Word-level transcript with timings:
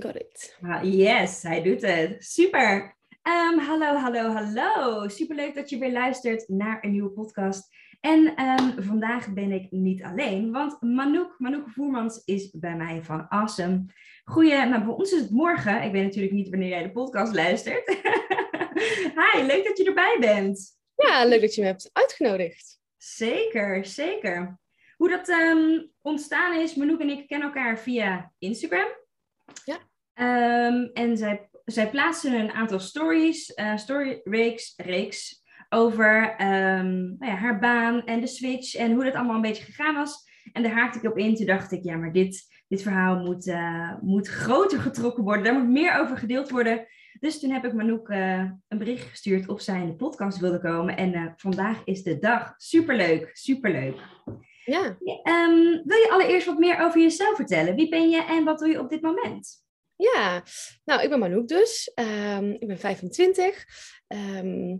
Got 0.00 0.16
it. 0.16 0.56
Ah, 0.62 0.82
Yes, 0.84 1.42
hij 1.42 1.62
doet 1.62 1.82
het. 1.82 2.24
Super. 2.24 2.96
Ehm, 3.22 3.58
hallo, 3.58 3.94
hallo, 3.94 4.30
hallo. 4.30 5.08
Superleuk 5.08 5.54
dat 5.54 5.70
je 5.70 5.78
weer 5.78 5.92
luistert 5.92 6.48
naar 6.48 6.84
een 6.84 6.90
nieuwe 6.90 7.10
podcast. 7.10 7.68
En 8.00 8.34
ehm, 8.34 8.82
vandaag 8.82 9.32
ben 9.32 9.52
ik 9.52 9.70
niet 9.70 10.02
alleen, 10.02 10.52
want 10.52 10.82
Manouk, 10.82 11.34
Manouk 11.38 11.68
Voermans 11.68 12.22
is 12.24 12.50
bij 12.50 12.76
mij 12.76 13.02
van 13.02 13.28
Awesome. 13.28 13.84
Goeie, 14.24 14.66
nou 14.66 14.84
voor 14.84 14.94
ons 14.94 15.12
is 15.12 15.20
het 15.20 15.30
morgen. 15.30 15.82
Ik 15.82 15.92
weet 15.92 16.04
natuurlijk 16.04 16.34
niet 16.34 16.48
wanneer 16.48 16.68
jij 16.68 16.82
de 16.82 16.92
podcast 16.92 17.34
luistert. 17.34 17.88
Hi, 19.32 19.42
leuk 19.42 19.64
dat 19.66 19.78
je 19.78 19.84
erbij 19.86 20.16
bent. 20.20 20.78
Ja, 20.96 21.24
leuk 21.24 21.40
dat 21.40 21.54
je 21.54 21.60
me 21.60 21.66
hebt 21.66 21.90
uitgenodigd. 21.92 22.80
Zeker, 22.96 23.84
zeker. 23.84 24.58
Hoe 24.96 25.08
dat 25.08 25.28
ehm, 25.28 25.82
ontstaan 26.02 26.60
is, 26.60 26.74
Manouk 26.74 27.00
en 27.00 27.10
ik 27.10 27.26
kennen 27.26 27.48
elkaar 27.48 27.78
via 27.78 28.32
Instagram. 28.38 28.88
Ja. 29.64 29.78
Ehm, 30.14 30.88
en 30.92 31.16
zij, 31.16 31.48
zij 31.64 31.90
plaatsen 31.90 32.32
een 32.32 32.52
aantal 32.52 32.80
stories, 32.80 33.54
eh 33.54 33.76
storyreeks, 33.76 34.74
reeks 34.76 35.42
over 35.68 36.34
ehm, 36.36 36.94
nou 36.94 37.26
ja, 37.26 37.34
haar 37.34 37.58
baan 37.58 38.04
en 38.04 38.20
de 38.20 38.26
switch 38.26 38.74
en 38.74 38.92
hoe 38.92 39.04
dat 39.04 39.14
allemaal 39.14 39.34
een 39.34 39.40
beetje 39.40 39.64
gegaan 39.64 39.94
was. 39.94 40.30
En 40.52 40.62
daar 40.62 40.72
haakte 40.72 40.98
ik 40.98 41.10
op 41.10 41.18
in. 41.18 41.34
Toen 41.34 41.46
dacht 41.46 41.72
ik, 41.72 41.82
ja, 41.82 41.96
maar 41.96 42.12
dit, 42.12 42.42
dit 42.68 42.82
verhaal 42.82 43.16
moet, 43.16 43.46
eh, 43.46 43.92
moet 44.00 44.28
groter 44.28 44.80
getrokken 44.80 45.24
worden. 45.24 45.44
Daar 45.44 45.54
moet 45.54 45.68
meer 45.68 45.98
over 45.98 46.16
gedeeld 46.16 46.50
worden. 46.50 46.86
Dus 47.20 47.40
toen 47.40 47.50
heb 47.50 47.64
ik 47.64 47.72
Manouk 47.72 48.08
eh, 48.08 48.50
een 48.68 48.78
bericht 48.78 49.08
gestuurd 49.08 49.48
of 49.48 49.60
zij 49.60 49.80
in 49.80 49.86
de 49.86 49.96
podcast 49.96 50.38
wilde 50.38 50.60
komen. 50.60 50.96
En 50.96 51.34
vandaag 51.36 51.84
is 51.84 52.02
de 52.02 52.18
dag. 52.18 52.54
Superleuk, 52.56 53.30
superleuk. 53.32 54.00
Ja. 54.64 54.96
Ehm, 55.22 55.82
wil 55.84 55.98
je 55.98 56.08
allereerst 56.10 56.46
wat 56.46 56.58
meer 56.58 56.80
over 56.80 57.00
jezelf 57.00 57.36
vertellen? 57.36 57.74
Wie 57.74 57.88
ben 57.88 58.10
je 58.10 58.22
en 58.22 58.44
wat 58.44 58.58
doe 58.58 58.68
je 58.68 58.80
op 58.80 58.88
dit 58.88 59.00
moment? 59.00 59.60
Ja, 59.96 60.42
nou, 60.84 61.02
ik 61.02 61.08
ben 61.08 61.18
Manouk 61.18 61.48
dus. 61.48 61.92
Ehm, 61.94 62.50
ik 62.50 62.66
ben 62.66 62.78
25. 62.78 63.64
Ehm, 64.06 64.76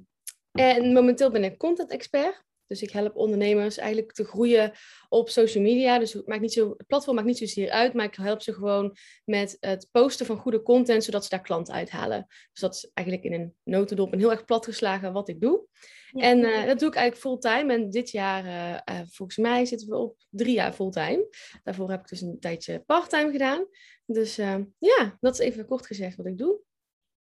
en 0.52 0.92
momenteel 0.92 1.30
ben 1.30 1.44
ik 1.44 1.58
content 1.58 1.90
expert. 1.90 2.44
Dus 2.72 2.82
ik 2.82 2.90
help 2.90 3.16
ondernemers 3.16 3.78
eigenlijk 3.78 4.12
te 4.12 4.24
groeien 4.24 4.72
op 5.08 5.28
social 5.28 5.64
media. 5.64 5.98
Dus 5.98 6.12
het, 6.12 6.26
maakt 6.26 6.40
niet 6.40 6.52
zo, 6.52 6.74
het 6.76 6.86
platform 6.86 7.14
maakt 7.14 7.28
niet 7.28 7.38
zozeer 7.38 7.70
uit, 7.70 7.94
maar 7.94 8.04
ik 8.04 8.14
help 8.14 8.42
ze 8.42 8.52
gewoon 8.52 8.96
met 9.24 9.56
het 9.60 9.88
posten 9.90 10.26
van 10.26 10.36
goede 10.36 10.62
content, 10.62 11.04
zodat 11.04 11.22
ze 11.22 11.30
daar 11.30 11.42
klanten 11.42 11.74
uithalen. 11.74 12.26
Dus 12.28 12.60
dat 12.60 12.74
is 12.74 12.90
eigenlijk 12.94 13.26
in 13.26 13.40
een 13.40 13.54
notendop 13.64 14.12
en 14.12 14.18
heel 14.18 14.30
erg 14.30 14.44
platgeslagen 14.44 15.12
wat 15.12 15.28
ik 15.28 15.40
doe. 15.40 15.66
Ja. 16.10 16.22
En 16.22 16.44
eh, 16.44 16.66
dat 16.66 16.78
doe 16.78 16.88
ik 16.88 16.94
eigenlijk 16.94 17.16
fulltime. 17.16 17.72
En 17.72 17.90
dit 17.90 18.10
jaar, 18.10 18.44
eh, 18.44 18.74
eh, 18.74 19.06
volgens 19.10 19.38
mij, 19.38 19.64
zitten 19.64 19.88
we 19.88 19.96
op 19.96 20.16
drie 20.30 20.54
jaar 20.54 20.72
fulltime. 20.72 21.26
Daarvoor 21.62 21.90
heb 21.90 22.00
ik 22.00 22.08
dus 22.08 22.20
een 22.20 22.40
tijdje 22.40 22.80
parttime 22.80 23.30
gedaan. 23.30 23.66
Dus 24.06 24.36
ja, 24.78 25.16
dat 25.20 25.32
is 25.32 25.38
even 25.38 25.66
kort 25.66 25.86
gezegd 25.86 26.16
wat 26.16 26.26
ik 26.26 26.38
doe. 26.38 26.60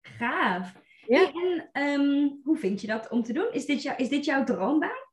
Gaaf. 0.01 0.75
Ja. 1.07 1.19
Hey, 1.19 1.33
en 1.33 1.69
ehm, 1.73 2.29
hoe 2.43 2.57
vind 2.57 2.81
je 2.81 2.87
dat 2.87 3.09
om 3.09 3.23
te 3.23 3.33
doen? 3.33 3.53
Is 3.53 3.67
dit, 3.67 3.83
jou, 3.83 3.97
is 3.97 4.09
dit 4.09 4.25
jouw 4.25 4.45
droombaan? 4.45 5.06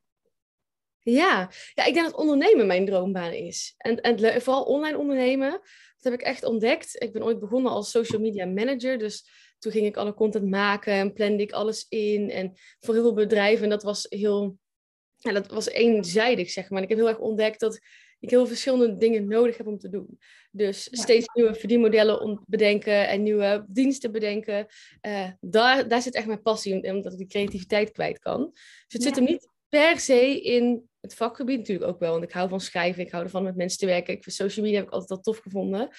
Ja. 1.04 1.52
ja, 1.74 1.86
ik 1.86 1.94
denk 1.94 2.06
dat 2.06 2.16
ondernemen 2.16 2.68
mijn 2.68 2.86
droombaan 2.86 3.32
is. 3.34 3.74
En, 3.78 4.02
en 4.02 4.42
vooral 4.42 4.64
online 4.64 4.98
ondernemen, 4.98 5.52
dat 5.52 6.12
heb 6.12 6.14
ik 6.14 6.22
echt 6.22 6.44
ontdekt. 6.44 7.02
Ik 7.02 7.14
ben 7.14 7.24
ooit 7.24 7.40
begonnen 7.40 7.72
als 7.72 7.92
social 7.92 8.22
media 8.22 8.46
manager. 8.46 8.98
Dus 8.98 9.26
toen 9.60 9.72
ging 9.72 9.86
ik 9.86 9.98
alle 9.98 10.14
content 10.14 10.50
maken 10.50 10.94
en 10.94 11.14
plande 11.14 11.44
ik 11.44 11.52
alles 11.52 11.86
in. 11.90 12.30
En 12.30 12.54
voor 12.80 12.94
heel 12.94 13.04
veel 13.04 13.14
bedrijven, 13.14 13.64
en 13.64 13.70
dat 13.70 13.84
was 13.84 14.06
heel... 14.10 14.58
Ja, 15.18 15.32
dat 15.32 15.48
was 15.48 15.70
eenzijdig, 15.70 16.50
zeg 16.50 16.70
maar. 16.70 16.78
En 16.78 16.84
ik 16.84 16.90
heb 16.90 16.98
heel 16.98 17.08
erg 17.08 17.20
ontdekt 17.20 17.60
dat 17.60 17.80
ik 18.20 18.30
heel 18.30 18.48
verschillende 18.48 18.98
dingen 18.98 19.28
nodig 19.28 19.58
heb 19.58 19.68
om 19.68 19.78
te 19.80 19.90
doen. 19.90 20.20
Dus 20.52 20.88
Ja. 20.92 21.02
steeds 21.02 21.26
nieuwe 21.34 21.54
verdienmodellen 21.56 22.22
om 22.22 22.44
bedenken 22.48 23.08
en 23.08 23.24
nieuwe 23.24 23.66
diensten 23.68 24.12
bedenken. 24.12 24.68
Eh, 25.02 25.30
daar, 25.40 25.88
daar 25.88 26.02
zit 26.02 26.16
echt 26.16 26.28
mijn 26.28 26.42
passie 26.42 26.82
in, 26.82 26.96
omdat 26.96 27.12
ik 27.12 27.18
die 27.18 27.28
creativiteit 27.28 27.92
kwijt 27.92 28.20
kan. 28.20 28.50
Dus 28.54 28.88
het 28.88 29.04
zit 29.04 29.16
hem 29.16 29.26
niet 29.26 29.48
per 29.80 30.00
se 30.00 30.42
in 30.42 30.90
het 31.02 31.16
vakgebied 31.16 31.58
natuurlijk 31.58 31.92
ook 31.92 32.00
wel. 32.00 32.12
Want 32.12 32.24
ik 32.24 32.32
hou 32.32 32.50
van 32.50 32.60
schrijven, 32.60 33.04
ik 33.06 33.12
hou 33.12 33.24
ervan 33.24 33.44
met 33.44 33.56
mensen 33.56 33.80
te 33.80 33.86
werken. 33.86 34.14
Ik 34.14 34.24
vind 34.24 34.36
social 34.36 34.66
media 34.66 34.80
heb 34.80 34.88
ik 34.88 34.94
altijd 34.94 35.12
al 35.12 35.20
tof 35.20 35.38
gevonden. 35.38 35.90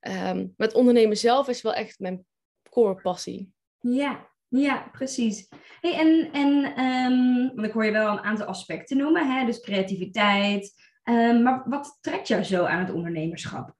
Ehm, 0.00 0.36
maar 0.36 0.66
het 0.66 0.74
ondernemen 0.74 1.16
zelf 1.16 1.48
is 1.48 1.62
wel 1.62 1.74
echt 1.74 1.98
mijn 1.98 2.24
core 2.70 3.00
passie. 3.00 3.52
Ja, 3.80 4.28
ja, 4.48 4.88
precies. 4.92 5.48
Hey, 5.80 5.94
en, 5.94 6.32
en 6.32 6.74
ehm, 6.76 7.54
want 7.54 7.66
ik 7.66 7.72
hoor 7.72 7.84
je 7.84 7.90
wel 7.90 8.12
een 8.12 8.22
aantal 8.22 8.46
aspecten 8.46 8.96
noemen, 8.96 9.38
hè? 9.38 9.46
dus 9.46 9.60
creativiteit. 9.60 10.72
Ehm, 11.02 11.42
maar 11.42 11.62
wat 11.66 11.98
trekt 12.00 12.28
jou 12.28 12.42
zo 12.42 12.64
aan 12.64 12.84
het 12.84 12.94
ondernemerschap? 12.94 13.74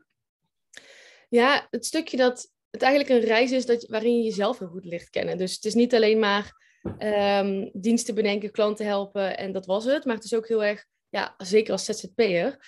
Ja, 1.29 1.67
het 1.71 1.87
stukje 1.87 2.17
dat 2.17 2.53
het 2.71 2.83
eigenlijk 2.83 3.23
een 3.23 3.29
reis 3.29 3.51
is 3.51 3.67
dat, 3.67 3.87
waarin 3.87 4.17
je 4.17 4.23
jezelf 4.23 4.59
heel 4.59 4.69
goed 4.69 4.85
ligt 4.85 5.11
kennen. 5.11 5.39
Dus 5.39 5.55
het 5.55 5.65
is 5.65 5.75
niet 5.75 5.95
alleen 5.95 6.19
maar 6.19 6.61
ehm, 6.99 7.69
diensten 7.73 8.15
bedenken, 8.15 8.51
klanten 8.51 8.87
helpen 8.87 9.39
en 9.39 9.53
dat 9.53 9.67
was 9.67 9.85
het. 9.85 10.05
Maar 10.05 10.15
het 10.15 10.25
is 10.25 10.35
ook 10.35 10.49
heel 10.49 10.65
erg, 10.65 10.85
ja, 11.09 11.35
zeker 11.39 11.73
als 11.73 11.85
ZZP'er, 11.85 12.59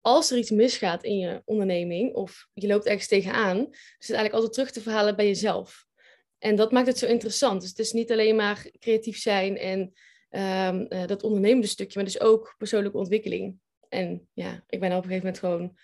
als 0.00 0.30
er 0.30 0.38
iets 0.38 0.50
misgaat 0.50 1.04
in 1.04 1.18
je 1.18 1.42
onderneming 1.44 2.14
of 2.14 2.48
je 2.52 2.66
loopt 2.66 2.86
ergens 2.86 3.06
tegenaan, 3.06 3.58
is 3.70 4.08
het 4.08 4.16
eigenlijk 4.16 4.34
altijd 4.34 4.52
terug 4.52 4.70
te 4.70 4.80
verhalen 4.80 5.16
bij 5.16 5.26
jezelf. 5.26 5.86
En 6.38 6.56
dat 6.56 6.72
maakt 6.72 6.86
het 6.86 6.98
zo 6.98 7.06
interessant. 7.06 7.60
Dus 7.60 7.70
het 7.70 7.78
is 7.78 7.92
niet 7.92 8.12
alleen 8.12 8.36
maar 8.36 8.70
creatief 8.78 9.18
zijn 9.18 9.56
en 9.56 9.92
ehm, 10.30 10.80
eh, 10.80 11.06
dat 11.06 11.22
ondernemende 11.22 11.66
stukje, 11.66 11.92
maar 11.94 12.04
dus 12.04 12.20
ook 12.20 12.54
persoonlijke 12.58 12.98
ontwikkeling. 12.98 13.58
En 13.88 14.28
ja, 14.32 14.64
ik 14.68 14.80
ben 14.80 14.90
op 14.90 15.04
een 15.04 15.10
gegeven 15.10 15.16
moment 15.16 15.38
gewoon 15.38 15.76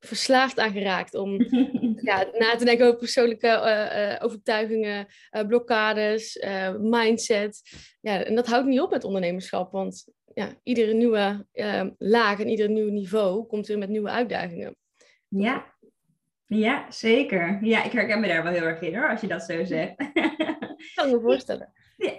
verslaafd 0.00 0.58
aan 0.58 0.72
geraakt 0.72 1.14
om 1.14 1.32
ja, 2.08 2.26
na 2.38 2.56
te 2.56 2.64
denken 2.64 2.86
over 2.86 2.98
persoonlijke 2.98 3.46
eh, 3.46 4.12
eh, 4.12 4.24
overtuigingen, 4.24 5.06
eh, 5.30 5.46
blokkades, 5.46 6.44
mindset. 6.78 7.62
Ja, 8.00 8.24
en 8.24 8.34
dat 8.34 8.46
houdt 8.46 8.66
niet 8.66 8.80
op 8.80 8.90
met 8.90 9.04
ondernemerschap, 9.04 9.72
want 9.72 10.04
ja, 10.34 10.54
iedere 10.62 10.92
nieuwe 10.92 11.46
laag 11.98 12.40
en 12.40 12.48
ieder 12.48 12.70
nieuw 12.70 12.90
niveau 12.90 13.46
komt 13.46 13.66
weer 13.66 13.78
met 13.78 13.88
nieuwe 13.88 14.10
uitdagingen. 14.10 14.76
Ja. 15.28 15.74
ja, 16.46 16.90
zeker. 16.90 17.58
Ja, 17.62 17.84
ik 17.84 17.92
herken 17.92 18.20
me 18.20 18.28
daar 18.28 18.42
wel 18.42 18.52
heel 18.52 18.62
erg 18.62 18.80
in 18.80 18.96
hoor, 18.96 19.10
als 19.10 19.20
je 19.20 19.26
dat 19.26 19.42
zo 19.42 19.64
zegt. 19.64 19.96
kan 20.94 21.06
ik 21.06 21.12
me 21.12 21.20
voorstellen. 21.30 21.72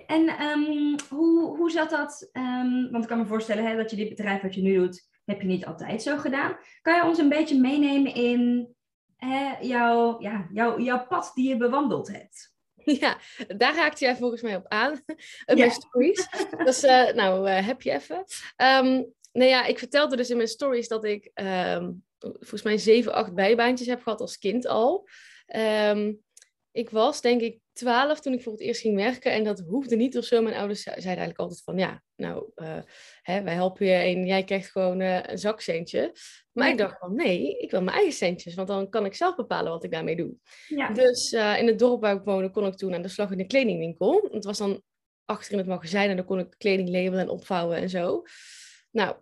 En 0.08 0.28
ehm, 0.28 0.97
hoe, 1.09 1.58
hoe 1.58 1.72
zat 1.72 1.90
dat? 1.90 2.30
ehm, 2.31 2.91
want 2.91 3.03
ik 3.03 3.09
kan 3.09 3.18
me 3.18 3.25
voorstellen 3.25 3.66
hè, 3.66 3.75
dat 3.75 3.90
je 3.90 3.96
dit 3.96 4.09
bedrijf 4.09 4.41
wat 4.41 4.56
je 4.56 4.62
nu 4.62 4.74
doet, 4.74 5.09
heb 5.26 5.42
je 5.42 5.48
niet 5.48 5.66
altijd 5.66 6.02
zo 6.02 6.18
gedaan. 6.18 6.58
Kan 6.82 6.96
je 6.96 7.04
ons 7.04 7.18
een 7.18 7.30
beetje 7.30 7.59
meenemen 7.59 8.14
in 8.14 8.68
hè, 9.16 9.58
jouw, 9.62 10.22
ja, 10.22 10.48
jouw, 10.52 10.80
jouw 10.80 11.08
pad 11.08 11.32
die 11.34 11.50
je 11.50 11.58
bewandeld 11.58 12.08
hebt? 12.08 12.50
Ja, 13.00 13.18
daar 13.48 13.76
raakte 13.76 14.06
jij 14.06 14.16
volgens 14.16 14.41
mij 14.41 14.56
op 14.56 14.68
aan. 14.68 15.03
Mijn 15.56 15.72
stories. 15.72 16.28
Dus 16.66 16.84
eh, 16.84 17.14
nou, 17.14 17.50
eh, 17.50 17.66
heb 17.68 17.82
je 17.82 17.91
even. 17.91 18.23
Ehm 18.56 19.03
nou 19.32 19.50
ja, 19.50 19.66
ik 19.66 19.79
vertelde 19.79 20.16
dus 20.16 20.29
in 20.29 20.35
mijn 20.35 20.47
stories 20.47 20.88
dat 20.88 21.03
ik 21.03 21.32
ehm, 21.34 21.91
volgens 22.20 22.62
mij 22.62 22.78
zeven, 22.78 23.14
acht 23.14 23.34
bijbaantjes 23.34 23.88
heb 23.88 24.02
gehad 24.02 24.22
als 24.22 24.38
kind 24.38 24.68
al. 24.68 25.08
Ehm, 25.46 26.14
ik 26.72 26.90
was 26.90 27.22
denk 27.22 27.41
ik 27.41 27.59
twaalf 27.73 28.20
toen 28.20 28.34
ik 28.34 28.41
voor 28.41 28.52
het 28.52 28.62
eerst 28.62 28.82
ging 28.82 28.96
werken 28.96 29.32
en 29.32 29.44
dat 29.44 29.59
hoefde 29.59 29.96
niet 29.96 30.18
of 30.18 30.23
zo. 30.23 30.41
Mijn 30.41 30.56
ouders 30.56 30.79
ze- 30.82 30.90
zeiden 30.90 31.08
eigenlijk 31.08 31.40
altijd 31.40 31.62
van 31.64 31.78
ja, 31.78 32.03
nou, 32.16 32.52
eh, 32.56 32.78
hè, 33.22 33.41
wij 33.44 33.53
helpen 33.53 33.85
je 33.85 33.94
en 33.94 34.26
jij 34.26 34.44
krijgt 34.44 34.72
gewoon 34.72 35.02
eh, 35.02 35.20
een 35.23 35.38
zakcentje. 35.38 36.16
Maar 36.52 36.70
ik 36.70 36.78
dacht 36.78 37.00
van 37.00 37.16
nee, 37.16 37.58
ik 37.58 37.72
wil 37.72 37.82
mijn 37.82 37.96
eigen 37.96 38.14
centjes, 38.14 38.53
want 38.53 38.68
dan 38.68 38.90
kan 38.90 39.06
ik 39.06 39.16
zelf 39.16 39.35
bepalen 39.35 39.72
wat 39.72 39.84
ik 39.84 39.91
daarmee 39.91 40.16
doe. 40.16 40.34
Ja, 40.68 40.90
Dus 40.94 41.32
eh, 41.32 41.59
in 41.59 41.68
het 41.68 41.79
dorp 41.79 42.02
waar 42.02 42.16
ik 42.16 42.23
woonde, 42.23 42.50
kon 42.52 42.66
ik 42.66 42.76
toen 42.76 42.94
aan 42.94 43.02
de 43.02 43.08
slag 43.08 43.32
in 43.32 43.38
de 43.38 43.46
kledingwinkel. 43.47 44.28
Het 44.32 44.46
was 44.46 44.58
dan 44.58 44.82
achter 45.26 45.52
in 45.52 45.58
het 45.58 45.68
magazijn 45.68 46.09
en 46.09 46.16
dan 46.16 46.26
kon 46.26 46.40
ik 46.40 46.56
kleding 46.58 46.90
labelen 46.90 47.20
en 47.20 47.29
opvouwen 47.29 47.78
en 47.78 47.90
zo. 47.90 48.23
Nou, 48.91 49.16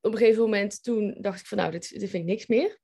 op 0.00 0.12
een 0.12 0.18
gegeven 0.18 0.42
moment 0.42 0.82
toen 0.82 1.16
dacht 1.20 1.40
ik 1.40 1.46
van 1.46 1.58
nou, 1.58 1.70
dit, 1.70 1.90
dit 1.90 2.10
vind 2.10 2.22
ik 2.22 2.28
niks 2.28 2.46
meer. 2.46 2.78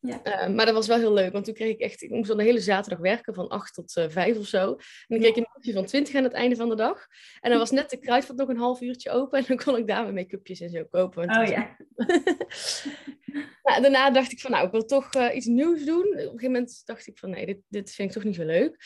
Ja. 0.00 0.22
Eh, 0.22 0.48
maar 0.54 0.66
dat 0.66 0.74
was 0.74 0.86
wel 0.86 0.98
heel 0.98 1.12
leuk, 1.12 1.32
want 1.32 1.44
toen 1.44 1.54
kreeg 1.54 1.70
ik 1.70 1.80
echt, 1.80 2.02
ik 2.02 2.10
moest 2.10 2.28
dan 2.28 2.36
de 2.36 2.42
hele 2.42 2.60
zaterdag 2.60 2.98
werken 2.98 3.34
van 3.34 3.48
8 3.48 3.74
tot 3.74 3.96
uh, 3.96 4.04
5 4.08 4.38
of 4.38 4.46
zo. 4.46 4.70
En 4.70 4.76
dan 5.08 5.18
kreeg 5.18 5.30
ik 5.30 5.36
een 5.36 5.46
mailtje 5.52 5.72
van 5.72 5.84
20 5.84 6.14
aan 6.14 6.22
het 6.22 6.32
einde 6.32 6.56
van 6.56 6.68
de 6.68 6.74
dag. 6.74 7.06
En 7.40 7.50
dan 7.50 7.58
was 7.58 7.70
net 7.70 7.90
de 7.90 7.98
kruidvat 7.98 8.36
nog 8.36 8.48
een 8.48 8.56
half 8.56 8.80
uurtje 8.80 9.10
open 9.10 9.38
en 9.38 9.44
dan 9.48 9.56
kon 9.56 9.76
ik 9.76 9.86
daar 9.86 10.02
mijn 10.02 10.14
make-upjes 10.14 10.60
en 10.60 10.70
zo 10.70 10.84
kopen. 10.84 11.40
Oh 11.40 11.46
ja. 11.46 11.76
nou, 13.62 13.82
daarna 13.82 14.10
dacht 14.10 14.32
ik 14.32 14.40
van, 14.40 14.50
nou, 14.50 14.66
ik 14.66 14.72
wil 14.72 14.84
toch 14.84 15.14
uh, 15.14 15.34
iets 15.34 15.46
nieuws 15.46 15.84
doen. 15.84 16.06
Op 16.06 16.12
een 16.12 16.20
gegeven 16.20 16.52
moment 16.52 16.82
dacht 16.84 17.06
ik 17.06 17.18
van, 17.18 17.30
nee, 17.30 17.46
dit, 17.46 17.58
dit 17.68 17.90
vind 17.90 18.08
ik 18.08 18.14
toch 18.14 18.24
niet 18.24 18.34
zo 18.34 18.44
leuk. 18.44 18.76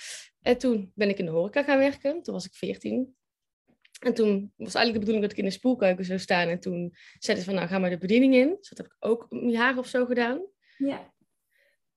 En 0.40 0.58
toen 0.58 0.92
ben 0.94 1.08
ik 1.08 1.18
in 1.18 1.24
de 1.24 1.30
horeca 1.30 1.62
gaan 1.62 1.78
werken. 1.78 2.22
Toen 2.22 2.34
was 2.34 2.46
ik 2.46 2.54
14. 2.54 3.14
En 4.00 4.14
toen 4.14 4.52
was 4.56 4.74
eigenlijk 4.74 4.92
de 4.92 4.98
bedoeling 4.98 5.22
dat 5.22 5.32
ik 5.32 5.38
in 5.38 5.44
de 5.44 5.50
spoelkeuken 5.50 6.04
zou 6.04 6.18
staan. 6.18 6.48
En 6.48 6.60
toen 6.60 6.94
zeiden 7.18 7.44
ze 7.44 7.50
van, 7.50 7.58
nou, 7.58 7.68
ga 7.68 7.78
maar 7.78 7.90
de 7.90 7.98
bediening 7.98 8.34
in. 8.34 8.56
Dus 8.58 8.68
dat 8.68 8.78
heb 8.78 8.86
ik 8.86 8.96
ook 8.98 9.26
een 9.30 9.50
jaar 9.50 9.78
of 9.78 9.86
zo 9.86 10.04
gedaan. 10.04 10.52
Ja. 10.76 11.12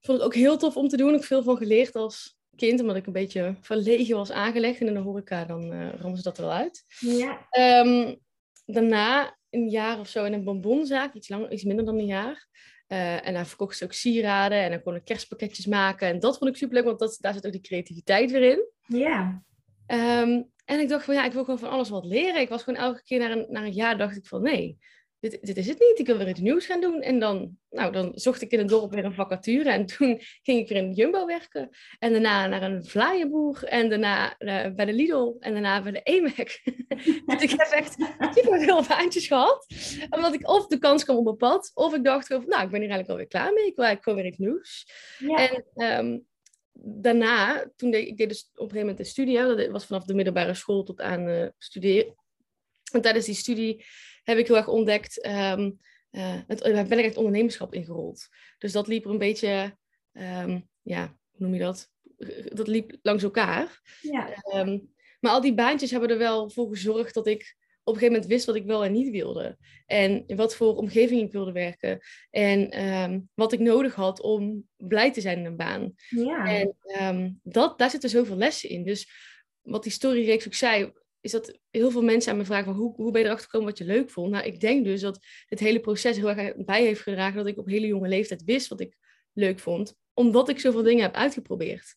Vond 0.00 0.18
ik 0.18 0.24
ook 0.24 0.34
heel 0.34 0.56
tof 0.56 0.76
om 0.76 0.88
te 0.88 0.96
doen. 0.96 1.08
Ik 1.08 1.14
heb 1.14 1.24
veel 1.24 1.42
van 1.42 1.56
geleerd 1.56 1.94
als 1.94 2.38
kind, 2.56 2.80
omdat 2.80 2.96
ik 2.96 3.06
een 3.06 3.12
beetje 3.12 3.56
verlegen 3.60 4.16
was 4.16 4.30
aangelegd. 4.30 4.80
En 4.80 4.86
in 4.86 4.94
de 4.94 5.00
horeca, 5.00 5.44
dan 5.44 5.72
uh, 5.72 5.92
rammen 5.94 6.16
ze 6.16 6.22
dat 6.22 6.38
er 6.38 6.44
wel 6.44 6.52
uit. 6.52 6.84
Ja. 6.98 7.48
Um, 7.84 8.18
daarna 8.64 9.36
een 9.50 9.68
jaar 9.68 9.98
of 9.98 10.08
zo 10.08 10.24
in 10.24 10.32
een 10.32 10.44
bonbonzaak, 10.44 11.14
iets, 11.14 11.28
langer, 11.28 11.52
iets 11.52 11.64
minder 11.64 11.84
dan 11.84 11.98
een 11.98 12.06
jaar. 12.06 12.46
Uh, 12.88 13.26
en 13.26 13.34
daar 13.34 13.46
verkocht 13.46 13.76
ze 13.76 13.84
ook 13.84 13.92
sieraden 13.92 14.58
en 14.58 14.70
dan 14.70 14.82
kon 14.82 14.94
ik 14.94 15.04
kerstpakketjes 15.04 15.66
maken. 15.66 16.08
En 16.08 16.20
dat 16.20 16.38
vond 16.38 16.50
ik 16.50 16.56
superleuk, 16.56 16.84
want 16.84 16.98
dat, 16.98 17.16
daar 17.20 17.32
zit 17.32 17.46
ook 17.46 17.52
die 17.52 17.60
creativiteit 17.60 18.30
weer 18.30 18.42
in. 18.42 18.70
Ja. 18.98 19.42
Um, 19.86 20.50
en 20.64 20.80
ik 20.80 20.88
dacht 20.88 21.04
van 21.04 21.14
ja, 21.14 21.24
ik 21.24 21.32
wil 21.32 21.44
gewoon 21.44 21.58
van 21.58 21.70
alles 21.70 21.88
wat 21.88 22.04
leren. 22.04 22.40
Ik 22.40 22.48
was 22.48 22.62
gewoon 22.62 22.80
elke 22.80 23.02
keer 23.02 23.18
na 23.18 23.30
een, 23.30 23.46
na 23.48 23.64
een 23.64 23.72
jaar 23.72 23.98
dacht 23.98 24.16
ik 24.16 24.26
van 24.26 24.42
nee, 24.42 24.78
dit, 25.20 25.38
dit 25.40 25.56
is 25.56 25.66
het 25.66 25.78
niet. 25.78 25.98
Ik 25.98 26.06
wil 26.06 26.16
weer 26.16 26.28
iets 26.28 26.40
nieuws 26.40 26.66
gaan 26.66 26.80
doen. 26.80 27.02
En 27.02 27.18
dan, 27.18 27.58
nou, 27.70 27.92
dan 27.92 28.12
zocht 28.14 28.42
ik 28.42 28.50
in 28.50 28.58
het 28.58 28.68
dorp 28.68 28.92
weer 28.92 29.04
een 29.04 29.14
vacature. 29.14 29.70
En 29.70 29.86
toen 29.96 30.20
ging 30.42 30.60
ik 30.60 30.68
weer 30.68 30.78
in 30.78 30.90
de 30.90 30.96
Jumbo 30.96 31.26
werken. 31.26 31.68
En 31.98 32.12
daarna 32.12 32.46
naar 32.46 32.62
een 32.62 32.84
vlaaienboer. 32.84 33.64
En 33.64 33.88
daarna 33.88 34.34
uh, 34.38 34.74
bij 34.74 34.84
de 34.84 34.92
Lidl. 34.92 35.36
En 35.40 35.52
daarna 35.52 35.82
bij 35.82 35.92
de 35.92 36.02
EMAC. 36.02 36.60
dus 37.26 37.42
ik 37.42 37.50
heb 37.50 37.68
echt 37.70 37.96
super 38.34 38.60
veel 38.60 38.86
baantjes 38.86 39.26
gehad. 39.26 39.66
Omdat 40.10 40.34
ik 40.34 40.48
of 40.48 40.66
de 40.66 40.78
kans 40.78 41.04
kwam 41.04 41.16
op 41.16 41.24
mijn 41.24 41.36
pad. 41.36 41.70
Of 41.74 41.94
ik 41.94 42.04
dacht 42.04 42.28
nou, 42.28 42.42
ik 42.42 42.46
ben 42.46 42.80
hier 42.80 42.90
eigenlijk 42.90 43.08
alweer 43.08 43.26
klaar 43.26 43.52
mee. 43.52 43.66
Ik 43.66 43.76
wil 43.76 43.84
eigenlijk 43.84 44.02
gewoon 44.02 44.18
weer 44.18 44.28
iets 44.28 44.38
nieuws. 44.38 44.86
Ja. 45.18 45.48
En 45.48 45.98
um, 45.98 46.26
daarna, 46.80 47.70
toen 47.76 47.90
deed 47.90 48.08
ik 48.08 48.16
deed 48.16 48.28
dus 48.28 48.40
op 48.40 48.48
een 48.52 48.60
gegeven 48.60 48.80
moment 48.80 48.98
een 48.98 49.04
studie. 49.04 49.38
Dat 49.38 49.66
was 49.66 49.86
vanaf 49.86 50.04
de 50.04 50.14
middelbare 50.14 50.54
school 50.54 50.82
tot 50.82 51.00
aan 51.00 51.28
uh, 51.28 51.46
studeren. 51.58 52.14
En 52.92 53.00
tijdens 53.00 53.26
die 53.26 53.34
studie 53.34 53.84
heb 54.28 54.38
ik 54.38 54.46
heel 54.46 54.56
erg 54.56 54.68
ontdekt, 54.68 55.26
um, 55.26 55.78
uh, 56.10 56.40
het, 56.46 56.88
ben 56.88 56.98
ik 56.98 57.04
echt 57.04 57.16
ondernemerschap 57.16 57.74
ingerold. 57.74 58.28
Dus 58.58 58.72
dat 58.72 58.86
liep 58.86 59.04
er 59.04 59.10
een 59.10 59.18
beetje, 59.18 59.76
um, 60.12 60.68
ja, 60.82 61.16
hoe 61.30 61.46
noem 61.46 61.54
je 61.54 61.60
dat? 61.60 61.90
Dat 62.52 62.66
liep 62.66 62.96
langs 63.02 63.22
elkaar. 63.22 63.80
Ja. 64.00 64.44
Um, 64.54 64.92
maar 65.20 65.32
al 65.32 65.40
die 65.40 65.54
baantjes 65.54 65.90
hebben 65.90 66.10
er 66.10 66.18
wel 66.18 66.50
voor 66.50 66.68
gezorgd 66.68 67.14
dat 67.14 67.26
ik 67.26 67.56
op 67.82 67.94
een 67.94 68.00
gegeven 68.00 68.12
moment 68.12 68.26
wist 68.26 68.46
wat 68.46 68.54
ik 68.54 68.64
wel 68.64 68.84
en 68.84 68.92
niet 68.92 69.10
wilde. 69.10 69.58
En 69.86 70.24
in 70.26 70.36
wat 70.36 70.54
voor 70.56 70.76
omgeving 70.76 71.22
ik 71.22 71.32
wilde 71.32 71.52
werken. 71.52 72.00
En 72.30 73.28
wat 73.34 73.52
ik 73.52 73.58
nodig 73.58 73.94
had 73.94 74.20
om 74.20 74.68
blij 74.76 75.12
te 75.12 75.20
zijn 75.20 75.38
in 75.38 75.44
een 75.44 75.56
baan. 75.56 75.94
Ja. 76.08 76.64
En 76.86 77.40
dat, 77.42 77.78
daar 77.78 77.90
zitten 77.90 78.10
zoveel 78.10 78.36
lessen 78.36 78.68
in. 78.68 78.84
Dus 78.84 79.10
wat 79.62 79.82
die 79.82 79.92
storyreeks 79.92 80.46
ook 80.46 80.54
zei, 80.54 80.92
is 81.20 81.30
dat 81.30 81.58
heel 81.70 81.90
veel 81.90 82.02
mensen 82.02 82.32
aan 82.32 82.38
me 82.38 82.44
vragen 82.44 82.64
van 82.64 82.74
hoe, 82.74 82.94
hoe 82.94 83.10
ben 83.10 83.20
je 83.20 83.26
erachter 83.26 83.48
gekomen 83.50 83.68
wat 83.68 83.78
je 83.78 83.84
leuk 83.84 84.10
vond. 84.10 84.30
Nou, 84.30 84.44
ik 84.44 84.60
denk 84.60 84.84
dus 84.84 85.00
dat 85.00 85.18
het 85.46 85.58
hele 85.58 85.80
proces 85.80 86.16
heel 86.16 86.30
erg 86.30 86.56
bij 86.56 86.84
heeft 86.84 87.00
gedragen 87.00 87.36
dat 87.36 87.46
ik 87.46 87.58
op 87.58 87.66
hele 87.66 87.86
jonge 87.86 88.08
leeftijd 88.08 88.44
wist 88.44 88.68
wat 88.68 88.80
ik 88.80 88.96
leuk 89.32 89.58
vond. 89.58 89.94
Omdat 90.14 90.48
ik 90.48 90.60
zoveel 90.60 90.82
dingen 90.82 91.02
heb 91.02 91.14
uitgeprobeerd. 91.14 91.96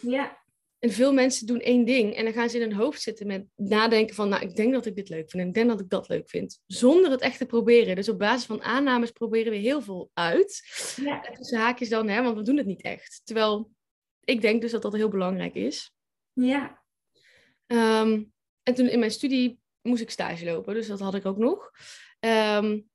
Ja. 0.00 0.40
En 0.78 0.90
veel 0.90 1.12
mensen 1.12 1.46
doen 1.46 1.60
één 1.60 1.84
ding 1.84 2.14
en 2.14 2.24
dan 2.24 2.32
gaan 2.32 2.50
ze 2.50 2.56
in 2.56 2.62
hun 2.62 2.78
hoofd 2.78 3.02
zitten 3.02 3.26
met 3.26 3.46
nadenken 3.56 4.14
van, 4.14 4.28
nou, 4.28 4.42
ik 4.42 4.56
denk 4.56 4.72
dat 4.72 4.86
ik 4.86 4.96
dit 4.96 5.08
leuk 5.08 5.30
vind 5.30 5.42
en 5.42 5.48
ik 5.48 5.54
denk 5.54 5.68
dat 5.68 5.80
ik 5.80 5.88
dat 5.88 6.08
leuk 6.08 6.30
vind. 6.30 6.60
Zonder 6.66 7.10
het 7.10 7.20
echt 7.20 7.38
te 7.38 7.46
proberen. 7.46 7.96
Dus 7.96 8.08
op 8.08 8.18
basis 8.18 8.46
van 8.46 8.62
aannames 8.62 9.10
proberen 9.10 9.52
we 9.52 9.58
heel 9.58 9.82
veel 9.82 10.10
uit. 10.14 10.62
Ja. 10.96 11.24
En 11.24 11.34
tussen 11.34 11.58
haakjes 11.58 11.88
dan, 11.88 12.08
hè, 12.08 12.22
want 12.22 12.36
we 12.36 12.42
doen 12.42 12.56
het 12.56 12.66
niet 12.66 12.82
echt. 12.82 13.20
Terwijl 13.24 13.70
ik 14.24 14.40
denk 14.40 14.60
dus 14.60 14.70
dat 14.70 14.82
dat 14.82 14.92
heel 14.92 15.08
belangrijk 15.08 15.54
is. 15.54 15.94
Ja. 16.32 16.82
Um, 17.66 18.31
en 18.62 18.74
toen 18.74 18.88
in 18.88 18.98
mijn 18.98 19.10
studie 19.10 19.60
moest 19.82 20.02
ik 20.02 20.10
stage 20.10 20.44
lopen, 20.44 20.74
dus 20.74 20.86
dat 20.86 21.00
had 21.00 21.14
ik 21.14 21.26
ook 21.26 21.38
nog. 21.38 21.70
Um, 22.20 22.90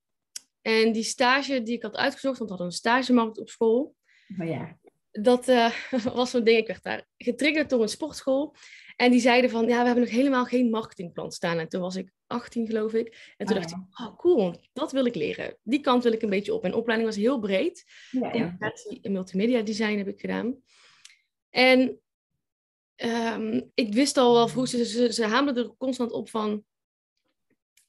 en 0.62 0.92
die 0.92 1.04
stage 1.04 1.62
die 1.62 1.76
ik 1.76 1.82
had 1.82 1.96
uitgezocht, 1.96 2.38
want 2.38 2.50
we 2.50 2.56
hadden 2.56 2.66
een 2.66 2.80
stagemarkt 2.80 3.38
op 3.40 3.50
school. 3.50 3.96
Oh 4.40 4.48
ja. 4.48 4.78
Dat 5.12 5.48
uh, 5.48 5.74
was 6.14 6.30
zo'n 6.30 6.44
ding, 6.44 6.58
ik 6.58 6.68
werd 6.68 6.84
daar 6.84 7.06
getriggerd 7.18 7.70
door 7.70 7.82
een 7.82 7.90
sportschool. 7.90 8.56
En 8.96 9.12
die 9.12 9.20
zeiden 9.20 9.50
van, 9.50 9.68
ja, 9.68 9.80
we 9.80 9.86
hebben 9.86 10.04
nog 10.04 10.14
helemaal 10.14 10.46
geen 10.46 10.70
marketingplan 10.70 11.32
staan. 11.32 11.58
En 11.58 11.70
toen 11.70 11.82
was 11.82 11.96
ik 11.96 12.12
18, 12.28 12.68
geloof 12.68 12.94
ik. 12.94 13.34
En 13.38 13.46
toen 13.46 13.56
Oh, 13.56 13.62
dacht 13.62 13.74
ja. 13.74 13.88
ik, 13.90 14.00
oh 14.08 14.18
cool, 14.18 14.56
dat 14.74 14.92
wil 14.92 15.06
ik 15.06 15.16
leren. 15.16 15.58
Die 15.64 15.80
kant 15.80 16.04
wil 16.04 16.12
ik 16.12 16.22
een 16.22 16.30
beetje 16.30 16.54
op. 16.54 16.64
En 16.64 16.72
de 16.72 16.78
opleiding 16.78 17.10
was 17.10 17.20
heel 17.20 17.40
breed. 17.40 17.84
Ja, 18.12 18.20
ja. 18.20 18.32
Communicatie 18.32 19.00
en 19.02 19.12
multimedia 19.12 19.62
design 19.62 19.98
heb 19.98 20.08
ik 20.08 20.20
gedaan. 20.20 20.56
En 21.50 22.00
ehm, 22.98 23.62
ik 23.74 23.94
wist 23.94 24.18
al 24.18 24.34
wel 24.34 24.48
vroeg, 24.48 24.68
ze, 24.68 24.86
ze, 24.86 25.14
ze 25.14 25.26
hamerden 25.26 25.64
er 25.64 25.76
constant 25.78 26.12
op 26.12 26.30
van... 26.30 26.64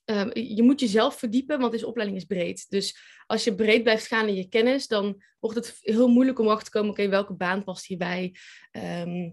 ehm, 0.04 0.30
je 0.38 0.62
moet 0.62 0.80
jezelf 0.80 1.18
verdiepen, 1.18 1.58
want 1.58 1.72
deze 1.72 1.86
opleiding 1.86 2.20
is 2.20 2.26
breed. 2.26 2.66
Dus 2.70 2.98
als 3.26 3.44
je 3.44 3.54
breed 3.54 3.82
blijft 3.82 4.06
gaan 4.06 4.28
in 4.28 4.34
je 4.34 4.48
kennis, 4.48 4.86
dan 4.86 5.22
wordt 5.38 5.56
het 5.56 5.78
heel 5.80 6.08
moeilijk 6.08 6.38
om 6.38 6.48
achter 6.48 6.64
te 6.64 6.70
komen... 6.70 6.90
oké, 6.90 7.08
welke 7.08 7.34
baan 7.34 7.64
past 7.64 7.86
hierbij? 7.86 8.34
Ehm, 8.70 9.30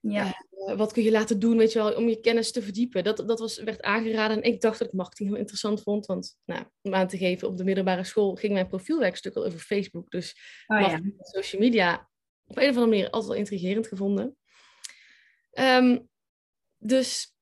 Ja. 0.00 0.26
eh, 0.66 0.76
wat 0.76 0.92
kun 0.92 1.02
je 1.02 1.10
laten 1.10 1.38
doen, 1.38 1.56
weet 1.56 1.72
je 1.72 1.78
wel, 1.78 1.94
om 1.94 2.08
je 2.08 2.20
kennis 2.20 2.52
te 2.52 2.62
verdiepen. 2.62 3.04
Dat, 3.04 3.16
dat 3.16 3.38
was, 3.38 3.58
werd 3.62 3.82
aangeraden 3.82 4.36
en 4.42 4.52
ik 4.52 4.60
dacht 4.60 4.78
dat 4.78 4.88
ik 4.88 4.94
marketing 4.94 5.28
heel 5.28 5.38
interessant 5.38 5.82
vond. 5.82 6.06
Want, 6.06 6.36
nou, 6.44 6.64
om 6.80 6.94
aan 6.94 7.08
te 7.08 7.16
geven, 7.18 7.48
op 7.48 7.56
de 7.56 7.64
middelbare 7.64 8.04
school 8.04 8.34
ging 8.34 8.52
mijn 8.52 8.68
profielwerkstuk 8.68 9.34
al 9.36 9.44
over 9.44 9.58
Facebook. 9.58 10.10
Dus 10.10 10.36
Oh 10.66 10.80
ja. 10.80 11.00
social 11.18 11.62
media 11.62 12.08
op 12.46 12.56
een 12.56 12.62
of 12.62 12.68
andere 12.68 12.86
manier 12.86 13.04
altijd 13.10 13.26
wel 13.30 13.38
intrigerend 13.40 13.86
gevonden. 13.86 14.36
Ehm, 15.52 15.98
dus 16.78 17.34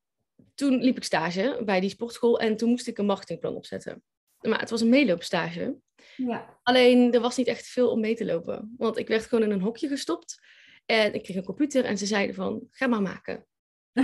toen 0.54 0.80
liep 0.82 0.96
ik 0.96 1.04
stage 1.04 1.62
bij 1.64 1.80
die 1.80 1.90
sportschool 1.90 2.40
en 2.40 2.56
toen 2.56 2.68
moest 2.68 2.86
ik 2.86 2.98
een 2.98 3.06
marketingplan 3.06 3.54
opzetten. 3.54 4.02
Maar 4.40 4.60
het 4.60 4.70
was 4.70 4.80
een 4.80 4.88
meeloopstage. 4.88 5.76
Ja. 6.16 6.58
Alleen 6.62 7.12
er 7.12 7.20
was 7.20 7.36
niet 7.36 7.46
echt 7.46 7.66
veel 7.66 7.90
om 7.90 8.00
mee 8.00 8.14
te 8.14 8.24
lopen. 8.24 8.74
Want 8.76 8.98
ik 8.98 9.08
werd 9.08 9.26
gewoon 9.26 9.44
in 9.44 9.50
een 9.50 9.60
hokje 9.60 9.88
gestopt. 9.88 10.40
En 10.86 11.14
ik 11.14 11.22
kreeg 11.22 11.36
een 11.36 11.44
computer 11.44 11.84
en 11.84 11.98
ze 11.98 12.06
zeiden 12.06 12.34
van, 12.34 12.66
ga 12.70 12.86
maar 12.86 13.02
maken. 13.02 13.46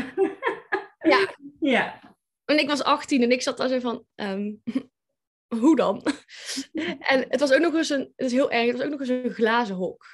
ja, 0.99 1.35
Ja. 1.61 2.14
en 2.45 2.59
ik 2.59 2.69
was 2.69 2.83
18 2.83 3.23
en 3.23 3.31
ik 3.31 3.42
zat 3.42 3.57
daar 3.57 3.69
zo 3.69 3.78
van, 3.78 4.07
ehm, 4.14 4.52
hoe 5.49 5.76
dan? 5.76 6.03
en 7.12 7.25
het 7.29 7.41
was 7.41 7.53
ook 7.53 7.61
nog 7.61 7.75
eens 7.75 7.91
een, 7.91 8.12
het 8.17 8.26
is 8.26 8.33
heel 8.33 8.50
erg, 8.50 8.67
het 8.67 8.76
was 8.76 8.85
ook 8.85 8.91
nog 8.91 9.00
eens 9.00 9.09
een 9.09 9.31
glazen 9.31 9.76
hok. 9.76 10.05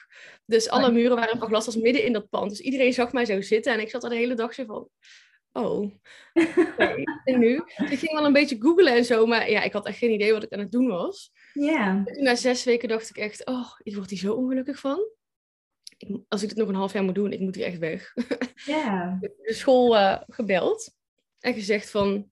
Dus 0.46 0.68
alle 0.68 0.92
muren 0.92 1.16
waren 1.16 1.38
van 1.38 1.48
glas, 1.48 1.66
als 1.66 1.76
midden 1.76 2.04
in 2.04 2.12
dat 2.12 2.28
pand. 2.28 2.50
Dus 2.50 2.60
iedereen 2.60 2.92
zag 2.92 3.12
mij 3.12 3.24
zo 3.24 3.40
zitten 3.40 3.72
en 3.72 3.80
ik 3.80 3.90
zat 3.90 4.00
daar 4.00 4.10
de 4.10 4.16
hele 4.16 4.34
dag 4.34 4.54
zo 4.54 4.64
van, 4.64 4.88
oh, 5.52 5.90
en 7.24 7.38
nu? 7.38 7.62
Dus 7.76 7.90
ik 7.90 7.98
ging 7.98 8.12
wel 8.12 8.24
een 8.24 8.32
beetje 8.32 8.60
googlen 8.60 8.94
en 8.94 9.04
zo, 9.04 9.26
maar 9.26 9.50
ja, 9.50 9.62
ik 9.62 9.72
had 9.72 9.86
echt 9.86 9.98
geen 9.98 10.12
idee 10.12 10.32
wat 10.32 10.42
ik 10.42 10.52
aan 10.52 10.58
het 10.58 10.72
doen 10.72 10.88
was. 10.88 11.32
Ja. 11.52 12.02
Na 12.04 12.34
zes 12.34 12.64
weken 12.64 12.88
dacht 12.88 13.10
ik 13.10 13.16
echt, 13.16 13.46
oh, 13.46 13.72
ik 13.82 13.94
word 13.94 14.10
hier 14.10 14.18
zo 14.18 14.34
ongelukkig 14.34 14.78
van. 14.78 15.10
Ik, 15.96 16.20
als 16.28 16.42
ik 16.42 16.48
dit 16.48 16.58
nog 16.58 16.68
een 16.68 16.74
half 16.74 16.92
jaar 16.92 17.04
moet 17.04 17.14
doen, 17.14 17.32
ik 17.32 17.40
moet 17.40 17.54
hier 17.54 17.64
echt 17.64 17.78
weg. 17.78 18.12
Ja. 18.64 19.18
de 19.20 19.54
school 19.54 19.96
eh, 19.96 20.20
gebeld 20.26 20.94
en 21.38 21.54
gezegd 21.54 21.90
van, 21.90 22.30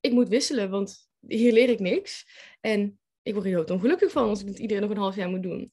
ik 0.00 0.12
moet 0.12 0.28
wisselen, 0.28 0.70
want 0.70 1.07
hier 1.26 1.52
leer 1.52 1.68
ik 1.68 1.80
niks. 1.80 2.26
En 2.60 2.98
ik 3.22 3.32
word 3.32 3.46
hier 3.46 3.56
doodongelukkig 3.56 4.10
van 4.10 4.28
als 4.28 4.40
ik 4.40 4.46
dit 4.46 4.58
iedereen 4.58 4.82
nog 4.82 4.90
een 4.90 5.02
half 5.02 5.16
jaar 5.16 5.28
moet 5.28 5.42
doen. 5.42 5.72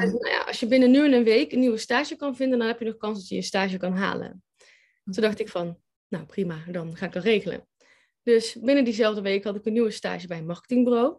En, 0.00 0.08
nou 0.10 0.28
ja, 0.28 0.40
als 0.40 0.60
je 0.60 0.66
binnen 0.66 0.90
nu 0.90 1.04
en 1.04 1.12
een 1.12 1.24
week 1.24 1.52
een 1.52 1.60
nieuwe 1.60 1.76
stage 1.76 2.16
kan 2.16 2.36
vinden, 2.36 2.58
dan 2.58 2.68
heb 2.68 2.78
je 2.78 2.84
nog 2.84 2.96
kans 2.96 3.18
dat 3.18 3.28
je 3.28 3.34
je 3.34 3.42
stage 3.42 3.76
kan 3.76 3.92
halen. 3.92 4.42
Toen 5.04 5.22
dacht 5.22 5.40
ik 5.40 5.48
van, 5.48 5.78
nou 6.08 6.24
prima, 6.24 6.64
dan 6.70 6.96
ga 6.96 7.06
ik 7.06 7.12
dat 7.12 7.22
regelen. 7.22 7.68
Dus 8.22 8.56
binnen 8.60 8.84
diezelfde 8.84 9.20
week 9.20 9.44
had 9.44 9.56
ik 9.56 9.66
een 9.66 9.72
nieuwe 9.72 9.90
stage 9.90 10.26
bij 10.26 10.38
een 10.38 10.46
marketingbureau. 10.46 11.18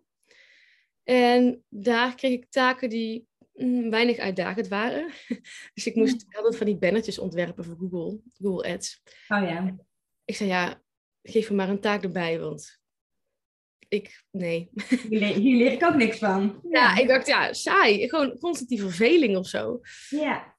En 1.03 1.63
daar 1.69 2.15
kreeg 2.15 2.31
ik 2.31 2.49
taken 2.49 2.89
die 2.89 3.27
mm, 3.53 3.89
weinig 3.89 4.17
uitdagend 4.17 4.67
waren. 4.67 5.09
Dus 5.73 5.85
ik 5.85 5.95
moest 5.95 6.25
altijd 6.35 6.55
van 6.55 6.65
die 6.65 6.77
bannertjes 6.77 7.19
ontwerpen 7.19 7.63
voor 7.63 7.75
Google, 7.75 8.19
Google 8.37 8.73
Ads. 8.73 9.01
Oh 9.27 9.41
ja. 9.41 9.75
Ik 10.25 10.35
zei, 10.35 10.49
ja, 10.49 10.81
geef 11.21 11.49
me 11.49 11.55
maar 11.55 11.69
een 11.69 11.79
taak 11.79 12.03
erbij, 12.03 12.39
want 12.39 12.78
ik, 13.89 14.23
nee. 14.31 14.69
Hier, 15.09 15.19
le- 15.19 15.33
hier 15.33 15.57
leer 15.57 15.71
ik 15.71 15.83
ook 15.83 15.95
niks 15.95 16.17
van. 16.17 16.59
Ja, 16.69 16.97
ik 16.97 17.07
dacht, 17.07 17.27
ja, 17.27 17.53
saai. 17.53 18.09
Gewoon 18.09 18.37
constant 18.37 18.69
die 18.69 18.81
verveling 18.81 19.37
of 19.37 19.47
zo. 19.47 19.79
Ja. 20.09 20.55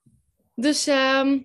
Dus 0.54 0.86
ehm, 0.86 1.40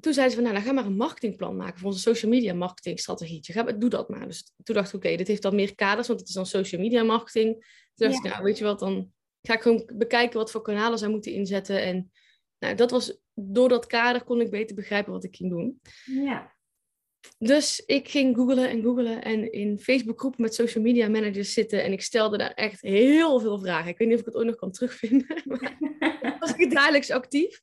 toen 0.00 0.12
zeiden 0.12 0.36
ze 0.36 0.42
van, 0.42 0.42
nou, 0.42 0.54
dan 0.54 0.62
ga 0.64 0.72
maar 0.72 0.86
een 0.86 0.96
marketingplan 0.96 1.56
maken 1.56 1.78
voor 1.78 1.88
onze 1.88 2.00
social 2.00 2.30
media 2.30 2.54
marketingstrategietje. 2.54 3.52
Ga, 3.52 3.62
doe 3.62 3.90
dat 3.90 4.08
maar. 4.08 4.26
Dus 4.26 4.52
toen 4.62 4.74
dacht 4.74 4.88
ik, 4.88 4.94
oké, 4.94 5.16
dit 5.16 5.28
heeft 5.28 5.42
dan 5.42 5.54
meer 5.54 5.74
kaders, 5.74 6.06
want 6.08 6.20
het 6.20 6.28
is 6.28 6.34
dan 6.34 6.46
social 6.46 6.80
media 6.80 7.02
marketing. 7.02 7.52
Toen 7.94 8.08
dacht 8.08 8.22
Ja. 8.22 8.28
ik, 8.28 8.32
nou, 8.34 8.44
weet 8.44 8.58
je 8.58 8.64
wat, 8.64 8.78
dan 8.78 9.12
ga 9.42 9.54
ik 9.54 9.60
gewoon 9.62 9.90
bekijken 9.94 10.38
wat 10.38 10.50
voor 10.50 10.62
kanalen 10.62 10.98
zij 10.98 11.08
moeten 11.08 11.32
inzetten. 11.32 11.82
En 11.82 12.10
nou, 12.58 12.74
dat 12.74 12.90
was, 12.90 13.18
door 13.34 13.68
dat 13.68 13.86
kader 13.86 14.24
kon 14.24 14.40
ik 14.40 14.50
beter 14.50 14.76
begrijpen 14.76 15.12
wat 15.12 15.24
ik 15.24 15.36
ging 15.36 15.50
doen. 15.50 15.80
Ja. 16.04 16.52
Dus 17.38 17.82
ik 17.86 18.08
ging 18.08 18.36
googlen 18.36 18.68
en 18.68 18.82
googlen 18.82 19.22
en 19.22 19.52
in 19.52 19.80
Facebook 19.80 20.20
groepen 20.20 20.42
met 20.42 20.54
social 20.54 20.84
media 20.84 21.08
managers 21.08 21.52
zitten. 21.52 21.82
En 21.82 21.92
ik 21.92 22.02
stelde 22.02 22.38
daar 22.38 22.52
echt 22.54 22.80
heel 22.80 23.40
veel 23.40 23.58
vragen. 23.58 23.90
Ik 23.90 23.98
weet 23.98 24.08
niet 24.08 24.16
of 24.16 24.22
ik 24.22 24.26
het 24.26 24.36
ooit 24.36 24.46
nog 24.46 24.56
kan 24.56 24.72
terugvinden. 24.72 25.42
Maar 25.44 26.36
was 26.38 26.54
ik 26.54 26.70
dagelijks 26.70 27.10
actief. 27.10 27.60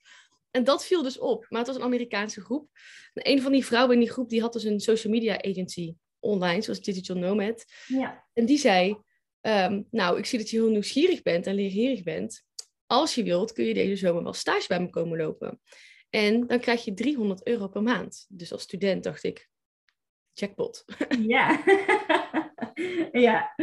En 0.51 0.63
dat 0.63 0.85
viel 0.85 1.03
dus 1.03 1.19
op. 1.19 1.45
Maar 1.49 1.59
het 1.59 1.67
was 1.67 1.77
een 1.77 1.83
Amerikaanse 1.83 2.41
groep. 2.41 2.69
En 3.13 3.31
een 3.31 3.41
van 3.41 3.51
die 3.51 3.65
vrouwen 3.65 3.93
in 3.93 3.99
die 3.99 4.11
groep 4.11 4.29
die 4.29 4.41
had 4.41 4.53
dus 4.53 4.63
een 4.63 4.79
social 4.79 5.13
media 5.13 5.41
agency 5.41 5.95
online, 6.19 6.61
zoals 6.61 6.81
Digital 6.81 7.15
Nomad. 7.15 7.65
Ja. 7.87 8.25
En 8.33 8.45
die 8.45 8.57
zei, 8.57 8.97
ehm, 9.41 9.81
nou, 9.91 10.17
ik 10.17 10.25
zie 10.25 10.39
dat 10.39 10.49
je 10.49 10.57
heel 10.57 10.69
nieuwsgierig 10.69 11.21
bent 11.21 11.47
en 11.47 11.55
leergierig 11.55 12.03
bent. 12.03 12.43
Als 12.85 13.15
je 13.15 13.23
wilt, 13.23 13.51
kun 13.51 13.65
je 13.65 13.73
deze 13.73 13.95
zomer 13.95 14.23
wel 14.23 14.33
stage 14.33 14.67
bij 14.67 14.79
me 14.79 14.89
komen 14.89 15.17
lopen. 15.17 15.61
En 16.09 16.47
dan 16.47 16.59
krijg 16.59 16.85
je 16.85 16.93
300 16.93 17.47
euro 17.47 17.67
per 17.67 17.83
maand. 17.83 18.25
Dus 18.29 18.51
als 18.51 18.61
student 18.61 19.03
dacht 19.03 19.23
ik, 19.23 19.49
jackpot. 20.33 20.85
Ja. 21.19 21.63
ja. 23.11 23.55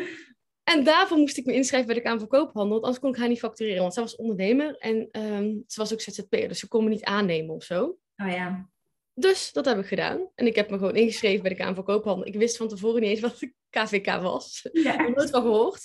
En 0.64 0.84
daarvoor 0.84 1.18
moest 1.18 1.36
ik 1.36 1.46
me 1.46 1.52
inschrijven 1.52 1.86
bij 1.86 1.96
de 1.96 2.02
Kamer 2.02 2.18
van 2.18 2.28
Koophandel, 2.28 2.68
want 2.68 2.82
anders 2.82 3.00
kon 3.00 3.10
ik 3.10 3.16
haar 3.16 3.28
niet 3.28 3.38
factureren. 3.38 3.80
Want 3.80 3.94
zij 3.94 4.02
was 4.02 4.16
ondernemer 4.16 4.76
en 4.76 5.08
ehm, 5.10 5.54
ze 5.66 5.80
was 5.80 5.92
ook 5.92 6.00
ZZP'er, 6.00 6.48
dus 6.48 6.58
ze 6.58 6.68
kon 6.68 6.84
me 6.84 6.90
niet 6.90 7.04
aannemen 7.04 7.54
of 7.54 7.64
zo. 7.64 7.98
Oh 8.16 8.30
ja. 8.30 8.68
Dus 9.14 9.52
dat 9.52 9.64
heb 9.64 9.78
ik 9.78 9.86
gedaan. 9.86 10.30
En 10.34 10.46
ik 10.46 10.54
heb 10.54 10.70
me 10.70 10.78
gewoon 10.78 10.96
ingeschreven 10.96 11.42
bij 11.42 11.50
de 11.50 11.56
Kamer 11.56 11.74
van 11.74 11.84
Koophandel. 11.84 12.26
Ik 12.26 12.34
wist 12.34 12.56
van 12.56 12.68
tevoren 12.68 13.00
niet 13.00 13.10
eens 13.10 13.20
wat 13.20 13.38
de 13.38 13.52
KVK 13.70 14.06
was. 14.06 14.68
Ik 14.72 14.84
heb 14.84 15.16
nooit 15.16 15.30
van 15.30 15.42
gehoord. 15.42 15.84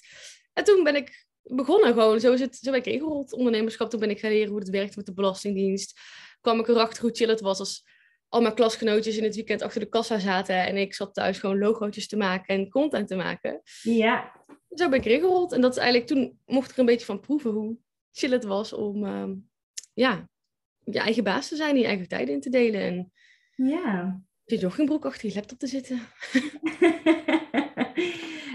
En 0.53 0.63
toen 0.63 0.83
ben 0.83 0.95
ik 0.95 1.25
begonnen 1.43 1.93
gewoon. 1.93 2.19
Zo, 2.19 2.33
is 2.33 2.39
het, 2.39 2.55
zo 2.55 2.71
ben 2.71 2.79
ik 2.79 2.85
ingerold, 2.85 3.33
ondernemerschap. 3.33 3.89
Toen 3.89 3.99
ben 3.99 4.09
ik 4.09 4.19
gaan 4.19 4.31
leren 4.31 4.49
hoe 4.49 4.59
het 4.59 4.69
werkt 4.69 4.95
met 4.95 5.05
de 5.05 5.13
Belastingdienst. 5.13 5.99
Kwam 6.41 6.59
ik 6.59 6.67
erachter 6.67 7.01
hoe 7.01 7.11
chill 7.11 7.29
het 7.29 7.41
was 7.41 7.59
als 7.59 7.89
al 8.27 8.41
mijn 8.41 8.53
klasgenootjes 8.55 9.17
in 9.17 9.23
het 9.23 9.35
weekend 9.35 9.61
achter 9.61 9.79
de 9.81 9.89
kassa 9.89 10.19
zaten. 10.19 10.55
En 10.65 10.77
ik 10.77 10.93
zat 10.93 11.13
thuis 11.13 11.39
gewoon 11.39 11.57
logootjes 11.59 12.07
te 12.07 12.17
maken 12.17 12.55
en 12.55 12.69
content 12.69 13.07
te 13.07 13.15
maken. 13.15 13.61
Ja. 13.81 14.31
Zo 14.75 14.89
ben 14.89 14.99
ik 14.99 15.05
erin 15.05 15.19
gerold. 15.19 15.51
En 15.51 15.61
dat 15.61 15.71
is 15.71 15.77
eigenlijk 15.77 16.07
toen 16.07 16.39
mocht 16.45 16.67
ik 16.69 16.73
er 16.73 16.79
een 16.79 16.85
beetje 16.85 17.05
van 17.05 17.19
proeven 17.19 17.51
hoe 17.51 17.77
chill 18.11 18.31
het 18.31 18.43
was 18.43 18.73
om 18.73 19.05
ehm, 19.05 19.33
ja, 19.93 20.29
je 20.83 20.99
eigen 20.99 21.23
baas 21.23 21.47
te 21.47 21.55
zijn, 21.55 21.77
je 21.77 21.85
eigen 21.85 22.07
tijden 22.07 22.33
in 22.33 22.41
te 22.41 22.49
delen. 22.49 22.81
En 22.81 23.11
Ja. 23.55 24.21
je 24.43 24.57
joggingbroek 24.57 25.05
achter 25.05 25.29
je 25.29 25.35
laptop 25.35 25.59
te 25.59 25.67
zitten. 25.67 25.99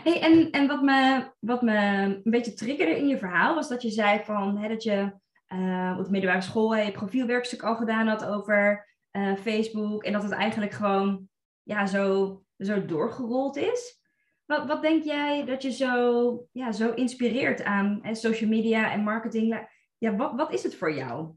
hey, 0.04 0.20
en 0.20 0.50
en 0.50 0.66
wat, 0.66 0.82
me, 0.82 1.30
wat 1.40 1.62
me 1.62 1.76
een 1.76 2.20
beetje 2.24 2.54
triggerde 2.54 2.96
in 2.96 3.08
je 3.08 3.18
verhaal 3.18 3.54
was 3.54 3.68
dat 3.68 3.82
je 3.82 3.90
zei 3.90 4.24
van, 4.24 4.58
hè, 4.58 4.68
dat 4.68 4.82
je 4.82 5.12
eh, 5.46 5.96
op 5.98 6.04
de 6.04 6.10
middelbare 6.10 6.42
school 6.42 6.76
hè, 6.76 6.82
je 6.82 6.92
profielwerkstuk 6.92 7.62
al 7.62 7.76
gedaan 7.76 8.06
had 8.06 8.24
over 8.24 8.86
eh, 9.10 9.36
Facebook 9.36 10.04
en 10.04 10.12
dat 10.12 10.22
het 10.22 10.32
eigenlijk 10.32 10.72
gewoon 10.72 11.28
ja, 11.62 11.86
zo, 11.86 12.42
zo 12.58 12.84
doorgerold 12.84 13.56
is. 13.56 14.00
Wat, 14.44 14.66
wat 14.66 14.82
denk 14.82 15.04
jij 15.04 15.44
dat 15.44 15.62
je 15.62 15.72
zo, 15.72 16.48
ja, 16.52 16.72
zo 16.72 16.92
inspireert 16.92 17.62
aan 17.62 17.98
hè, 18.02 18.14
social 18.14 18.50
media 18.50 18.92
en 18.92 19.02
marketing? 19.02 19.68
Ja, 19.98 20.16
wat, 20.16 20.32
wat 20.34 20.52
is 20.52 20.62
het 20.62 20.74
voor 20.74 20.94
jou? 20.94 21.34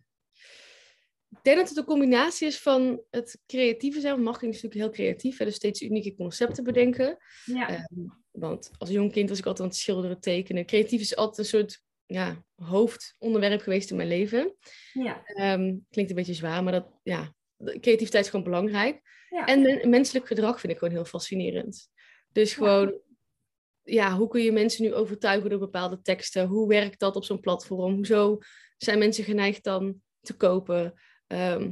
Ik 1.30 1.44
denk 1.44 1.58
dat 1.58 1.70
het 1.70 1.78
een 1.78 1.84
combinatie 1.84 2.48
is 2.48 2.62
van 2.62 3.02
het 3.10 3.42
creatieve 3.46 4.00
zijn. 4.00 4.14
Want 4.14 4.26
marketing 4.26 4.54
is 4.54 4.62
natuurlijk 4.62 4.96
heel 4.96 5.06
creatief. 5.06 5.38
Hè, 5.38 5.46
dus 5.46 5.56
steeds 5.56 5.82
unieke 5.82 6.16
concepten 6.16 6.64
bedenken. 6.64 7.18
Ja, 7.46 7.70
Ehm, 7.70 8.08
want 8.32 8.72
als 8.78 8.90
jong 8.90 9.12
kind 9.12 9.30
was 9.30 9.40
ik 9.40 9.46
altijd 9.46 9.64
aan 9.64 9.74
het 9.74 9.82
schilderen, 9.82 10.20
tekenen. 10.20 10.66
Creatief 10.66 11.02
is 11.02 11.16
altijd 11.16 11.38
een 11.38 11.46
soort 11.46 11.84
ja, 12.14 12.44
hoofdonderwerp 12.56 13.62
geweest 13.62 13.90
in 13.90 13.96
mijn 13.96 14.08
leven. 14.08 14.56
ja, 14.94 15.24
Ehm, 15.26 15.76
klinkt 15.90 16.10
een 16.12 16.18
beetje 16.18 16.34
zwaar, 16.34 16.64
maar 16.64 16.72
dat, 16.74 16.88
ja, 17.04 17.34
creativiteit 17.58 18.24
is 18.24 18.30
gewoon 18.30 18.46
belangrijk. 18.46 19.02
ja. 19.30 19.46
En 19.46 19.62
men- 19.62 19.90
menselijk 19.90 20.28
gedrag 20.28 20.60
vind 20.60 20.74
ik 20.74 20.80
gewoon 20.80 20.94
heel 20.94 21.06
fascinerend. 21.06 21.90
Dus 22.32 22.54
gewoon, 22.54 23.00
ja, 23.84 24.16
hoe 24.18 24.28
kun 24.28 24.42
je 24.42 24.52
mensen 24.52 24.84
nu 24.84 24.94
overtuigen 24.94 25.50
door 25.50 25.60
bepaalde 25.60 26.02
teksten? 26.02 26.48
Hoe 26.48 26.68
werkt 26.68 27.00
dat 27.00 27.16
op 27.16 27.24
zo'n 27.26 27.40
platform? 27.40 27.94
Hoezo 27.96 28.38
zijn 28.78 29.00
mensen 29.00 29.24
geneigd 29.24 29.64
dan 29.64 30.02
te 30.22 30.34
kopen? 30.36 30.94
Ehm, 31.28 31.72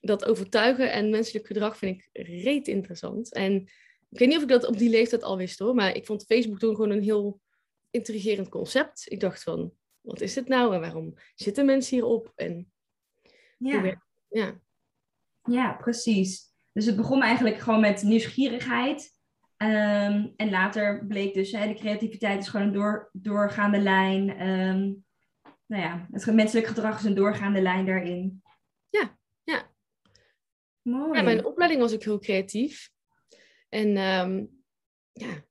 dat 0.00 0.24
overtuigen 0.24 0.92
en 0.92 1.10
menselijk 1.10 1.46
gedrag 1.46 1.76
vind 1.76 1.96
ik 1.96 2.08
reet 2.26 2.68
interessant. 2.68 3.32
En 3.34 3.54
ik 4.10 4.18
weet 4.18 4.28
niet 4.28 4.36
of 4.36 4.42
ik 4.42 4.48
dat 4.48 4.66
op 4.66 4.78
die 4.78 4.90
leeftijd 4.90 5.22
al 5.22 5.36
wist 5.36 5.58
hoor, 5.58 5.74
maar 5.74 5.96
ik 5.96 6.06
vond 6.06 6.24
Facebook 6.24 6.58
toen 6.58 6.74
gewoon 6.74 6.90
een 6.90 7.02
heel 7.02 7.40
intrigerend 7.90 8.48
concept. 8.48 9.04
Ik 9.08 9.20
dacht 9.20 9.42
van, 9.42 9.72
wat 10.00 10.20
is 10.20 10.34
dit 10.34 10.48
nou 10.48 10.74
en 10.74 10.80
waarom 10.80 11.14
zitten 11.34 11.66
mensen 11.66 11.96
hierop? 11.96 12.32
En 12.36 12.72
ja. 13.58 14.02
ja. 14.28 14.60
Ja, 15.42 15.72
precies. 15.72 16.50
Dus 16.72 16.86
het 16.86 16.96
begon 16.96 17.22
eigenlijk 17.22 17.58
gewoon 17.58 17.80
met 17.80 18.02
nieuwsgierigheid. 18.02 19.18
Ehm, 19.56 20.28
en 20.36 20.50
later 20.50 21.06
bleek 21.06 21.34
dus, 21.34 21.52
hè, 21.52 21.66
de 21.66 21.74
creativiteit 21.74 22.40
is 22.40 22.48
gewoon 22.48 22.66
een 22.66 22.72
door, 22.72 23.10
doorgaande 23.12 23.78
lijn. 23.78 24.30
Ehm, 24.30 24.92
nou 25.66 25.82
ja, 25.82 26.08
het 26.10 26.34
menselijk 26.34 26.66
gedrag 26.66 26.98
is 26.98 27.04
een 27.04 27.14
doorgaande 27.14 27.60
lijn 27.60 27.86
daarin. 27.86 28.42
Ja, 28.88 29.18
ja. 29.42 29.70
Mooi. 30.82 31.18
Ja, 31.18 31.22
mijn 31.22 31.44
opleiding 31.44 31.80
was 31.80 31.94
ook 31.94 32.02
heel 32.02 32.18
creatief. 32.18 32.90
En 33.68 33.96
ehm, 33.96 34.44
ja, 35.12 35.44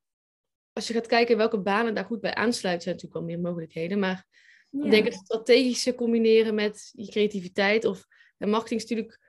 als 0.80 0.88
je 0.88 0.94
gaat 0.94 1.08
kijken 1.08 1.38
welke 1.38 1.60
banen 1.60 1.96
daar 1.96 2.06
goed 2.06 2.22
bij 2.22 2.34
aansluiten, 2.36 2.84
zijn 2.84 2.96
natuurlijk 2.96 3.26
wel 3.26 3.36
meer 3.36 3.46
mogelijkheden. 3.50 4.00
Maar 4.00 4.28
Ja. 4.70 4.84
ik 4.86 4.92
denk 4.92 5.06
het 5.06 5.14
strategische 5.14 5.96
combineren 5.96 6.56
met 6.56 6.92
je 6.94 7.12
creativiteit. 7.12 7.86
Of 7.86 8.06
en 8.38 8.50
marketing 8.50 8.82
is 8.82 8.90
natuurlijk, 8.90 9.20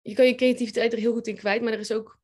je 0.00 0.14
kan 0.14 0.26
je 0.26 0.34
creativiteit 0.34 0.92
er 0.92 0.98
heel 0.98 1.12
goed 1.12 1.26
in 1.26 1.36
kwijt, 1.36 1.62
maar 1.62 1.72
er, 1.72 1.78
is 1.78 1.92
ook, 1.92 2.18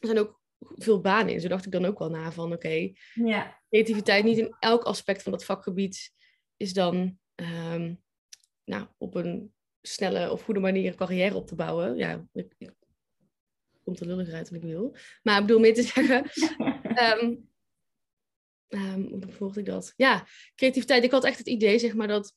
er 0.00 0.06
zijn 0.06 0.18
ook 0.18 0.40
veel 0.58 1.00
banen 1.00 1.32
in. 1.32 1.40
Zo 1.40 1.48
dacht 1.48 1.66
ik 1.66 1.72
dan 1.72 1.84
ook 1.84 1.98
wel 1.98 2.10
na 2.10 2.32
van, 2.32 2.52
oké, 2.52 2.92
Ja, 3.14 3.60
creativiteit 3.68 4.24
niet 4.24 4.38
in 4.38 4.56
elk 4.60 4.82
aspect 4.82 5.22
van 5.22 5.32
dat 5.32 5.44
vakgebied 5.44 6.12
is 6.56 6.72
dan 6.72 7.18
ehm, 7.34 7.94
nou, 8.64 8.86
op 8.98 9.14
een 9.14 9.54
snelle 9.82 10.30
of 10.32 10.42
goede 10.42 10.60
manier 10.60 10.86
een 10.86 10.96
carrière 10.96 11.34
op 11.34 11.46
te 11.46 11.54
bouwen. 11.54 11.96
Ja, 11.96 12.26
ik, 12.32 12.54
ik 12.58 12.72
komt 13.84 14.00
er 14.00 14.06
lullig 14.06 14.32
uit 14.32 14.50
wat 14.50 14.62
ik 14.62 14.68
wil. 14.68 14.96
Maar 15.22 15.40
ik 15.40 15.46
bedoel 15.46 15.60
meer 15.60 15.74
te 15.74 15.82
zeggen, 15.82 16.24
ehm, 17.02 17.34
ehm, 18.68 19.00
hoe 19.00 19.32
volgde 19.32 19.60
ik 19.60 19.66
dat? 19.66 19.92
Ja, 19.96 20.26
creativiteit. 20.54 21.04
Ik 21.04 21.10
had 21.10 21.24
echt 21.24 21.38
het 21.38 21.46
idee, 21.46 21.78
zeg 21.78 21.94
maar, 21.94 22.08
dat 22.08 22.34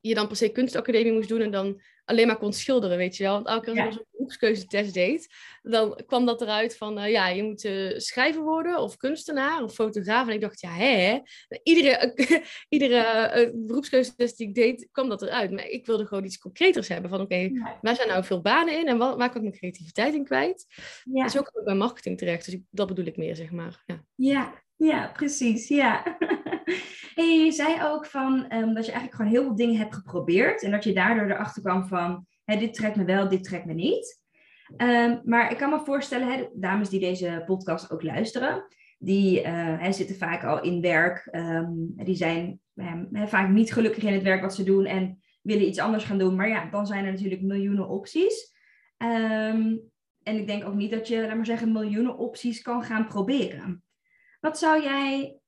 je 0.00 0.14
dan 0.14 0.26
per 0.26 0.36
se 0.36 0.48
kunstacademie 0.48 1.12
moest 1.12 1.28
doen 1.28 1.40
en 1.40 1.50
dan 1.50 1.80
alleen 2.04 2.26
maar 2.26 2.38
kon 2.38 2.52
schilderen, 2.52 2.96
weet 2.96 3.16
je 3.16 3.22
wel. 3.22 3.32
Want 3.32 3.46
elke 3.46 3.72
keer 3.72 3.86
als 3.86 3.96
ik 3.96 4.04
beroepskeuzetest 4.24 4.94
deed, 4.94 5.34
dan 5.62 6.00
kwam 6.06 6.26
dat 6.26 6.40
eruit 6.42 6.76
van, 6.76 6.98
eh, 6.98 7.10
ja, 7.10 7.28
je 7.28 7.42
moet 7.42 7.64
eh, 7.64 7.98
schrijver 7.98 8.42
worden 8.42 8.78
of 8.80 8.96
kunstenaar 8.96 9.62
of 9.62 9.74
fotograaf. 9.74 10.28
En 10.28 10.34
ik 10.34 10.40
dacht, 10.40 10.60
ja, 10.60 10.70
hè? 10.70 11.18
Iedere, 11.62 12.14
iedere 12.68 12.96
eh, 12.96 13.50
beroepskeuzetest 13.54 14.36
die 14.36 14.48
ik 14.48 14.54
deed, 14.54 14.88
kwam 14.92 15.08
dat 15.08 15.22
eruit. 15.22 15.50
Maar 15.50 15.66
ik 15.66 15.86
wilde 15.86 16.06
gewoon 16.06 16.24
iets 16.24 16.38
concreters 16.38 16.88
hebben 16.88 17.10
van, 17.10 17.20
oké, 17.20 17.34
Ja. 17.36 17.78
waar 17.82 17.94
zijn 17.96 18.08
nou 18.08 18.24
veel 18.24 18.40
banen 18.40 18.78
in 18.78 18.88
en 18.88 18.98
wa- 18.98 19.16
waar 19.16 19.28
kan 19.28 19.36
ik 19.36 19.42
mijn 19.42 19.52
creativiteit 19.58 20.14
in 20.14 20.24
kwijt? 20.24 20.66
ja. 21.04 21.22
En 21.22 21.30
zo 21.30 21.42
kwam 21.42 21.60
ik 21.60 21.66
bij 21.66 21.74
marketing 21.76 22.18
terecht, 22.18 22.44
dus 22.44 22.54
ik, 22.54 22.62
dat 22.70 22.86
bedoel 22.88 23.04
ik 23.06 23.16
meer, 23.16 23.36
zeg 23.36 23.50
maar. 23.50 23.82
Ja. 23.86 24.04
Ja, 24.14 24.62
ja, 24.76 25.10
precies. 25.14 25.68
Ja. 25.68 26.02
hey, 27.14 27.44
je 27.44 27.52
zei 27.52 27.82
ook 27.82 28.06
van, 28.06 28.48
ehm, 28.48 28.74
dat 28.74 28.84
je 28.86 28.92
eigenlijk 28.92 29.14
gewoon 29.14 29.30
heel 29.30 29.42
veel 29.42 29.56
dingen 29.56 29.76
hebt 29.76 29.94
geprobeerd. 29.94 30.62
En 30.62 30.70
dat 30.70 30.84
je 30.84 30.92
daardoor 30.92 31.30
erachter 31.30 31.62
kwam 31.62 31.86
van, 31.86 32.26
hè, 32.44 32.58
dit 32.58 32.74
trekt 32.74 32.96
me 32.96 33.04
wel, 33.04 33.28
dit 33.28 33.44
trekt 33.44 33.64
me 33.64 33.72
niet. 33.72 34.22
Ehm, 34.76 35.18
maar 35.24 35.50
ik 35.50 35.56
kan 35.56 35.70
me 35.70 35.80
voorstellen, 35.84 36.32
hè, 36.32 36.44
dames 36.54 36.88
die 36.88 37.00
deze 37.00 37.42
podcast 37.46 37.90
ook 37.90 38.02
luisteren, 38.02 38.66
die 38.98 39.42
eh, 39.42 39.80
hè, 39.80 39.92
zitten 39.92 40.16
vaak 40.16 40.44
al 40.44 40.62
in 40.62 40.80
werk. 40.80 41.28
ehm, 41.30 41.72
die 41.94 42.14
zijn 42.14 42.60
ehm, 42.74 43.04
hè, 43.12 43.28
vaak 43.28 43.48
niet 43.48 43.72
gelukkig 43.72 44.02
in 44.02 44.12
het 44.12 44.22
werk 44.22 44.40
wat 44.40 44.54
ze 44.54 44.64
doen 44.64 44.84
en 44.84 45.22
willen 45.42 45.66
iets 45.66 45.78
anders 45.78 46.04
gaan 46.04 46.18
doen. 46.18 46.36
Maar 46.36 46.48
ja, 46.48 46.70
dan 46.70 46.86
zijn 46.86 47.04
er 47.04 47.12
natuurlijk 47.12 47.42
miljoenen 47.42 47.88
opties. 47.88 48.52
En 48.96 50.36
ik 50.36 50.46
denk 50.46 50.64
ook 50.64 50.74
niet 50.74 50.90
dat 50.90 51.08
je, 51.08 51.20
laat 51.20 51.36
maar 51.36 51.46
zeggen, 51.46 51.72
miljoenen 51.72 52.18
opties 52.18 52.62
kan 52.62 52.82
gaan 52.82 53.06
proberen. 53.06 53.82
Wat 54.40 54.58
zou 54.58 54.82
jij 54.82 55.38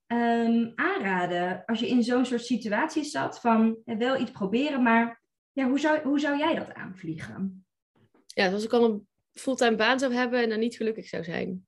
aanraden 0.74 1.64
als 1.64 1.80
je 1.80 1.88
in 1.88 2.02
zo'n 2.02 2.24
soort 2.24 2.44
situatie 2.44 3.04
zat 3.04 3.40
van 3.40 3.78
wel 3.84 4.20
iets 4.20 4.30
proberen, 4.30 4.82
maar 4.82 5.22
ja, 5.56 5.68
hoe, 5.68 5.78
zou, 5.78 6.02
hoe 6.02 6.20
zou 6.20 6.38
jij 6.38 6.54
dat 6.54 6.74
aanvliegen? 6.74 7.66
ja, 8.26 8.44
dus 8.44 8.52
als 8.52 8.64
ik 8.64 8.72
al 8.72 8.84
een 8.84 9.08
fulltime 9.32 9.76
baan 9.76 9.98
zou 9.98 10.12
hebben 10.12 10.42
en 10.42 10.48
dan 10.48 10.58
niet 10.58 10.76
gelukkig 10.76 11.08
zou 11.08 11.24
zijn. 11.24 11.66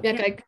Ja, 0.00 0.12
kijk, 0.12 0.46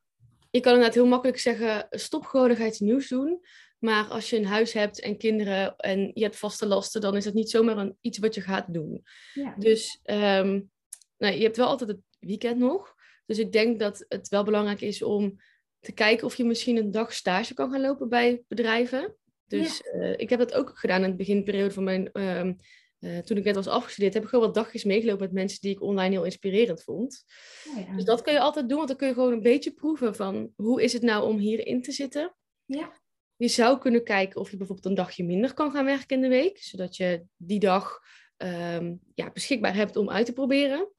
je 0.51 0.61
kan 0.61 0.73
inderdaad 0.73 0.95
heel 0.95 1.07
makkelijk 1.07 1.39
zeggen, 1.39 1.87
stop 1.91 2.25
gewoon, 2.25 2.57
ga 2.57 2.67
iets 2.67 2.81
nieuws 2.81 3.09
doen. 3.09 3.41
Maar 3.79 4.05
als 4.05 4.31
je 4.31 4.37
een 4.37 4.47
huis 4.47 4.73
hebt 4.73 5.01
en 5.01 5.19
kinderen 5.19 5.77
en 5.77 6.11
je 6.15 6.23
hebt 6.23 6.37
vaste 6.37 6.67
lasten, 6.67 7.01
dan 7.01 7.17
is 7.17 7.25
dat 7.25 7.35
niet 7.35 7.51
zomaar 7.51 7.79
een, 7.79 7.97
iets 8.01 8.19
wat 8.19 8.35
je 8.35 8.41
gaat 8.41 8.75
doen. 8.75 9.03
Ja. 9.35 9.55
Dus 9.59 10.01
nou, 10.05 11.35
je 11.35 11.43
hebt 11.43 11.57
wel 11.57 11.69
altijd 11.69 11.91
het 11.91 12.01
weekend 12.19 12.59
nog. 12.59 12.95
Dus 13.27 13.39
ik 13.39 13.53
denk 13.53 13.79
dat 13.81 14.05
het 14.09 14.29
wel 14.29 14.45
belangrijk 14.45 14.81
is 14.81 15.03
om 15.03 15.41
te 15.81 15.93
kijken 15.93 16.27
of 16.27 16.35
je 16.35 16.45
misschien 16.45 16.77
een 16.77 16.91
dag 16.91 17.13
stage 17.13 17.55
kan 17.55 17.71
gaan 17.71 17.81
lopen 17.81 18.09
bij 18.09 18.43
bedrijven. 18.49 19.17
Dus 19.51 19.81
eh, 19.81 20.19
ik 20.19 20.31
heb 20.31 20.39
dat 20.39 20.55
ook 20.55 20.79
gedaan 20.79 21.03
in 21.03 21.09
het 21.09 21.17
beginperiode 21.17 21.75
van 21.75 21.85
mijn... 21.85 22.13
ehm, 22.13 22.53
eh, 22.99 23.19
toen 23.19 23.37
ik 23.37 23.45
net 23.45 23.55
was 23.55 23.67
afgestudeerd, 23.67 24.15
heb 24.15 24.23
ik 24.23 24.29
gewoon 24.29 24.45
wat 24.45 24.55
dagjes 24.55 24.85
meegelopen 24.85 25.25
met 25.25 25.33
mensen 25.33 25.61
die 25.61 25.71
ik 25.71 25.83
online 25.83 26.15
heel 26.15 26.25
inspirerend 26.25 26.83
vond. 26.83 27.25
Oh 27.69 27.87
ja. 27.87 27.95
Dus 27.95 28.05
dat 28.05 28.23
kun 28.23 28.33
je 28.33 28.41
altijd 28.41 28.69
doen, 28.69 28.77
want 28.77 28.89
dan 28.89 28.97
kun 28.97 29.09
je 29.09 29.15
gewoon 29.15 29.33
een 29.33 29.43
beetje 29.43 29.73
proeven 29.73 30.15
van 30.15 30.53
hoe 30.57 30.83
is 30.83 30.93
het 30.93 31.03
nou 31.03 31.29
om 31.29 31.39
hierin 31.39 31.83
te 31.83 31.93
zitten. 31.93 32.35
Ja. 32.65 32.93
Je 33.37 33.49
zou 33.49 33.79
kunnen 33.79 34.05
kijken 34.05 34.41
of 34.41 34.51
je 34.51 34.57
bijvoorbeeld 34.57 34.87
een 34.87 34.95
dagje 34.95 35.25
minder 35.25 35.55
kan 35.55 35.71
gaan 35.71 35.85
werken 35.85 36.17
in 36.17 36.23
de 36.23 36.29
week, 36.29 36.59
zodat 36.59 36.97
je 36.97 37.25
die 37.37 37.61
dag 37.61 38.01
ehm, 38.37 38.95
ja, 39.15 39.31
beschikbaar 39.31 39.75
hebt 39.75 39.97
om 39.97 40.11
uit 40.11 40.27
te 40.27 40.33
proberen, 40.33 40.93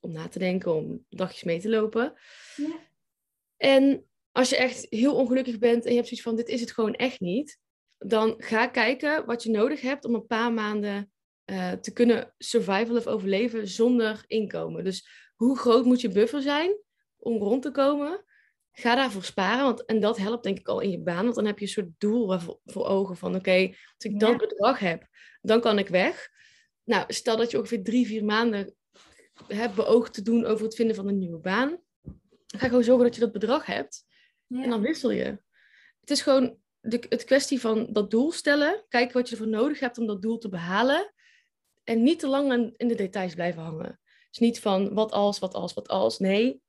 om 0.00 0.12
na 0.12 0.28
te 0.28 0.38
denken, 0.38 0.74
om 0.74 1.04
dagjes 1.08 1.44
mee 1.44 1.60
te 1.60 1.68
lopen. 1.68 2.14
Ja. 2.56 2.78
En 3.56 4.06
als 4.32 4.50
je 4.50 4.56
echt 4.56 4.86
heel 4.90 5.14
ongelukkig 5.14 5.58
bent 5.58 5.84
en 5.84 5.90
je 5.90 5.96
hebt 5.96 6.08
zoiets 6.08 6.26
van 6.26 6.36
dit 6.36 6.48
is 6.48 6.60
het 6.60 6.72
gewoon 6.72 6.94
echt 6.94 7.20
niet, 7.20 7.58
dan 7.98 8.34
ga 8.38 8.66
kijken 8.66 9.26
wat 9.26 9.42
je 9.42 9.50
nodig 9.50 9.80
hebt 9.80 10.04
om 10.04 10.14
een 10.14 10.26
paar 10.26 10.52
maanden 10.52 11.10
eh, 11.44 11.72
te 11.72 11.92
kunnen 11.92 12.34
survival 12.38 12.96
of 12.96 13.06
overleven 13.06 13.68
zonder 13.68 14.24
inkomen. 14.26 14.84
Dus 14.84 15.08
hoe 15.34 15.58
groot 15.58 15.84
moet 15.84 16.00
je 16.00 16.08
buffer 16.08 16.42
zijn 16.42 16.76
om 17.16 17.36
rond 17.42 17.62
te 17.62 17.70
komen? 17.70 18.24
Ga 18.72 18.94
daarvoor 18.94 19.22
sparen, 19.24 19.64
want, 19.64 19.84
en 19.84 20.00
dat 20.00 20.16
helpt 20.16 20.42
denk 20.44 20.58
ik 20.58 20.68
al 20.68 20.80
in 20.80 20.90
je 20.90 21.00
baan, 21.02 21.22
want 21.24 21.34
dan 21.34 21.46
heb 21.46 21.58
je 21.58 21.64
een 21.64 21.70
soort 21.70 21.90
doel 21.98 22.38
voor 22.64 22.86
ogen 22.86 23.16
van 23.16 23.34
oké, 23.34 23.66
als 23.68 24.04
ik 24.04 24.12
Ja. 24.12 24.18
dat 24.18 24.36
bedrag 24.36 24.78
heb, 24.78 25.06
dan 25.40 25.60
kan 25.60 25.78
ik 25.78 25.88
weg. 25.88 26.28
Nou, 26.84 27.04
stel 27.12 27.36
dat 27.36 27.50
je 27.50 27.58
ongeveer 27.58 27.82
drie, 27.82 28.06
vier 28.06 28.24
maanden 28.24 28.74
hebt 29.46 29.74
beoogd 29.74 30.14
te 30.14 30.22
doen 30.22 30.44
over 30.44 30.64
het 30.64 30.74
vinden 30.74 30.96
van 30.96 31.08
een 31.08 31.18
nieuwe 31.18 31.38
baan. 31.38 31.80
Ga 32.46 32.66
gewoon 32.66 32.84
zorgen 32.84 33.04
dat 33.04 33.14
je 33.14 33.20
dat 33.20 33.32
bedrag 33.32 33.66
hebt 33.66 34.04
Ja. 34.46 34.62
en 34.62 34.70
dan 34.70 34.80
wissel 34.80 35.10
je. 35.10 35.24
Het 36.00 36.10
is 36.10 36.22
gewoon 36.22 36.58
de, 36.88 37.06
het 37.08 37.24
kwestie 37.24 37.60
van 37.60 37.86
dat 37.90 38.10
doel 38.10 38.32
stellen, 38.32 38.84
kijken 38.88 39.14
wat 39.16 39.28
je 39.28 39.36
ervoor 39.36 39.50
nodig 39.50 39.80
hebt 39.80 39.98
om 39.98 40.06
dat 40.06 40.22
doel 40.22 40.38
te 40.38 40.48
behalen. 40.48 41.12
En 41.84 42.02
niet 42.02 42.18
te 42.18 42.26
lang 42.26 42.74
in 42.76 42.88
de 42.88 42.94
details 42.94 43.34
blijven 43.34 43.62
hangen. 43.62 44.00
Dus 44.30 44.38
niet 44.38 44.60
van 44.60 44.94
wat 44.94 45.12
als, 45.12 45.38
wat 45.38 45.54
als, 45.54 45.74
wat 45.74 45.88
als. 45.88 46.18
Nee, 46.18 46.60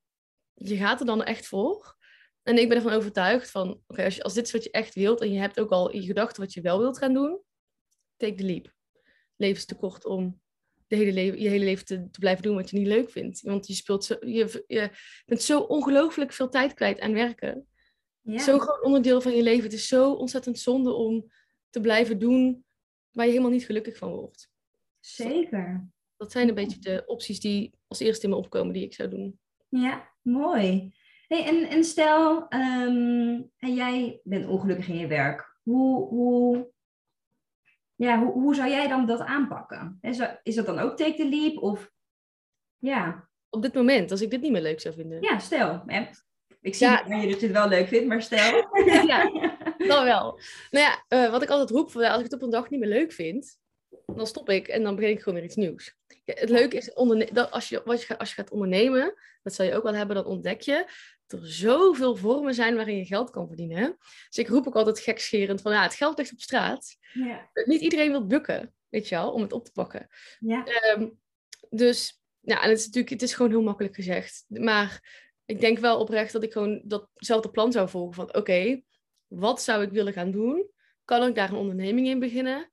je 0.54 0.78
gaat 0.78 1.00
er 1.00 1.06
dan 1.06 1.24
echt 1.24 1.48
voor. 1.48 1.96
En 2.44 2.58
ik 2.58 2.68
ben 2.68 2.78
ervan 2.78 2.94
overtuigd 2.94 3.52
van, 3.52 3.82
oké, 3.88 4.04
als, 4.04 4.16
je- 4.16 4.24
als 4.24 4.34
dit 4.34 4.46
is 4.46 4.52
wat 4.52 4.64
je 4.64 4.72
echt 4.72 4.94
wilt 4.96 5.22
en 5.22 5.32
je 5.32 5.40
hebt 5.40 5.60
ook 5.60 5.72
al 5.72 5.90
in 5.90 6.02
je 6.02 6.08
gedachten 6.08 6.42
wat 6.44 6.54
je 6.54 6.62
wel 6.62 6.80
wilt 6.80 6.98
gaan 6.98 7.14
doen, 7.14 7.42
take 8.18 8.36
the 8.36 8.44
leap. 8.44 8.74
Leven 9.36 9.58
is 9.58 9.66
te 9.66 9.76
kort 9.76 10.06
om 10.06 10.42
de 10.88 10.96
hele 10.96 11.12
leven, 11.14 11.42
je 11.42 11.50
hele 11.50 11.66
leven 11.66 11.86
te, 11.86 12.10
te 12.10 12.20
blijven 12.20 12.44
doen 12.44 12.56
wat 12.56 12.70
je 12.70 12.78
niet 12.78 12.88
leuk 12.88 13.10
vindt. 13.10 13.42
Want 13.42 13.68
je, 13.68 13.74
speelt 13.74 14.06
zo, 14.06 14.16
je, 14.20 14.64
je 14.68 14.90
bent 15.26 15.42
zo 15.42 15.60
ongelooflijk 15.60 16.34
veel 16.34 16.50
tijd 16.50 16.74
kwijt 16.74 17.00
aan 17.00 17.14
werken. 17.14 17.68
Ja. 18.30 18.40
Zo'n 18.40 18.60
groot 18.60 18.84
onderdeel 18.84 19.22
van 19.22 19.36
je 19.36 19.44
leven. 19.44 19.64
Het 19.64 19.74
is 19.74 19.88
zo 19.88 20.14
ontzettend 20.14 20.60
zonde 20.60 20.94
om 20.94 21.32
te 21.70 21.82
blijven 21.82 22.20
doen 22.20 22.66
waar 23.12 23.26
je 23.26 23.32
helemaal 23.32 23.52
niet 23.52 23.66
gelukkig 23.66 23.98
van 23.98 24.12
wordt. 24.12 24.50
Zeker. 25.00 25.90
Dat 26.18 26.32
zijn 26.32 26.48
een 26.50 26.56
beetje 26.56 26.80
de 26.80 27.04
opties 27.06 27.40
die 27.40 27.74
als 27.88 28.00
eerste 28.00 28.24
in 28.26 28.30
me 28.30 28.36
opkomen 28.36 28.74
die 28.74 28.84
ik 28.84 28.94
zou 28.94 29.10
doen. 29.10 29.40
Ja, 29.70 30.10
mooi. 30.22 30.94
Hey, 31.28 31.46
en, 31.46 31.70
en 31.70 31.84
stel, 31.84 32.48
ehm, 32.48 33.42
en 33.58 33.74
jij 33.74 34.20
bent 34.24 34.48
ongelukkig 34.48 34.88
in 34.88 34.98
je 34.98 35.08
werk. 35.08 35.56
Hoe, 35.64 36.08
hoe, 36.08 36.72
ja, 37.96 38.20
hoe, 38.24 38.32
hoe 38.32 38.56
zou 38.56 38.70
jij 38.70 38.88
dan 38.88 39.06
dat 39.06 39.20
aanpakken? 39.20 39.98
Is 40.02 40.18
dat, 40.18 40.40
is 40.44 40.56
dat 40.56 40.66
dan 40.66 40.80
ook 40.80 40.98
take 40.98 41.16
the 41.16 41.30
leap? 41.30 41.58
Of 41.58 41.92
ja, 42.78 43.30
Op 43.50 43.62
dit 43.62 43.74
moment, 43.74 44.12
als 44.12 44.22
ik 44.22 44.30
dit 44.30 44.42
niet 44.42 44.52
meer 44.52 44.62
leuk 44.62 44.82
zou 44.82 44.96
vinden. 44.96 45.22
ja 45.22 45.40
stel. 45.40 45.84
Ik 46.62 46.76
zie 46.76 46.88
Ja. 46.88 47.04
dat 47.04 47.40
je 47.40 47.46
het 47.46 47.52
wel 47.52 47.68
leuk 47.68 47.88
vindt, 47.88 48.08
maar 48.08 48.22
stel. 48.22 48.68
Ja, 49.08 49.30
dan 49.88 50.04
wel. 50.04 50.40
Nou 50.72 50.86
ja, 50.86 51.04
eh, 51.08 51.32
wat 51.32 51.42
ik 51.42 51.50
altijd 51.50 51.70
roep, 51.70 51.96
als 51.96 52.18
ik 52.18 52.24
het 52.24 52.34
op 52.34 52.42
een 52.42 52.50
dag 52.50 52.70
niet 52.70 52.80
meer 52.80 52.90
leuk 52.90 53.12
vind, 53.12 53.58
dan 54.06 54.28
stop 54.28 54.50
ik 54.50 54.68
en 54.68 54.84
dan 54.84 54.96
begin 54.96 55.12
ik 55.12 55.20
gewoon 55.20 55.34
weer 55.36 55.44
iets 55.48 55.56
nieuws. 55.56 55.96
Ja, 56.24 56.34
het 56.36 56.50
leuke 56.50 56.78
is, 56.78 56.92
dat 57.34 57.52
als, 57.52 57.70
je, 57.70 57.82
wat 57.86 58.00
je, 58.02 58.06
gaat- 58.06 58.18
als 58.18 58.30
je 58.30 58.36
gaat 58.36 58.52
ondernemen, 58.52 59.14
dat 59.44 59.54
zal 59.54 59.66
je 59.66 59.74
ook 59.76 59.84
wel 59.84 59.94
hebben, 59.96 60.16
dan 60.16 60.26
ontdek 60.26 60.62
je 60.62 60.86
dat 61.28 61.42
er 61.42 61.52
zoveel 61.52 62.16
vormen 62.16 62.54
zijn 62.54 62.76
waarin 62.76 62.98
je 62.98 63.06
geld 63.06 63.30
kan 63.30 63.48
verdienen. 63.48 63.96
Dus 64.28 64.38
ik 64.38 64.48
roep 64.48 64.68
ook 64.68 64.76
altijd 64.76 65.00
gekscherend 65.00 65.62
van, 65.62 65.72
ja, 65.72 65.84
het 65.84 65.94
geld 65.94 66.18
ligt 66.18 66.32
op 66.32 66.40
straat. 66.42 66.98
Ja. 67.14 67.50
Niet 67.66 67.82
iedereen 67.82 68.12
wil 68.12 68.28
bukken, 68.28 68.74
weet 68.90 69.08
je 69.10 69.16
wel, 69.16 69.32
om 69.32 69.42
het 69.42 69.54
op 69.54 69.66
te 69.66 69.72
pakken. 69.72 70.08
Ja. 70.40 70.66
Ehm, 70.66 71.08
dus, 71.70 72.22
ja, 72.40 72.62
en 72.62 72.70
het 72.70 72.78
is 72.80 72.86
natuurlijk, 72.86 73.14
het 73.14 73.22
is 73.22 73.34
gewoon 73.34 73.52
heel 73.52 73.62
makkelijk 73.62 73.96
gezegd. 73.96 74.46
Maar 74.48 75.02
ik 75.48 75.60
denk 75.60 75.80
wel 75.80 76.00
oprecht 76.00 76.34
dat 76.34 76.44
ik 76.44 76.52
gewoon 76.52 76.82
datzelfde 76.84 77.50
plan 77.50 77.72
zou 77.72 77.90
volgen 77.90 78.14
van, 78.16 78.36
oké, 78.36 78.82
wat 79.28 79.62
zou 79.62 79.84
ik 79.84 79.92
willen 79.92 80.14
gaan 80.14 80.32
doen? 80.32 80.70
Kan 81.06 81.28
ik 81.28 81.36
daar 81.36 81.50
een 81.50 81.56
onderneming 81.56 82.08
in 82.08 82.20
beginnen? 82.20 82.70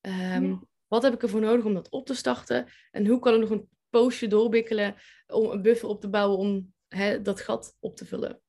Ehm, 0.00 0.44
Ja. 0.44 0.62
Wat 0.86 1.02
heb 1.02 1.14
ik 1.14 1.22
ervoor 1.22 1.40
nodig 1.40 1.64
om 1.64 1.74
dat 1.74 1.88
op 1.90 2.06
te 2.06 2.14
starten? 2.14 2.66
En 2.90 3.06
hoe 3.06 3.18
kan 3.18 3.34
ik 3.34 3.40
nog 3.40 3.50
een 3.50 3.68
poosje 3.90 4.26
doorbikkelen 4.26 4.94
om 5.26 5.50
een 5.50 5.62
buffer 5.62 5.88
op 5.88 6.00
te 6.00 6.08
bouwen 6.08 6.38
om 6.38 6.74
hè, 6.88 7.22
dat 7.22 7.40
gat 7.40 7.76
op 7.80 7.96
te 7.96 8.04
vullen? 8.04 8.40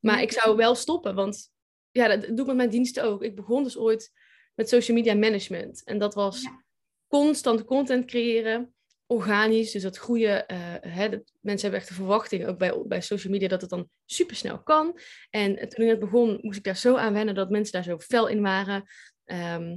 Maar 0.00 0.16
Ja. 0.16 0.22
ik 0.22 0.32
zou 0.32 0.56
wel 0.56 0.74
stoppen, 0.74 1.14
want 1.14 1.50
ja, 1.90 2.08
dat 2.08 2.20
doe 2.26 2.38
ik 2.40 2.46
met 2.46 2.56
mijn 2.56 2.70
diensten 2.70 3.04
ook. 3.04 3.22
Ik 3.22 3.36
begon 3.36 3.62
dus 3.62 3.76
ooit 3.78 4.12
met 4.54 4.68
social 4.68 4.96
media 4.96 5.14
management. 5.14 5.84
En 5.84 5.98
dat 5.98 6.14
was 6.14 6.42
Ja. 6.42 6.64
constant 7.08 7.64
content 7.64 8.04
creëren, 8.06 8.73
organisch. 9.06 9.70
Dus 9.70 9.82
dat 9.82 9.96
groeien. 9.96 10.46
eh, 10.46 10.58
hè, 10.80 11.08
dat, 11.08 11.32
mensen 11.40 11.62
hebben 11.62 11.80
echt 11.80 11.88
de 11.88 11.94
verwachting, 11.94 12.46
ook 12.46 12.58
bij, 12.58 12.82
bij 12.86 13.00
social 13.00 13.32
media, 13.32 13.48
dat 13.48 13.60
het 13.60 13.70
dan 13.70 13.88
supersnel 14.04 14.62
kan. 14.62 14.98
En 15.30 15.54
toen 15.56 15.84
ik 15.84 15.90
net 15.90 15.98
begon, 15.98 16.38
moest 16.40 16.58
ik 16.58 16.64
daar 16.64 16.76
zo 16.76 16.96
aan 16.96 17.12
wennen 17.12 17.34
dat 17.34 17.50
mensen 17.50 17.72
daar 17.72 17.82
zo 17.82 17.98
fel 17.98 18.26
in 18.28 18.40
waren. 18.42 18.84
Ehm, 19.24 19.76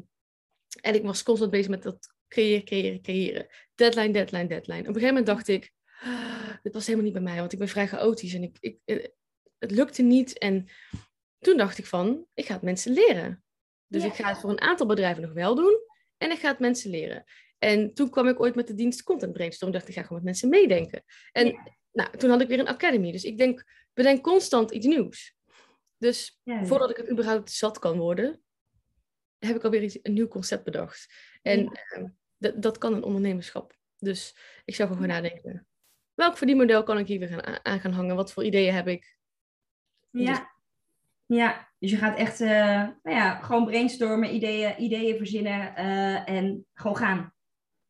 en 0.81 0.95
ik 0.95 1.03
was 1.03 1.23
constant 1.23 1.51
bezig 1.51 1.69
met 1.69 1.83
dat 1.83 2.13
creëren, 2.27 2.65
creëren, 2.65 3.01
creëren. 3.01 3.47
Deadline, 3.75 4.11
deadline, 4.13 4.47
deadline. 4.47 4.79
Op 4.79 4.87
een 4.87 4.93
gegeven 4.93 5.07
moment 5.07 5.25
dacht 5.25 5.47
ik, 5.47 5.71
"Ah, 6.01 6.53
dit 6.63 6.73
was 6.73 6.83
helemaal 6.85 7.05
niet 7.05 7.13
bij 7.15 7.23
mij, 7.23 7.37
want 7.39 7.53
ik 7.53 7.59
ben 7.59 7.67
vrij 7.67 7.87
chaotisch 7.87 8.33
en 8.33 8.43
ik, 8.43 8.57
ik, 8.59 8.77
eh, 8.85 9.05
het 9.57 9.71
lukte 9.71 10.01
niet. 10.01 10.37
En 10.37 10.67
toen 11.39 11.57
dacht 11.57 11.77
ik 11.77 11.85
van, 11.85 12.25
ik 12.33 12.45
ga 12.45 12.53
het 12.53 12.61
mensen 12.61 12.93
leren. 12.93 13.43
Dus 13.87 14.01
Ja. 14.03 14.07
ik 14.07 14.13
ga 14.15 14.29
het 14.29 14.37
voor 14.37 14.49
een 14.49 14.61
aantal 14.61 14.87
bedrijven 14.87 15.21
nog 15.23 15.33
wel 15.33 15.55
doen 15.55 15.79
en 16.17 16.31
ik 16.31 16.39
ga 16.39 16.49
het 16.49 16.59
mensen 16.59 16.89
leren. 16.89 17.23
En 17.59 17.93
toen 17.93 18.09
kwam 18.09 18.27
ik 18.27 18.39
ooit 18.39 18.55
met 18.55 18.67
de 18.67 18.73
dienst 18.73 19.03
Content 19.03 19.33
Brainstorm. 19.33 19.71
dacht 19.71 19.87
ik, 19.87 19.93
ga 19.93 20.01
gewoon 20.01 20.17
met 20.17 20.23
mensen 20.25 20.49
meedenken. 20.49 21.03
En 21.31 21.47
Ja. 21.47 21.63
nou, 21.91 22.17
toen 22.17 22.29
had 22.29 22.41
ik 22.41 22.47
weer 22.47 22.59
een 22.59 22.67
academy. 22.67 23.11
Dus 23.11 23.23
ik 23.23 23.37
denk, 23.37 23.63
bedenk 23.93 24.23
constant 24.23 24.71
iets 24.71 24.85
nieuws. 24.85 25.35
Dus 25.97 26.39
Ja. 26.43 26.65
voordat 26.65 26.89
ik 26.89 26.97
het 26.97 27.09
überhaupt 27.11 27.51
zat 27.51 27.79
kan 27.79 27.97
worden, 27.97 28.41
heb 29.39 29.55
ik 29.55 29.63
alweer 29.63 29.83
iets, 29.83 29.99
een 30.01 30.13
nieuw 30.13 30.27
concept 30.27 30.63
bedacht. 30.63 31.13
En 31.41 31.71
ehm, 31.71 32.07
dat- 32.37 32.61
dat 32.61 32.77
kan 32.77 32.93
een 32.93 33.03
ondernemerschap. 33.03 33.75
Dus 33.97 34.37
ik 34.65 34.75
zou 34.75 34.89
gewoon 34.89 35.07
nadenken. 35.07 35.67
Welk 36.13 36.37
verdienmodel 36.37 36.83
kan 36.83 36.97
ik 36.97 37.07
hier 37.07 37.19
weer 37.19 37.61
aan 37.63 37.79
gaan 37.79 37.91
hangen? 37.91 38.15
Wat 38.15 38.33
voor 38.33 38.43
ideeën 38.43 38.73
heb 38.73 38.87
ik? 38.87 39.17
Ja. 40.09 40.55
Ja, 41.25 41.69
dus 41.79 41.91
je 41.91 41.97
gaat 41.97 42.17
echt 42.17 42.41
eh, 42.41 42.47
nou 43.03 43.15
ja, 43.15 43.39
gewoon 43.39 43.65
brainstormen, 43.65 44.33
ideeën, 44.35 44.81
ideeën 44.81 45.17
verzinnen 45.17 45.75
eh, 45.75 46.29
en 46.29 46.65
gewoon 46.73 46.97
gaan. 46.97 47.33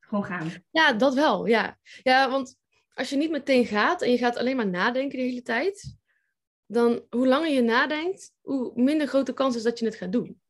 Gewoon 0.08 0.26
gaan. 0.26 0.52
Ja, 0.72 0.94
dat 0.94 1.14
wel, 1.14 1.46
ja. 1.46 1.78
Ja, 2.04 2.30
want 2.30 2.56
als 2.94 3.10
je 3.10 3.16
niet 3.16 3.30
meteen 3.30 3.66
gaat 3.66 4.02
en 4.02 4.12
je 4.12 4.18
gaat 4.18 4.38
alleen 4.38 4.56
maar 4.56 4.68
nadenken 4.68 5.18
de 5.18 5.24
hele 5.24 5.42
tijd, 5.42 5.98
dan 6.66 7.06
hoe 7.10 7.28
langer 7.28 7.50
je 7.50 7.62
nadenkt, 7.62 8.34
hoe 8.42 8.72
minder 8.76 9.08
grote 9.08 9.34
kans 9.34 9.56
is 9.56 9.64
dat 9.64 9.80
je 9.80 9.86
het 9.86 9.96
gaat 9.96 10.12
doen. 10.12 10.42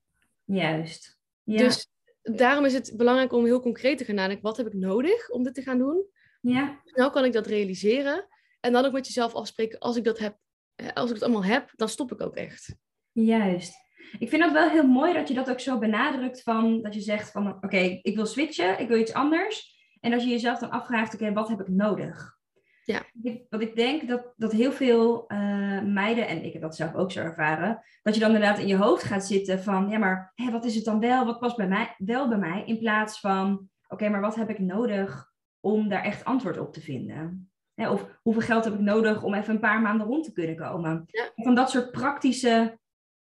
Juist. 0.43 1.17
Ja. 1.43 1.58
Dus 1.58 1.88
daarom 2.22 2.65
is 2.65 2.74
het 2.74 2.93
belangrijk 2.98 3.32
om 3.34 3.46
heel 3.46 3.62
concreet 3.62 3.98
te 3.98 4.06
gaan 4.06 4.15
nadenken. 4.15 4.43
Wat 4.43 4.58
heb 4.58 4.67
ik 4.67 4.74
nodig 4.74 5.30
om 5.30 5.43
dit 5.43 5.56
te 5.56 5.62
gaan 5.62 5.78
doen? 5.78 6.06
ja. 6.41 6.65
Hoe 6.65 6.91
snel 6.91 7.10
kan 7.10 7.26
ik 7.26 7.34
dat 7.34 7.48
realiseren? 7.48 8.28
En 8.60 8.72
dan 8.72 8.86
ook 8.86 8.91
met 8.91 9.08
jezelf 9.08 9.34
afspreken, 9.34 9.80
als 9.80 9.96
ik 9.96 10.04
dat 10.04 10.20
heb, 10.20 10.38
eh, 10.76 10.88
als 10.93 11.10
ik 11.10 11.15
het 11.15 11.24
allemaal 11.24 11.43
heb, 11.43 11.72
dan 11.76 11.89
stop 11.89 12.12
ik 12.12 12.22
ook 12.22 12.36
echt. 12.36 12.76
Juist. 13.12 13.76
Ik 14.20 14.30
vind 14.30 14.41
dat 14.41 14.52
wel 14.52 14.70
heel 14.70 14.88
mooi 14.88 15.13
dat 15.13 15.28
je 15.28 15.34
dat 15.34 15.50
ook 15.50 15.60
zo 15.60 15.78
benadrukt 15.78 16.43
van 16.43 16.82
dat 16.82 16.93
je 16.93 17.02
zegt 17.02 17.32
van 17.32 17.48
oké, 17.48 18.00
ik 18.02 18.15
wil 18.15 18.26
switchen, 18.26 18.80
ik 18.80 18.88
wil 18.88 18.98
iets 18.98 19.13
anders. 19.13 19.76
En 20.00 20.12
dat 20.12 20.24
je 20.24 20.30
jezelf 20.30 20.60
dan 20.60 20.70
afvraagt, 20.70 21.13
oké, 21.13 21.34
wat 21.34 21.50
heb 21.50 21.62
ik 21.62 21.67
nodig? 21.67 22.38
Ja. 22.84 23.02
Want 23.50 23.63
ik 23.63 23.76
denk 23.76 24.08
dat, 24.08 24.34
dat 24.36 24.52
heel 24.52 24.72
veel 24.72 25.28
eh, 25.28 25.82
meiden, 25.82 26.28
en 26.28 26.43
ik 26.46 26.54
heb 26.54 26.62
dat 26.62 26.76
zelf 26.76 26.96
ook 26.96 27.12
zo 27.12 27.20
ervaren, 27.20 27.84
dat 28.02 28.13
je 28.13 28.20
dan 28.20 28.34
inderdaad 28.34 28.60
in 28.60 28.67
je 28.67 28.76
hoofd 28.76 29.04
gaat 29.04 29.26
zitten 29.26 29.63
van, 29.63 29.89
ja 29.89 29.98
maar 29.98 30.32
hé, 30.36 30.52
wat 30.52 30.65
is 30.65 30.76
het 30.76 30.86
dan 30.86 31.00
wel, 31.00 31.26
wat 31.26 31.39
past 31.39 31.56
bij 31.58 31.67
mij, 31.67 31.96
wel 31.98 32.28
bij 32.28 32.38
mij, 32.38 32.63
in 32.65 32.78
plaats 32.78 33.20
van, 33.20 33.70
oké, 33.88 34.10
maar 34.10 34.22
wat 34.22 34.36
heb 34.36 34.50
ik 34.50 34.60
nodig 34.60 35.32
om 35.60 35.89
daar 35.89 36.04
echt 36.04 36.26
antwoord 36.26 36.58
op 36.58 36.74
te 36.74 36.82
vinden? 36.82 37.52
Hè, 37.74 37.89
of 37.89 38.20
hoeveel 38.22 38.41
geld 38.41 38.63
heb 38.63 38.74
ik 38.74 38.80
nodig 38.80 39.24
om 39.24 39.34
even 39.34 39.54
een 39.54 39.60
paar 39.60 39.82
maanden 39.82 40.08
rond 40.08 40.24
te 40.24 40.32
kunnen 40.32 40.56
komen? 40.56 41.04
Ja. 41.08 41.30
Van 41.36 41.56
dat 41.56 41.70
soort 41.70 41.91
praktische 41.91 42.80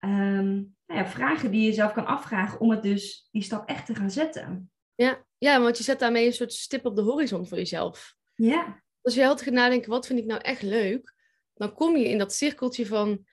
ehm, 0.04 0.52
nou 0.86 1.00
ja, 1.00 1.06
vragen 1.06 1.50
die 1.50 1.66
je 1.66 1.72
zelf 1.72 1.92
kan 1.92 2.06
afvragen 2.06 2.60
om 2.60 2.70
het 2.70 2.82
dus 2.82 3.28
die 3.30 3.42
stap 3.42 3.68
echt 3.68 3.86
te 3.86 3.94
gaan 3.94 4.10
zetten. 4.10 4.70
Ja, 4.94 5.24
ja, 5.38 5.60
want 5.60 5.78
je 5.78 5.84
zet 5.84 5.98
daarmee 5.98 6.26
een 6.26 6.32
soort 6.32 6.52
stip 6.52 6.86
op 6.86 6.96
de 6.96 7.02
horizon 7.02 7.46
voor 7.48 7.58
jezelf. 7.58 8.14
Ja, 8.34 8.82
Als 9.02 9.14
je 9.14 9.26
altijd 9.26 9.48
gaat 9.48 9.54
nadenken, 9.54 9.90
wat 9.90 10.06
vind 10.06 10.18
ik 10.18 10.24
nou 10.24 10.40
echt 10.40 10.62
leuk? 10.62 11.14
Dan 11.54 11.74
kom 11.74 11.96
je 11.96 12.08
in 12.08 12.18
dat 12.18 12.32
cirkeltje 12.32 12.86
van, 12.86 13.26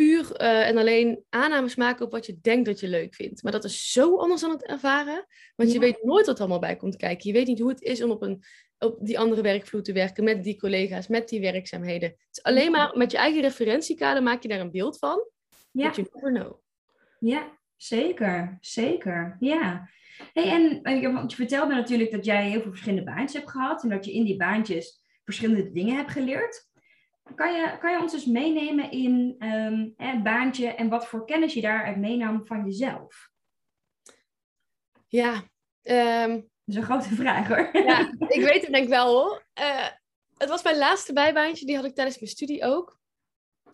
puur 0.00 0.32
eh, 0.32 0.68
en 0.68 0.76
alleen 0.76 1.24
aannames 1.28 1.74
maken 1.74 2.04
op 2.04 2.12
wat 2.12 2.26
je 2.26 2.38
denkt 2.40 2.66
dat 2.66 2.80
je 2.80 2.88
leuk 2.88 3.14
vindt. 3.14 3.42
Maar 3.42 3.52
dat 3.52 3.64
is 3.64 3.92
zo 3.92 4.16
anders 4.16 4.40
dan 4.40 4.50
het 4.50 4.66
ervaren. 4.66 5.26
Want 5.56 5.72
je 5.72 5.78
weet 5.78 6.02
nooit 6.02 6.26
wat 6.26 6.34
er 6.34 6.40
allemaal 6.40 6.60
bij 6.60 6.76
komt 6.76 6.96
kijken. 6.96 7.26
Je 7.26 7.32
weet 7.32 7.46
niet 7.46 7.58
hoe 7.58 7.68
het 7.68 7.82
is 7.82 8.02
om 8.02 8.10
op, 8.10 8.22
een, 8.22 8.42
op 8.78 8.98
die 9.00 9.18
andere 9.18 9.42
werkvloer 9.42 9.82
te 9.82 9.92
werken, 9.92 10.24
met 10.24 10.44
die 10.44 10.58
collega's, 10.58 11.08
met 11.08 11.28
die 11.28 11.40
werkzaamheden. 11.40 12.08
Het 12.08 12.36
is 12.36 12.42
alleen 12.42 12.70
maar 12.70 12.96
met 12.96 13.10
je 13.10 13.16
eigen 13.16 13.40
referentiekader 13.40 14.22
maak 14.22 14.42
je 14.42 14.48
daar 14.48 14.60
een 14.60 14.70
beeld 14.70 14.98
van. 14.98 15.28
Ja. 15.70 15.92
Never 15.96 16.32
know. 16.32 16.52
Ja, 17.18 17.58
zeker. 17.76 18.58
Zeker. 18.60 19.36
Ja. 19.40 19.88
Hey, 20.32 20.50
en 20.50 20.82
eh, 20.82 21.12
want 21.12 21.30
je 21.30 21.36
vertelde 21.36 21.74
natuurlijk 21.74 22.10
dat 22.10 22.24
jij 22.24 22.48
heel 22.48 22.60
veel 22.60 22.70
verschillende 22.70 23.04
baantjes 23.04 23.32
hebt 23.32 23.50
gehad 23.50 23.82
en 23.82 23.88
dat 23.88 24.04
je 24.04 24.12
in 24.12 24.24
die 24.24 24.36
baantjes 24.36 25.02
verschillende 25.24 25.72
dingen 25.72 25.96
hebt 25.96 26.10
geleerd. 26.10 26.68
Kan 27.34 27.54
je, 27.54 27.78
kan 27.80 27.92
je 27.92 28.00
ons 28.00 28.12
dus 28.12 28.24
meenemen 28.24 28.90
in 28.90 29.34
ehm, 29.38 29.88
hè, 29.96 30.06
het 30.06 30.22
baantje 30.22 30.66
en 30.66 30.88
wat 30.88 31.06
voor 31.06 31.24
kennis 31.24 31.54
je 31.54 31.60
daaruit 31.60 31.96
meenam 31.96 32.46
van 32.46 32.64
jezelf? 32.64 33.30
Ja, 35.08 35.42
ehm, 35.82 36.30
Dat 36.30 36.44
is 36.64 36.76
een 36.76 36.82
grote 36.82 37.14
vraag 37.14 37.48
hoor. 37.48 37.70
ja 37.72 38.12
ik 38.36 38.42
weet 38.42 38.62
het 38.62 38.72
denk 38.72 38.84
ik 38.84 38.88
wel 38.88 39.06
hoor. 39.06 39.44
Eh, 39.52 39.88
het 40.36 40.48
was 40.48 40.62
mijn 40.62 40.78
laatste 40.78 41.12
bijbaantje, 41.12 41.66
die 41.66 41.76
had 41.76 41.84
ik 41.84 41.94
tijdens 41.94 42.18
mijn 42.18 42.30
studie 42.30 42.64
ook. 42.64 42.98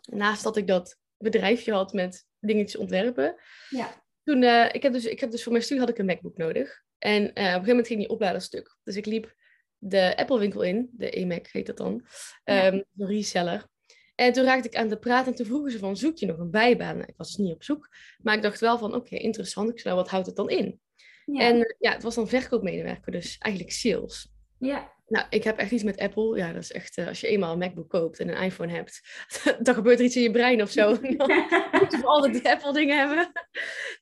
Naast 0.03 0.43
dat 0.43 0.57
ik 0.57 0.67
dat 0.67 0.99
bedrijfje 1.19 1.73
had 1.73 1.93
met 1.93 2.27
dingetjes 2.41 2.81
ontwerpen. 2.81 3.35
Ja. 3.69 4.05
Toen, 4.23 4.43
eh, 4.43 4.69
ik, 4.73 4.83
heb 4.83 4.93
dus, 4.93 5.05
ik 5.05 5.21
heb 5.21 5.31
dus 5.31 5.43
voor 5.43 5.53
mijn 5.53 5.65
studie 5.65 5.85
had 5.85 5.93
ik 5.93 5.99
een 5.99 6.07
MacBook 6.07 6.37
nodig. 6.37 6.83
En 6.99 7.23
eh, 7.23 7.27
op 7.27 7.37
een 7.37 7.45
gegeven 7.45 7.69
moment 7.69 7.87
ging 7.87 8.01
die 8.01 8.09
oplader 8.09 8.41
stuk. 8.41 8.77
Dus 8.83 8.97
ik 8.97 9.07
liep 9.07 9.35
de 9.79 10.17
Apple 10.17 10.39
winkel 10.39 10.63
in, 10.63 10.91
de 10.93 11.11
eMac 11.11 11.47
heet 11.47 11.67
dat 11.67 11.77
dan, 11.77 12.07
Ja. 12.45 12.65
Ehm, 12.65 12.75
een 12.75 13.07
reseller. 13.07 13.67
En 14.15 14.33
toen 14.33 14.45
raakte 14.45 14.69
ik 14.69 14.77
aan 14.77 14.89
de 14.89 14.99
praat 14.99 15.27
en 15.27 15.35
toen 15.35 15.47
vroegen 15.47 15.71
ze 15.71 15.79
van, 15.79 15.97
zoek 15.97 16.17
je 16.17 16.27
nog 16.27 16.39
een 16.39 16.51
bijbaan? 16.51 16.97
Nou, 16.97 17.09
ik 17.09 17.17
was 17.17 17.29
dus 17.29 17.37
niet 17.47 17.55
op 17.55 17.63
zoek, 17.63 17.89
maar 18.23 18.35
ik 18.37 18.43
dacht 18.43 18.61
wel 18.61 18.79
van, 18.79 18.95
oké, 18.95 19.17
interessant. 19.17 19.71
Ik 19.71 19.81
zei, 19.81 19.95
wat 19.95 20.09
houdt 20.09 20.27
het 20.27 20.37
dan 20.37 20.49
in? 20.49 20.81
Ja. 21.25 21.41
En 21.41 21.57
eh, 21.57 21.75
ja, 21.79 21.93
het 21.93 22.03
was 22.03 22.15
dan 22.15 22.29
verkoopmedewerker, 22.29 23.13
dus 23.13 23.39
eigenlijk 23.39 23.75
sales. 23.75 24.35
Ja. 24.59 24.95
Nou, 25.07 25.27
ik 25.31 25.45
heb 25.45 25.59
echt 25.59 25.71
iets 25.71 25.83
met 25.83 25.99
Apple. 25.99 26.37
Ja, 26.37 26.53
dat 26.53 26.63
is 26.63 26.73
echt, 26.73 26.97
eh, 26.97 27.07
als 27.07 27.21
je 27.21 27.27
eenmaal 27.27 27.53
een 27.53 27.59
MacBook 27.59 27.89
koopt 27.89 28.21
en 28.21 28.29
een 28.29 28.43
iPhone 28.43 28.73
hebt, 28.73 29.01
dan 29.65 29.75
gebeurt 29.75 29.99
er 29.99 30.05
iets 30.05 30.17
in 30.17 30.23
je 30.23 30.31
brein 30.31 30.63
of 30.63 30.71
zo. 30.71 30.91
Dan 31.01 31.27
moet 31.73 31.93
je 31.93 32.01
altijd 32.03 32.33
die 32.33 32.51
Apple 32.51 32.73
dingen 32.73 32.99
hebben. 32.99 33.33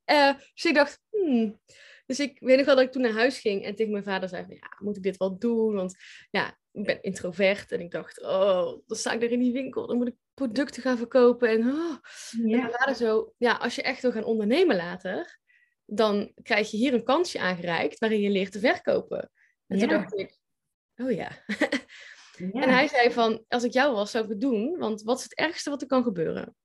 Eh, 0.05 0.33
dus 0.55 0.65
ik 0.65 0.75
dacht, 0.75 1.01
hmm. 1.11 1.61
Dus 2.07 2.21
ik 2.21 2.39
weet 2.41 2.57
nog 2.57 2.67
wel 2.67 2.75
dat 2.75 2.85
ik 2.85 2.93
toen 2.93 3.03
naar 3.03 3.13
huis 3.13 3.39
ging 3.39 3.65
en 3.65 3.75
tegen 3.75 3.93
mijn 3.93 4.05
vader 4.05 4.29
zei 4.29 4.45
van, 4.45 4.55
ja, 4.55 4.77
moet 4.79 4.97
ik 4.97 5.03
dit 5.03 5.17
wel 5.17 5.39
doen? 5.39 5.75
Want 5.75 5.95
ja, 6.31 6.59
ik 6.73 6.85
ben 6.85 7.03
introvert 7.03 7.73
en 7.73 7.81
ik 7.81 7.91
dacht, 7.91 8.23
oh, 8.23 8.79
dan 8.87 8.97
sta 8.97 9.13
ik 9.13 9.21
daar 9.21 9.31
in 9.31 9.39
die 9.39 9.53
winkel, 9.53 9.87
dan 9.87 9.97
moet 9.97 10.09
ik 10.09 10.17
producten 10.35 10.83
gaan 10.83 10.97
verkopen. 10.97 11.49
En, 11.49 11.61
oh. 11.61 11.97
en 12.33 12.51
mijn 12.51 12.71
vader 12.71 12.95
zo, 12.95 13.33
ja, 13.39 13.53
als 13.53 13.75
je 13.75 13.83
echt 13.83 14.03
wil 14.03 14.13
gaan 14.13 14.25
ondernemen 14.25 14.77
later, 14.77 15.39
dan 15.87 16.33
krijg 16.43 16.71
je 16.71 16.77
hier 16.77 16.95
een 16.95 17.05
kansje 17.05 17.41
aangereikt 17.41 17.99
waarin 17.99 18.21
je 18.21 18.31
leert 18.31 18.53
te 18.53 18.59
verkopen. 18.59 19.31
En 19.67 19.79
toen 19.79 19.89
dacht 19.89 20.19
ik, 20.19 20.39
oh 20.97 21.11
ja. 21.11 21.31
Ja. 22.37 22.63
En 22.63 22.69
hij 22.69 22.89
zei 22.89 23.13
van, 23.13 23.45
als 23.49 23.65
ik 23.65 23.73
jou 23.73 23.95
was, 23.95 24.11
zou 24.11 24.25
ik 24.25 24.31
het 24.31 24.41
doen, 24.41 24.79
want 24.79 25.03
wat 25.03 25.19
is 25.19 25.23
het 25.23 25.35
ergste 25.35 25.71
wat 25.71 25.81
er 25.83 25.87
kan 25.87 26.03
gebeuren? 26.03 26.57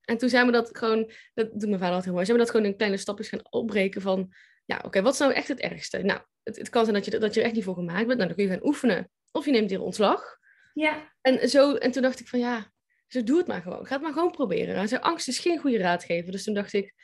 En 0.00 0.18
toen 0.18 0.28
zijn 0.28 0.46
we 0.46 0.52
dat 0.52 0.76
gewoon, 0.78 1.12
dat 1.34 1.50
doet 1.50 1.68
mijn 1.68 1.78
vader 1.78 1.86
altijd 1.86 2.04
heel 2.04 2.12
mooi, 2.12 2.24
zijn 2.24 2.38
we 2.38 2.44
dat 2.44 2.52
gewoon 2.52 2.66
in 2.66 2.76
kleine 2.76 2.96
stapjes 2.96 3.28
gaan 3.28 3.46
opbreken 3.50 4.00
van, 4.00 4.34
ja, 4.64 4.80
oké, 4.84 5.02
wat 5.02 5.12
is 5.12 5.18
nou 5.18 5.32
echt 5.32 5.48
het 5.48 5.60
ergste? 5.60 5.98
Nou, 5.98 6.20
het, 6.42 6.56
het 6.56 6.68
kan 6.68 6.84
zijn 6.84 6.96
dat 6.96 7.04
je, 7.04 7.18
dat 7.18 7.34
je 7.34 7.40
er 7.40 7.46
echt 7.46 7.54
niet 7.54 7.64
voor 7.64 7.74
gemaakt 7.74 8.06
bent, 8.06 8.18
nou, 8.18 8.26
dan 8.26 8.36
kun 8.36 8.44
je 8.44 8.50
gaan 8.50 8.66
oefenen. 8.66 9.10
Of 9.32 9.44
je 9.44 9.50
neemt 9.50 9.70
hier 9.70 9.82
ontslag. 9.82 10.38
ja. 10.74 11.12
En, 11.20 11.48
zo, 11.48 11.74
en 11.74 11.90
toen 11.90 12.02
dacht 12.02 12.20
ik 12.20 12.28
van, 12.28 12.38
ja, 12.38 12.72
zo 13.06 13.22
doe 13.22 13.38
het 13.38 13.46
maar 13.46 13.62
gewoon. 13.62 13.86
Ga 13.86 13.94
het 13.94 14.02
maar 14.02 14.12
gewoon 14.12 14.30
proberen. 14.30 14.76
Hij 14.76 14.86
zei, 14.86 15.00
angst 15.00 15.28
is 15.28 15.38
geen 15.38 15.58
goede 15.58 15.78
raadgever. 15.78 16.32
Dus 16.32 16.44
toen 16.44 16.54
dacht 16.54 16.72
ik, 16.72 16.94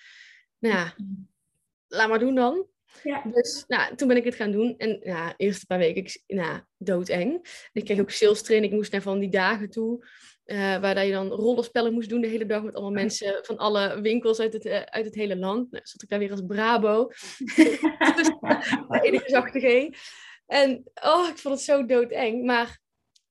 nou 0.59 0.75
ja, 0.75 0.95
laat 1.87 2.09
maar 2.09 2.19
doen 2.19 2.35
dan. 2.35 2.67
Ja. 3.03 3.23
Dus 3.33 3.65
nou, 3.67 3.97
toen 3.97 4.09
ben 4.09 4.17
ik 4.17 4.25
het 4.25 4.35
gaan 4.35 4.51
doen. 4.51 4.75
En 4.79 4.99
ja, 5.03 5.29
de 5.29 5.35
eerste 5.37 5.67
paar 5.67 5.79
weken, 5.79 6.03
ik, 6.03 6.23
nou, 6.27 6.61
doodeng. 6.77 7.47
Ik 7.73 7.85
kreeg 7.85 8.01
ook 8.01 8.11
sales 8.11 8.43
training. 8.43 8.73
Ik 8.73 8.79
moest 8.79 8.93
naar 8.93 9.03
van 9.03 9.19
die 9.19 9.31
dagen 9.31 9.71
toe. 9.71 10.07
eh, 10.45 10.81
waar 10.81 11.05
je 11.05 11.13
dan 11.13 11.29
rollenspellen 11.29 11.93
moest 11.93 12.09
doen 12.09 12.21
de 12.21 12.27
hele 12.27 12.47
dag 12.47 12.63
met 12.63 12.75
allemaal 12.75 12.93
mensen 12.93 13.39
van 13.45 13.57
alle 13.57 14.01
winkels 14.01 14.41
uit 14.41 14.53
het, 14.53 14.65
eh, 14.67 14.83
uit 14.83 15.05
het 15.05 15.15
hele 15.15 15.37
land. 15.37 15.71
Nou, 15.71 15.85
zat 15.87 16.03
ik 16.03 16.09
daar 16.09 16.19
weer 16.19 16.31
als 16.31 16.43
Brabo. 16.47 17.07
dus, 17.07 17.57
de 18.89 18.99
enige 19.03 19.29
zachte 19.29 19.61
G. 19.61 19.97
En 20.47 20.83
oh, 21.03 21.29
ik 21.29 21.39
vond 21.39 21.55
het 21.55 21.65
zo 21.65 21.87
doodeng. 21.87 22.45
Maar 22.45 22.81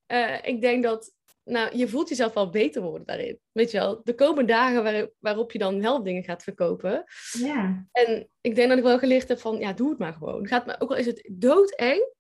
eh, 0.06 0.38
ik 0.42 0.62
denk 0.62 0.84
dat 0.84 1.13
nou, 1.44 1.78
je 1.78 1.88
voelt 1.88 2.10
jezelf 2.10 2.34
wel 2.34 2.50
beter 2.50 2.82
worden 2.82 3.06
daarin. 3.06 3.40
Weet 3.52 3.72
je 3.72 3.78
wel, 3.78 4.02
de 4.04 4.16
komende 4.16 4.52
dagen 4.52 4.84
waar, 4.84 5.10
waarop 5.20 5.52
je 5.52 5.60
dan 5.60 5.82
wel 5.82 6.04
dingen 6.04 6.24
gaat 6.24 6.44
verkopen. 6.44 7.04
ja. 7.32 7.88
En 7.92 8.30
ik 8.42 8.56
denk 8.56 8.70
dat 8.70 8.78
ik 8.78 8.84
wel 8.84 9.00
geleerd 9.00 9.28
heb 9.28 9.40
van, 9.40 9.60
ja, 9.60 9.74
doe 9.74 9.90
het 9.90 10.00
maar 10.00 10.14
gewoon. 10.14 10.48
Gaat 10.48 10.66
maar, 10.66 10.76
ook 10.80 10.90
al 10.90 10.96
is 10.96 11.06
het 11.06 11.30
doodeng, 11.32 12.14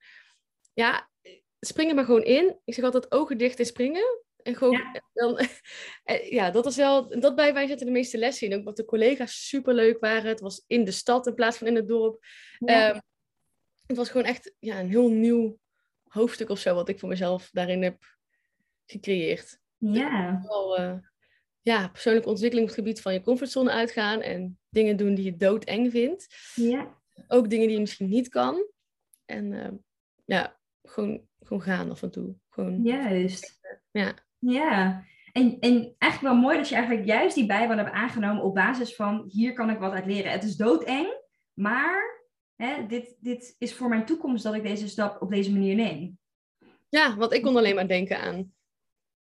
ja, 0.73 1.09
spring 1.59 1.89
er 1.89 1.95
maar 1.95 2.05
gewoon 2.05 2.23
in. 2.23 2.59
Ik 2.65 2.73
zeg 2.73 2.85
altijd 2.85 3.11
ogen 3.11 3.37
dicht 3.37 3.59
en 3.59 3.65
springen. 3.65 4.21
En 4.43 4.55
gewoon, 4.55 5.01
dan, 5.13 5.37
eh, 6.03 6.31
ja, 6.31 6.51
dat 6.51 6.63
was 6.63 6.75
wel, 6.75 7.19
dat 7.19 7.35
bij 7.35 7.53
wij 7.53 7.67
zitten 7.67 7.85
de 7.85 7.91
meeste 7.91 8.17
lessen 8.17 8.47
in. 8.47 8.57
Ook 8.57 8.63
wat 8.63 8.75
de 8.75 8.85
collega's 8.85 9.47
super 9.47 9.73
leuk 9.73 9.99
waren. 9.99 10.29
Het 10.29 10.39
was 10.39 10.63
in 10.67 10.83
de 10.83 10.91
stad 10.91 11.27
in 11.27 11.33
plaats 11.33 11.57
van 11.57 11.67
in 11.67 11.75
het 11.75 11.87
dorp. 11.87 12.25
Ja. 12.57 12.89
Ehm, 12.89 12.99
het 13.85 13.97
was 13.97 14.09
gewoon 14.09 14.27
echt 14.27 14.53
ja, 14.59 14.79
een 14.79 14.89
heel 14.89 15.09
nieuw 15.09 15.57
hoofdstuk 16.03 16.49
of 16.49 16.59
zo, 16.59 16.75
wat 16.75 16.89
ik 16.89 16.99
voor 16.99 17.09
mezelf 17.09 17.49
daarin 17.51 17.83
heb 17.83 17.97
gecreëerd. 18.85 19.59
ja. 19.77 20.41
Wel, 20.47 20.77
eh, 20.77 20.95
ja, 21.61 21.87
persoonlijke 21.87 22.29
ontwikkeling 22.29 22.69
op 22.69 22.75
het 22.75 22.83
gebied 22.83 23.01
van 23.01 23.13
je 23.13 23.21
comfortzone 23.21 23.71
uitgaan 23.71 24.21
en 24.21 24.59
dingen 24.69 24.97
doen 24.97 25.15
die 25.15 25.25
je 25.25 25.37
doodeng 25.37 25.91
vindt. 25.91 26.51
ja. 26.55 27.01
Ook 27.27 27.49
dingen 27.49 27.65
die 27.67 27.75
je 27.75 27.81
misschien 27.81 28.09
niet 28.09 28.29
kan. 28.29 28.65
En 29.25 29.53
eh, 29.53 29.71
ja, 30.25 30.59
gewoon, 30.83 31.27
gewoon 31.39 31.61
gaan 31.61 31.91
af 31.91 32.01
en 32.01 32.11
toe. 32.11 32.35
Gewoon, 32.49 32.83
Juist. 32.83 33.59
ja. 33.91 34.13
Ja, 34.39 35.03
en, 35.31 35.59
en 35.59 35.95
eigenlijk 35.97 36.33
wel 36.33 36.41
mooi 36.43 36.57
dat 36.57 36.69
je 36.69 36.75
eigenlijk 36.75 37.05
juist 37.07 37.35
die 37.35 37.45
bijbaan 37.45 37.77
hebt 37.77 37.91
aangenomen 37.91 38.43
op 38.43 38.53
basis 38.53 38.95
van 38.95 39.23
hier 39.27 39.53
kan 39.53 39.69
ik 39.69 39.79
wat 39.79 39.91
uit 39.91 40.05
leren. 40.05 40.31
Het 40.31 40.43
is 40.43 40.55
doodeng, 40.55 41.07
maar 41.53 42.21
hè, 42.55 42.85
dit, 42.87 43.15
dit 43.19 43.55
is 43.57 43.73
voor 43.73 43.89
mijn 43.89 44.05
toekomst 44.05 44.43
dat 44.43 44.53
ik 44.53 44.63
deze 44.63 44.87
stap 44.87 45.21
op 45.21 45.29
deze 45.29 45.51
manier 45.51 45.75
neem. 45.75 46.17
ja, 46.89 47.15
want 47.15 47.33
ik 47.33 47.41
kon 47.41 47.57
alleen 47.57 47.75
maar 47.75 47.87
denken 47.87 48.19
aan, 48.19 48.53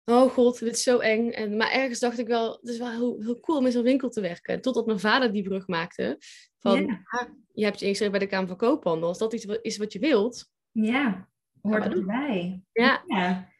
oh 0.04 0.30
god, 0.30 0.58
dit 0.58 0.74
is 0.74 0.82
zo 0.82 0.98
eng. 0.98 1.30
En, 1.30 1.56
maar 1.56 1.70
ergens 1.70 1.98
dacht 1.98 2.18
ik 2.18 2.26
wel, 2.26 2.52
het 2.52 2.68
is 2.68 2.78
wel 2.78 2.90
heel, 2.90 3.20
heel 3.20 3.40
cool 3.40 3.58
om 3.58 3.66
in 3.66 3.72
zo'n 3.72 3.82
winkel 3.82 4.08
te 4.08 4.20
werken. 4.20 4.60
Totdat 4.60 4.86
mijn 4.86 5.00
vader 5.00 5.32
die 5.32 5.42
brug 5.42 5.66
maakte 5.66 6.16
van, 6.58 6.86
Ja. 6.86 7.00
ah, 7.04 7.28
je 7.52 7.64
hebt 7.64 7.78
je 7.78 7.84
ingeschreven 7.84 8.18
bij 8.18 8.26
de 8.26 8.32
Kamer 8.32 8.48
van 8.48 8.56
Koophandel. 8.56 9.08
Als 9.08 9.18
dat 9.18 9.32
iets 9.32 9.44
is 9.44 9.76
wat 9.76 9.92
je 9.92 9.98
wilt, 9.98 10.50
Ja, 10.70 11.28
hoort 11.62 11.84
doen. 11.90 12.10
erbij. 12.10 12.62
ja, 12.72 13.02
Ja. 13.06 13.50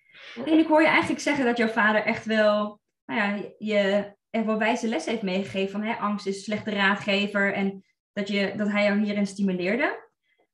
En 0.45 0.59
ik 0.59 0.67
hoor 0.67 0.81
je 0.81 0.87
eigenlijk 0.89 1.21
zeggen 1.21 1.45
dat 1.45 1.57
jouw 1.57 1.69
vader 1.69 2.03
echt 2.03 2.25
wel, 2.25 2.81
nou 3.07 3.21
ja, 3.21 3.51
je 3.59 4.13
echt 4.31 4.45
wel 4.45 4.59
wijze 4.59 4.89
les 4.89 5.05
heeft 5.07 5.23
meegegeven 5.23 5.71
van 5.71 5.83
hè, 5.83 5.95
angst 5.95 6.27
is 6.27 6.37
een 6.37 6.43
slechte 6.43 6.71
raadgever 6.71 7.53
en 7.55 7.85
dat, 8.13 8.29
je, 8.29 8.53
dat 8.57 8.69
hij 8.69 8.85
jou 8.85 8.99
hierin 9.05 9.27
stimuleerde. 9.27 10.09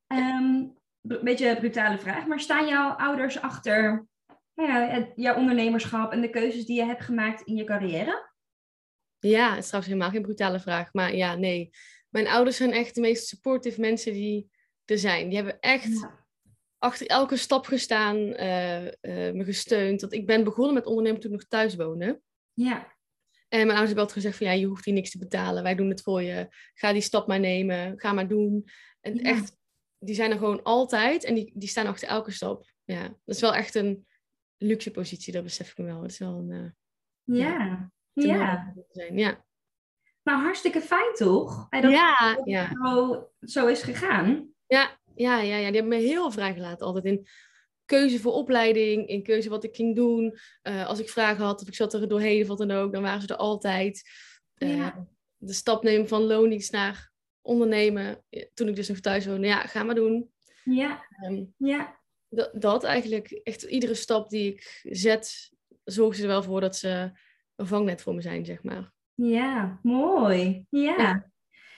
Ehm, 0.07 0.43
een 1.01 1.19
beetje 1.23 1.49
een 1.49 1.57
brutale 1.57 1.97
vraag, 1.97 2.25
maar 2.27 2.39
staan 2.39 2.67
jouw 2.67 2.89
ouders 2.89 3.41
achter 3.41 4.07
nou 4.67 4.71
ja, 4.71 4.87
het- 4.89 5.11
jouw 5.15 5.35
ondernemerschap 5.35 6.11
en 6.11 6.21
de 6.21 6.29
keuzes 6.29 6.65
die 6.65 6.75
je 6.75 6.85
hebt 6.85 7.03
gemaakt 7.03 7.41
in 7.41 7.55
je 7.55 7.63
carrière? 7.63 8.27
Ja, 9.19 9.49
het 9.49 9.59
is 9.59 9.65
trouwens 9.67 9.93
helemaal 9.93 10.13
geen 10.13 10.21
brutale 10.21 10.59
vraag. 10.59 10.93
Maar 10.93 11.15
ja, 11.15 11.35
nee. 11.35 11.69
Mijn 12.09 12.27
ouders 12.27 12.57
zijn 12.57 12.71
echt 12.71 12.95
de 12.95 13.01
meest 13.01 13.27
supportive 13.27 13.79
mensen 13.79 14.13
die 14.13 14.49
er 14.85 14.97
zijn. 14.97 15.27
Die 15.27 15.35
hebben 15.37 15.59
echt 15.59 16.07
achter 16.77 17.07
elke 17.07 17.35
stap 17.37 17.65
gestaan, 17.65 18.33
eh, 18.33 18.85
eh, 18.87 19.33
me 19.35 19.43
gesteund. 19.43 20.01
Want 20.01 20.13
ik 20.13 20.25
ben 20.25 20.43
begonnen 20.43 20.73
met 20.73 20.85
ondernemen 20.85 21.19
toen 21.21 21.31
ik 21.31 21.37
nog 21.39 21.47
thuis 21.47 21.75
woonde. 21.75 22.21
Ja, 22.53 22.97
En 23.47 23.57
mijn 23.57 23.69
ouders 23.77 23.87
hebben 23.87 24.03
altijd 24.05 24.17
gezegd 24.23 24.37
van 24.37 24.47
ja, 24.47 24.53
je 24.53 24.65
hoeft 24.65 24.85
hier 24.85 24.93
niks 24.93 25.09
te 25.11 25.17
betalen. 25.17 25.63
Wij 25.63 25.75
doen 25.75 25.89
het 25.89 26.01
voor 26.01 26.21
je. 26.21 26.47
Ga 26.73 26.93
die 26.93 27.01
stap 27.01 27.27
maar 27.27 27.39
nemen. 27.39 27.99
Ga 27.99 28.13
maar 28.13 28.27
doen. 28.27 28.65
En 29.01 29.15
Ja. 29.15 29.21
echt, 29.23 29.57
die 29.99 30.15
zijn 30.15 30.31
er 30.31 30.37
gewoon 30.37 30.63
altijd. 30.63 31.23
En 31.23 31.35
die, 31.35 31.51
die 31.55 31.69
staan 31.69 31.87
achter 31.87 32.07
elke 32.07 32.31
stap. 32.31 32.65
Ja, 32.83 33.01
dat 33.03 33.35
is 33.35 33.41
wel 33.41 33.53
echt 33.55 33.75
een 33.75 34.07
luxe 34.59 34.91
positie. 34.91 35.33
Dat 35.33 35.43
besef 35.43 35.71
ik 35.71 35.77
me 35.77 35.83
wel. 35.83 36.01
Het 36.01 36.11
is 36.11 36.19
wel 36.19 36.35
een... 36.37 36.51
eh, 36.51 37.37
ja, 37.37 37.91
ja. 38.13 38.73
zijn. 38.89 39.17
Ja. 39.17 39.45
Nou, 40.23 40.41
hartstikke 40.41 40.81
fijn 40.81 41.13
toch? 41.13 41.69
Dat 41.69 41.91
Ja, 41.91 42.41
ja. 42.43 42.71
zo, 42.83 43.29
zo 43.41 43.67
is 43.67 43.81
gegaan. 43.81 44.53
Ja, 44.67 44.97
ja, 45.15 45.39
ja, 45.41 45.55
ja, 45.55 45.65
die 45.71 45.79
hebben 45.81 45.87
me 45.99 46.05
heel 46.05 46.31
vrijgelaten 46.31 46.85
altijd 46.85 47.05
in 47.05 47.27
keuze 47.85 48.19
voor 48.19 48.33
opleiding, 48.33 49.07
in 49.07 49.23
keuze 49.23 49.49
wat 49.49 49.63
ik 49.63 49.75
ging 49.75 49.95
doen. 49.95 50.37
Eh, 50.61 50.87
als 50.87 50.99
ik 50.99 51.09
vragen 51.09 51.43
had 51.45 51.61
of 51.61 51.67
ik 51.67 51.75
zat 51.75 51.93
er 51.93 52.07
doorheen 52.07 52.41
of 52.41 52.47
wat 52.47 52.57
dan 52.57 52.71
ook, 52.71 52.93
dan 52.93 53.01
waren 53.01 53.21
ze 53.21 53.27
er 53.27 53.35
altijd. 53.35 54.09
Eh, 54.55 54.75
Ja. 54.75 55.07
De 55.37 55.53
stap 55.53 55.83
nemen 55.83 56.07
van 56.07 56.21
loondienst 56.23 56.71
naar 56.71 57.11
ondernemen, 57.41 58.23
toen 58.53 58.67
ik 58.67 58.75
dus 58.75 58.87
nog 58.87 58.99
thuis 58.99 59.25
woonde, 59.25 59.47
ja, 59.47 59.61
ga 59.61 59.83
maar 59.83 59.95
doen. 59.95 60.31
Ja, 60.63 61.05
Ehm, 61.21 61.43
ja. 61.57 61.98
Dat, 62.29 62.51
dat 62.53 62.83
eigenlijk, 62.83 63.31
echt 63.43 63.63
iedere 63.63 63.93
stap 63.93 64.29
die 64.29 64.53
ik 64.53 64.81
zet, 64.83 65.51
zorgen 65.83 66.15
ze 66.15 66.21
er 66.21 66.27
wel 66.27 66.43
voor 66.43 66.61
dat 66.61 66.75
ze 66.75 67.11
een 67.55 67.67
vangnet 67.67 68.01
voor 68.01 68.15
me 68.15 68.21
zijn, 68.21 68.45
zeg 68.45 68.63
maar. 68.63 68.91
Ja, 69.13 69.79
mooi. 69.83 70.65
Ja. 70.69 71.31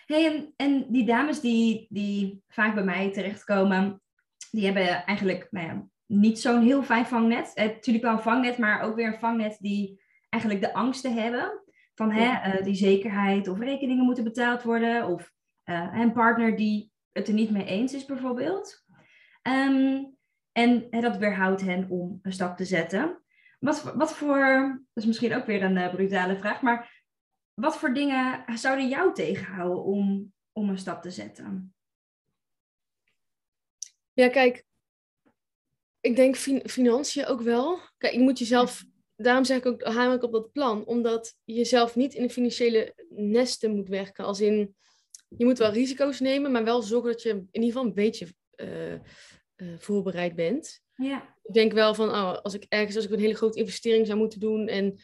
Hey, 0.06 0.26
en, 0.26 0.54
en 0.56 0.86
die 0.90 1.06
dames 1.06 1.40
die, 1.40 1.88
die 1.90 2.44
vaak 2.48 2.74
bij 2.74 2.84
mij 2.84 3.12
terechtkomen, 3.12 4.02
die 4.52 4.66
hebben 4.66 5.06
eigenlijk 5.06 5.48
nou 5.52 5.68
ja, 5.68 5.88
niet 6.06 6.40
zo'n 6.40 6.62
heel 6.62 6.84
fijn 6.84 7.06
vangnet. 7.06 7.54
Eh, 7.54 7.66
natuurlijk 7.66 8.06
wel 8.06 8.14
een 8.14 8.22
vangnet, 8.22 8.58
maar 8.58 8.82
ook 8.82 8.96
weer 8.96 9.08
een 9.08 9.20
vangnet 9.20 9.58
die 9.60 10.02
eigenlijk 10.30 10.64
de 10.64 10.74
angsten 10.74 11.14
hebben. 11.14 11.64
Van 11.96 12.12
hè, 12.12 12.52
eh, 12.52 12.64
die 12.64 12.76
zekerheid 12.76 13.48
of 13.48 13.60
rekeningen 13.60 14.06
moeten 14.06 14.24
betaald 14.24 14.64
worden. 14.64 15.08
Of 15.08 15.32
uh, 15.66 15.94
een 15.94 16.14
partner 16.14 16.56
die 16.56 16.92
het 17.12 17.28
er 17.28 17.34
niet 17.34 17.52
mee 17.52 17.66
eens 17.66 17.94
is 17.94 18.06
bijvoorbeeld. 18.06 18.86
Ehm, 19.42 20.04
en 20.52 20.90
dat 20.90 21.18
weerhoudt 21.18 21.62
hen 21.62 21.90
om 21.90 22.20
een 22.22 22.34
stap 22.34 22.58
te 22.58 22.66
zetten. 22.66 23.22
Wat, 23.60 23.84
wat 23.84 24.14
voor, 24.14 24.38
dat 24.94 25.04
is 25.04 25.06
misschien 25.06 25.36
ook 25.36 25.46
weer 25.46 25.64
een 25.64 25.78
uh, 25.78 25.94
brutale 25.94 26.38
vraag, 26.38 26.62
maar 26.62 27.04
wat 27.54 27.78
voor 27.78 27.94
dingen 27.94 28.44
zouden 28.58 28.90
jou 28.90 29.14
tegenhouden 29.14 29.84
om, 29.84 30.34
om 30.52 30.70
een 30.70 30.78
stap 30.78 31.02
te 31.02 31.12
zetten? 31.12 31.74
Ja, 34.14 34.30
kijk, 34.30 34.66
ik 36.02 36.16
denk 36.16 36.36
fin 36.36 36.70
financiën 36.70 37.26
ook 37.26 37.42
wel. 37.42 37.80
Kijk, 37.98 38.14
je 38.14 38.20
moet 38.20 38.40
jezelf, 38.40 38.86
daarom 39.16 39.44
zeg 39.44 39.58
ik 39.58 39.66
ook, 39.66 39.84
haal 39.84 40.14
ik 40.14 40.24
op 40.24 40.32
dat 40.32 40.52
plan, 40.52 40.86
omdat 40.86 41.38
je 41.44 41.54
jezelf 41.54 41.96
niet 41.96 42.14
in 42.14 42.24
de 42.24 42.34
financiële 42.34 42.94
nesten 43.10 43.76
moet 43.76 43.88
werken. 43.88 44.26
Als 44.26 44.42
in, 44.42 44.76
je 45.28 45.46
moet 45.46 45.58
wel 45.58 45.72
risico's 45.72 46.20
nemen, 46.20 46.52
maar 46.52 46.64
wel 46.64 46.82
zorgen 46.82 47.12
dat 47.12 47.22
je 47.22 47.30
in 47.30 47.48
ieder 47.52 47.70
geval 47.70 47.86
een 47.86 47.94
beetje 47.94 48.28
uh, 48.56 49.00
uh, 49.62 49.80
voorbereid 49.80 50.36
bent. 50.36 50.82
Ja. 50.96 51.36
Ik 51.44 51.54
denk 51.54 51.74
wel 51.74 51.94
van, 51.94 52.10
oh, 52.10 52.38
als 52.38 52.54
ik 52.54 52.66
ergens, 52.70 52.96
als 52.96 53.06
ik 53.06 53.12
een 53.12 53.20
hele 53.20 53.36
grote 53.36 53.60
investering 53.60 54.08
zou 54.08 54.18
moeten 54.18 54.40
doen 54.40 54.68
en 54.68 55.00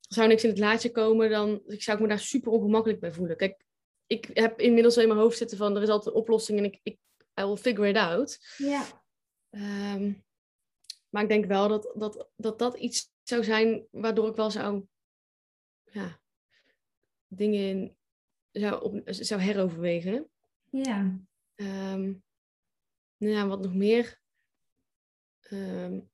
zou 0.00 0.28
niks 0.28 0.42
in 0.44 0.50
het 0.50 0.58
laadje 0.58 0.90
komen, 0.90 1.30
dan 1.30 1.62
zou 1.66 1.96
ik 1.96 2.02
me 2.02 2.08
daar 2.08 2.18
super 2.18 2.52
ongemakkelijk 2.52 3.00
bij 3.00 3.12
voelen. 3.12 3.36
Kijk, 3.36 3.64
ik 4.06 4.30
heb 4.32 4.60
inmiddels 4.60 4.96
al 4.96 5.02
in 5.02 5.08
mijn 5.08 5.20
hoofd 5.20 5.36
zitten 5.36 5.56
van, 5.56 5.76
er 5.76 5.82
is 5.82 5.88
altijd 5.88 6.14
een 6.14 6.20
oplossing 6.20 6.58
en 6.58 6.64
ik, 6.64 6.80
ik 6.82 6.98
I 7.40 7.44
will 7.44 7.56
figure 7.56 7.88
it 7.88 7.96
out. 7.96 8.38
Ja. 8.56 9.04
Um, 9.94 10.24
maar 11.08 11.22
ik 11.22 11.28
denk 11.28 11.44
wel 11.44 11.68
dat, 11.68 11.92
dat, 11.94 12.28
dat 12.36 12.58
dat 12.58 12.78
iets 12.78 13.10
zou 13.22 13.44
zijn 13.44 13.86
waardoor 13.90 14.28
ik 14.28 14.36
wel 14.36 14.50
zou, 14.50 14.84
ja, 15.84 16.20
dingen 17.26 17.96
zou, 18.50 18.82
op, 18.82 19.00
zou 19.04 19.40
heroverwegen. 19.40 20.28
Ja. 20.70 21.18
Um, 21.54 22.22
nou 23.22 23.34
ja, 23.34 23.46
wat 23.46 23.62
nog 23.62 23.74
meer. 23.74 24.20
Um, 25.50 26.10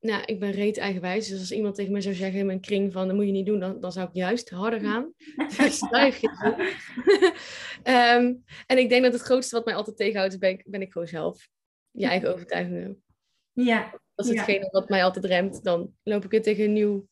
nou, 0.00 0.22
ik 0.24 0.40
ben 0.40 0.50
reet 0.50 0.78
eigenwijs. 0.78 1.28
Dus 1.28 1.38
als 1.38 1.52
iemand 1.52 1.74
tegen 1.74 1.92
mij 1.92 2.00
zou 2.00 2.14
zeggen 2.14 2.38
in 2.38 2.46
mijn 2.46 2.60
kring 2.60 2.92
van 2.92 3.06
dat 3.06 3.16
moet 3.16 3.26
je 3.26 3.32
niet 3.32 3.46
doen, 3.46 3.60
dan, 3.60 3.80
dan 3.80 3.92
zou 3.92 4.08
ik 4.08 4.14
juist 4.14 4.50
harder 4.50 4.80
gaan. 4.80 5.12
dus 5.56 5.82
um, 7.84 8.44
en 8.66 8.78
ik 8.78 8.88
denk 8.88 9.02
dat 9.02 9.12
het 9.12 9.22
grootste 9.22 9.56
wat 9.56 9.64
mij 9.64 9.74
altijd 9.74 9.96
tegenhoudt, 9.96 10.38
ben 10.38 10.50
ik, 10.50 10.62
ben 10.66 10.82
ik 10.82 10.92
gewoon 10.92 11.08
zelf. 11.08 11.48
Je 11.90 12.06
eigen 12.06 12.32
overtuigingen. 12.32 13.02
Ja. 13.52 14.00
Dat 14.14 14.26
is 14.26 14.32
ja. 14.32 14.38
hetgene 14.38 14.68
wat 14.70 14.88
mij 14.88 15.04
altijd 15.04 15.24
remt. 15.24 15.64
Dan 15.64 15.94
loop 16.02 16.24
ik 16.24 16.30
weer 16.30 16.42
tegen 16.42 16.64
een 16.64 16.72
nieuw 16.72 17.08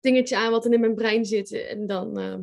dingetje 0.00 0.36
aan 0.36 0.50
wat 0.50 0.64
er 0.64 0.72
in 0.72 0.80
mijn 0.80 0.94
brein 0.94 1.24
zit. 1.24 1.52
En 1.52 1.86
dan 1.86 2.18
uh, 2.18 2.38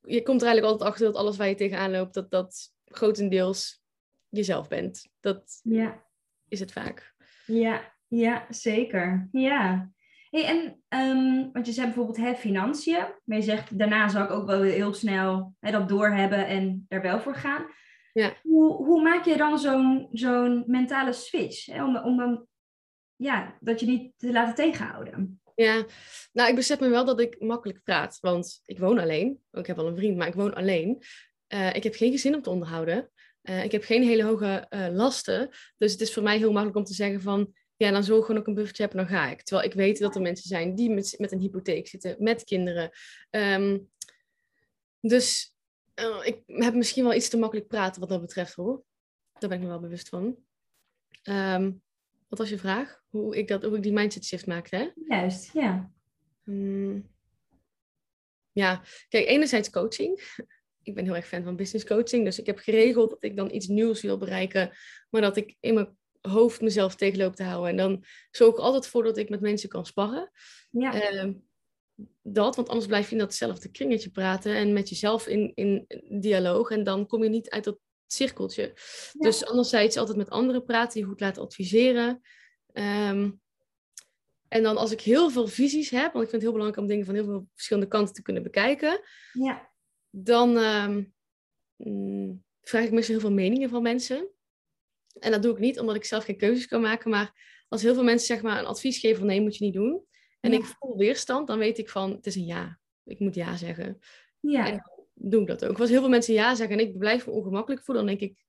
je 0.00 0.22
komt 0.22 0.40
er 0.40 0.46
eigenlijk 0.46 0.62
altijd 0.62 0.90
achter 0.90 1.06
dat 1.06 1.16
alles 1.16 1.36
waar 1.36 1.48
je 1.48 1.54
tegenaan 1.54 1.90
loopt, 1.90 2.14
dat 2.14 2.30
dat 2.30 2.72
grotendeels 2.84 3.80
jezelf 4.28 4.68
bent. 4.68 5.08
Dat 5.20 5.60
ja. 5.62 6.04
is 6.48 6.60
het 6.60 6.72
vaak. 6.72 7.14
Ja, 7.46 7.92
ja, 8.06 8.46
zeker. 8.48 9.28
Ja. 9.32 9.90
Hey, 10.30 10.44
en, 10.44 10.82
um, 11.00 11.52
want 11.52 11.66
je 11.66 11.72
zei 11.72 11.86
bijvoorbeeld 11.86 12.16
hè, 12.16 12.34
financiën, 12.34 13.06
maar 13.24 13.36
je 13.36 13.42
zegt 13.42 13.78
daarna 13.78 14.08
zou 14.08 14.24
ik 14.24 14.30
ook 14.30 14.46
wel 14.46 14.62
heel 14.62 14.94
snel 14.94 15.54
hè, 15.60 15.70
dat 15.70 15.88
doorhebben 15.88 16.46
en 16.46 16.84
er 16.88 17.02
wel 17.02 17.20
voor 17.20 17.34
gaan. 17.34 17.66
Ja. 18.12 18.34
Hoe, 18.42 18.84
hoe 18.84 19.02
maak 19.02 19.24
je 19.24 19.36
dan 19.36 19.58
zo'n 19.58 20.08
zo'n 20.12 20.64
mentale 20.66 21.12
switch? 21.12 21.66
Hè, 21.66 21.84
om, 21.84 21.96
om 21.96 22.46
ja, 23.16 23.56
dat 23.60 23.80
je 23.80 23.86
niet 23.86 24.12
te 24.16 24.32
laten 24.32 24.54
tegenhouden? 24.54 25.40
Ja, 25.54 25.84
nou 26.32 26.48
ik 26.48 26.54
besef 26.54 26.80
me 26.80 26.88
wel 26.88 27.04
dat 27.04 27.20
ik 27.20 27.40
makkelijk 27.40 27.82
praat, 27.82 28.18
want 28.20 28.60
ik 28.64 28.78
woon 28.78 28.98
alleen. 28.98 29.40
Ik 29.52 29.66
heb 29.66 29.76
wel 29.76 29.86
een 29.86 29.96
vriend, 29.96 30.16
maar 30.16 30.26
ik 30.26 30.34
woon 30.34 30.54
alleen. 30.54 31.02
Uh, 31.48 31.74
ik 31.74 31.82
heb 31.82 31.94
geen 31.94 32.10
gezin 32.10 32.34
om 32.34 32.42
te 32.42 32.50
onderhouden. 32.50 33.10
Uh, 33.48 33.64
ik 33.64 33.72
heb 33.72 33.82
geen 33.84 34.02
hele 34.02 34.24
hoge 34.24 34.66
uh, 34.70 34.88
lasten. 34.90 35.50
Dus 35.76 35.92
het 35.92 36.00
is 36.00 36.12
voor 36.12 36.22
mij 36.22 36.38
heel 36.38 36.52
makkelijk 36.52 36.76
om 36.76 36.84
te 36.84 36.94
zeggen 36.94 37.20
van 37.20 37.54
ja, 37.76 37.90
dan 37.90 38.04
zorg 38.04 38.26
gewoon 38.26 38.40
ook 38.40 38.46
een 38.46 38.54
buffertje 38.54 38.82
heb 38.82 38.92
en 38.92 38.98
dan 38.98 39.08
ga 39.08 39.30
ik. 39.30 39.42
Terwijl 39.42 39.68
ik 39.68 39.74
weet 39.74 39.98
dat 39.98 40.14
er 40.14 40.22
mensen 40.22 40.48
zijn 40.48 40.74
die 40.74 40.90
met, 40.90 41.14
met 41.18 41.32
een 41.32 41.40
hypotheek 41.40 41.88
zitten, 41.88 42.16
met 42.18 42.44
kinderen. 42.44 42.90
Um, 43.30 43.90
dus 45.00 45.54
uh, 45.94 46.26
ik 46.26 46.42
heb 46.46 46.74
misschien 46.74 47.04
wel 47.04 47.14
iets 47.14 47.28
te 47.28 47.38
makkelijk 47.38 47.68
praten 47.68 48.00
wat 48.00 48.08
dat 48.08 48.20
betreft 48.20 48.54
hoor. 48.54 48.84
Daar 49.38 49.48
ben 49.48 49.58
ik 49.58 49.64
me 49.64 49.70
wel 49.70 49.80
bewust 49.80 50.08
van. 50.08 50.36
Um, 51.22 51.82
wat 52.28 52.38
was 52.38 52.48
je 52.48 52.58
vraag? 52.58 53.02
Hoe 53.08 53.36
ik, 53.36 53.48
dat, 53.48 53.62
hoe 53.62 53.76
ik 53.76 53.82
die 53.82 53.92
mindset 53.92 54.24
shift 54.24 54.46
maakte, 54.46 54.76
hè? 54.76 54.88
Juist, 55.16 55.52
ja. 55.52 55.92
Um, 56.44 57.10
ja, 58.52 58.82
kijk, 59.08 59.26
enerzijds 59.26 59.70
coaching. 59.70 60.20
Ik 60.82 60.94
ben 60.94 61.04
heel 61.04 61.16
erg 61.16 61.26
fan 61.26 61.44
van 61.44 61.56
business 61.56 61.86
coaching. 61.86 62.24
Dus 62.24 62.38
ik 62.38 62.46
heb 62.46 62.58
geregeld 62.58 63.10
dat 63.10 63.24
ik 63.24 63.36
dan 63.36 63.54
iets 63.54 63.66
nieuws 63.66 64.02
wil 64.02 64.18
bereiken. 64.18 64.70
Maar 65.10 65.20
dat 65.20 65.36
ik 65.36 65.56
in 65.60 65.74
mijn 65.74 65.96
hoofd 66.20 66.60
mezelf 66.60 66.94
tegenloop 66.94 67.36
te 67.36 67.42
houden. 67.42 67.70
En 67.70 67.76
dan 67.76 68.04
zorg 68.30 68.52
ik 68.52 68.58
altijd 68.58 68.86
voor 68.86 69.04
dat 69.04 69.16
ik 69.16 69.28
met 69.28 69.40
mensen 69.40 69.68
kan 69.68 69.86
sparren. 69.86 70.30
Ja. 70.70 71.12
Uh, 71.12 71.32
dat, 72.22 72.56
want 72.56 72.68
anders 72.68 72.86
blijf 72.86 73.06
je 73.06 73.12
in 73.12 73.20
datzelfde 73.20 73.70
kringetje 73.70 74.10
praten 74.10 74.54
en 74.54 74.72
met 74.72 74.88
jezelf 74.88 75.26
in, 75.26 75.52
in 75.54 75.86
dialoog. 76.20 76.70
En 76.70 76.84
dan 76.84 77.06
kom 77.06 77.22
je 77.22 77.28
niet 77.28 77.50
uit 77.50 77.64
dat 77.64 77.78
cirkeltje. 78.06 78.62
Ja. 78.62 78.72
Dus 79.12 79.46
anderzijds 79.46 79.96
altijd 79.96 80.16
met 80.16 80.30
anderen 80.30 80.64
praten, 80.64 81.00
je 81.00 81.06
goed 81.06 81.20
laten 81.20 81.42
adviseren. 81.42 82.20
Um, 82.72 83.40
en 84.48 84.62
dan 84.62 84.76
als 84.76 84.92
ik 84.92 85.00
heel 85.00 85.30
veel 85.30 85.46
visies 85.46 85.90
heb, 85.90 86.12
want 86.12 86.24
ik 86.24 86.30
vind 86.30 86.32
het 86.32 86.42
heel 86.42 86.52
belangrijk 86.52 86.82
om 86.82 86.86
dingen 86.86 87.04
van 87.04 87.14
heel 87.14 87.24
veel 87.24 87.48
verschillende 87.54 87.88
kanten 87.88 88.14
te 88.14 88.22
kunnen 88.22 88.42
bekijken. 88.42 89.00
Ja. 89.32 89.67
Dan 90.10 90.56
um, 90.56 91.14
mm, 91.76 92.44
vraag 92.62 92.84
ik 92.84 92.92
meestal 92.92 93.14
heel 93.14 93.24
veel 93.24 93.32
meningen 93.32 93.68
van 93.68 93.82
mensen. 93.82 94.28
En 95.18 95.30
dat 95.30 95.42
doe 95.42 95.52
ik 95.52 95.58
niet 95.58 95.80
omdat 95.80 95.96
ik 95.96 96.04
zelf 96.04 96.24
geen 96.24 96.36
keuzes 96.36 96.66
kan 96.66 96.80
maken. 96.80 97.10
Maar 97.10 97.32
als 97.68 97.82
heel 97.82 97.94
veel 97.94 98.04
mensen 98.04 98.26
zeg 98.26 98.42
maar 98.42 98.58
een 98.58 98.66
advies 98.66 98.98
geven 98.98 99.18
van 99.18 99.26
nee, 99.26 99.40
moet 99.40 99.56
je 99.56 99.64
niet 99.64 99.74
doen. 99.74 100.06
En 100.40 100.52
ja. 100.52 100.58
ik 100.58 100.64
voel 100.64 100.96
weerstand, 100.96 101.46
dan 101.46 101.58
weet 101.58 101.78
ik 101.78 101.88
van 101.88 102.12
het 102.12 102.26
is 102.26 102.34
een 102.34 102.44
ja. 102.44 102.78
Ik 103.04 103.18
moet 103.18 103.34
ja 103.34 103.56
zeggen. 103.56 103.98
Ja. 104.40 104.66
En 104.66 104.72
dan 104.72 105.30
doe 105.30 105.40
ik 105.40 105.46
dat 105.46 105.64
ook. 105.64 105.78
Als 105.78 105.90
heel 105.90 106.00
veel 106.00 106.08
mensen 106.08 106.34
ja 106.34 106.54
zeggen 106.54 106.78
en 106.78 106.86
ik 106.86 106.98
blijf 106.98 107.26
me 107.26 107.32
ongemakkelijk 107.32 107.84
voelen, 107.84 108.06
dan 108.06 108.16
denk 108.16 108.30
ik 108.30 108.44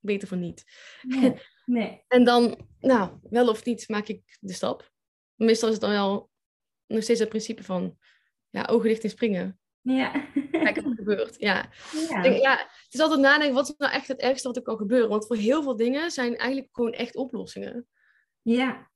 beter 0.00 0.28
van 0.28 0.40
niet. 0.40 0.64
Nee. 1.02 1.34
nee. 1.64 2.04
en 2.08 2.24
dan, 2.24 2.68
nou, 2.80 3.18
wel 3.30 3.48
of 3.48 3.64
niet, 3.64 3.88
maak 3.88 4.08
ik 4.08 4.38
de 4.40 4.52
stap. 4.52 4.92
Meestal 5.34 5.68
is 5.68 5.74
het 5.74 5.84
dan 5.84 5.92
wel 5.92 6.30
nog 6.86 7.02
steeds 7.02 7.20
het 7.20 7.28
principe 7.28 7.62
van 7.62 7.98
ja, 8.50 8.64
ogen 8.64 8.88
dicht 8.88 9.04
en 9.04 9.10
springen. 9.10 9.60
Ja. 9.82 10.12
Wat 10.52 10.76
er 10.76 10.94
gebeurt. 10.94 11.34
Ja. 11.38 11.66
Ja. 12.08 12.22
Denk, 12.22 12.36
ja. 12.42 12.56
Het 12.56 12.94
is 12.94 13.00
altijd 13.00 13.20
nadenken, 13.20 13.54
wat 13.54 13.68
is 13.68 13.74
nou 13.78 13.92
echt 13.92 14.08
het 14.08 14.20
ergste 14.20 14.46
wat 14.48 14.56
er 14.56 14.62
kan 14.62 14.76
gebeuren? 14.76 15.08
Want 15.08 15.26
voor 15.26 15.36
heel 15.36 15.62
veel 15.62 15.76
dingen 15.76 16.10
zijn 16.10 16.36
eigenlijk 16.36 16.68
gewoon 16.72 16.92
echt 16.92 17.16
oplossingen. 17.16 17.86
Ja. 18.42 18.90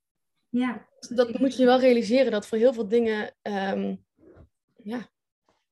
Ja. 0.48 0.88
Dat 1.08 1.38
moet 1.38 1.56
je 1.56 1.64
wel 1.64 1.80
realiseren, 1.80 2.32
dat 2.32 2.46
voor 2.46 2.58
heel 2.58 2.72
veel 2.72 2.88
dingen, 2.88 3.34
um, 3.42 4.04
ja, 4.76 5.08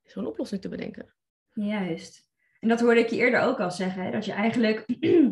is 0.04 0.14
een 0.14 0.26
oplossing 0.26 0.60
te 0.60 0.68
bedenken. 0.68 1.14
Juist. 1.52 2.28
En 2.60 2.68
dat 2.68 2.80
hoorde 2.80 3.00
ik 3.00 3.08
je 3.10 3.16
eerder 3.16 3.40
ook 3.40 3.60
al 3.60 3.70
zeggen, 3.70 4.02
hè? 4.02 4.10
dat 4.10 4.24
je 4.24 4.32
eigenlijk 4.32 4.84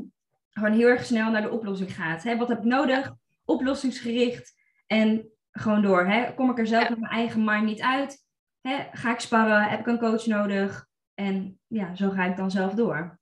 gewoon 0.58 0.72
heel 0.72 0.88
erg 0.88 1.04
snel 1.04 1.30
naar 1.30 1.42
de 1.42 1.50
oplossing 1.50 1.94
gaat. 1.94 2.22
Hè? 2.22 2.36
Wat 2.36 2.48
heb 2.48 2.58
ik 2.58 2.64
nodig? 2.64 3.14
Oplossingsgericht 3.44 4.54
en 4.86 5.30
gewoon 5.50 5.82
door. 5.82 6.06
Hè? 6.06 6.34
Kom 6.34 6.50
ik 6.50 6.58
er 6.58 6.66
zelf 6.66 6.82
Ja. 6.82 6.90
met 6.90 6.98
mijn 6.98 7.12
eigen 7.12 7.44
mind 7.44 7.64
niet 7.64 7.80
uit? 7.80 8.21
Hè? 8.62 8.84
Ga 8.92 9.12
ik 9.12 9.20
sparren? 9.20 9.62
Heb 9.62 9.80
ik 9.80 9.86
een 9.86 9.98
coach 9.98 10.26
nodig? 10.26 10.86
En 11.14 11.60
ja, 11.66 11.94
zo 11.94 12.10
ga 12.10 12.24
ik 12.24 12.36
dan 12.36 12.50
zelf 12.50 12.74
door. 12.74 13.20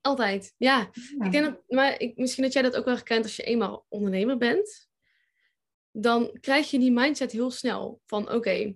Altijd, 0.00 0.54
ja. 0.56 0.78
Ja. 1.18 1.24
Ik 1.24 1.32
denk 1.32 1.44
dat, 1.44 1.62
maar 1.68 2.00
ik, 2.00 2.16
misschien 2.16 2.42
dat 2.42 2.52
jij 2.52 2.62
dat 2.62 2.76
ook 2.76 2.84
wel 2.84 2.94
herkent 2.94 3.24
als 3.24 3.36
je 3.36 3.42
eenmaal 3.42 3.86
ondernemer 3.88 4.36
bent. 4.36 4.88
Dan 5.90 6.38
krijg 6.40 6.70
je 6.70 6.78
die 6.78 6.92
mindset 6.92 7.32
heel 7.32 7.50
snel 7.50 8.00
van 8.06 8.32
oké, 8.32 8.74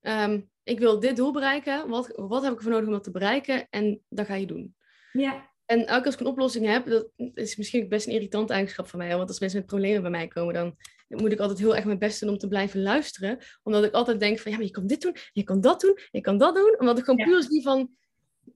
ehm, 0.00 0.40
ik 0.62 0.78
wil 0.78 1.00
dit 1.00 1.16
doel 1.16 1.32
bereiken. 1.32 1.88
Wat, 1.88 2.12
wat 2.16 2.42
heb 2.42 2.52
ik 2.52 2.58
ervoor 2.58 2.72
nodig 2.72 2.86
om 2.86 2.94
dat 2.94 3.04
te 3.04 3.10
bereiken? 3.10 3.66
En 3.70 4.02
dat 4.08 4.26
ga 4.26 4.34
je 4.34 4.46
doen. 4.46 4.76
Ja, 5.12 5.51
En 5.66 5.86
elke 5.86 6.04
als 6.04 6.14
ik 6.14 6.20
een 6.20 6.26
oplossing 6.26 6.66
heb, 6.66 6.86
dat 6.86 7.08
is 7.34 7.56
misschien 7.56 7.88
best 7.88 8.06
een 8.06 8.12
irritant 8.12 8.50
eigenschap 8.50 8.88
van 8.88 8.98
mij. 8.98 9.16
Want 9.16 9.28
als 9.28 9.40
mensen 9.40 9.58
met 9.58 9.68
problemen 9.68 10.02
bij 10.02 10.10
mij 10.10 10.28
komen, 10.28 10.54
dan 10.54 10.76
moet 11.08 11.32
ik 11.32 11.38
altijd 11.40 11.58
heel 11.58 11.76
erg 11.76 11.84
mijn 11.84 11.98
best 11.98 12.20
doen 12.20 12.28
om 12.30 12.38
te 12.38 12.48
blijven 12.48 12.82
luisteren. 12.82 13.38
Omdat 13.62 13.84
ik 13.84 13.92
altijd 13.92 14.20
denk 14.20 14.38
van, 14.38 14.50
ja, 14.50 14.56
maar 14.56 14.66
je 14.66 14.72
kan 14.72 14.86
dit 14.86 15.00
doen, 15.00 15.16
je 15.32 15.42
kan 15.42 15.60
dat 15.60 15.80
doen, 15.80 15.98
je 16.10 16.20
kan 16.20 16.38
dat 16.38 16.54
doen. 16.54 16.76
Omdat 16.78 16.98
ik 16.98 17.04
gewoon 17.04 17.20
Ja. 17.20 17.32
puur 17.32 17.42
zie 17.42 17.62
van, 17.62 17.90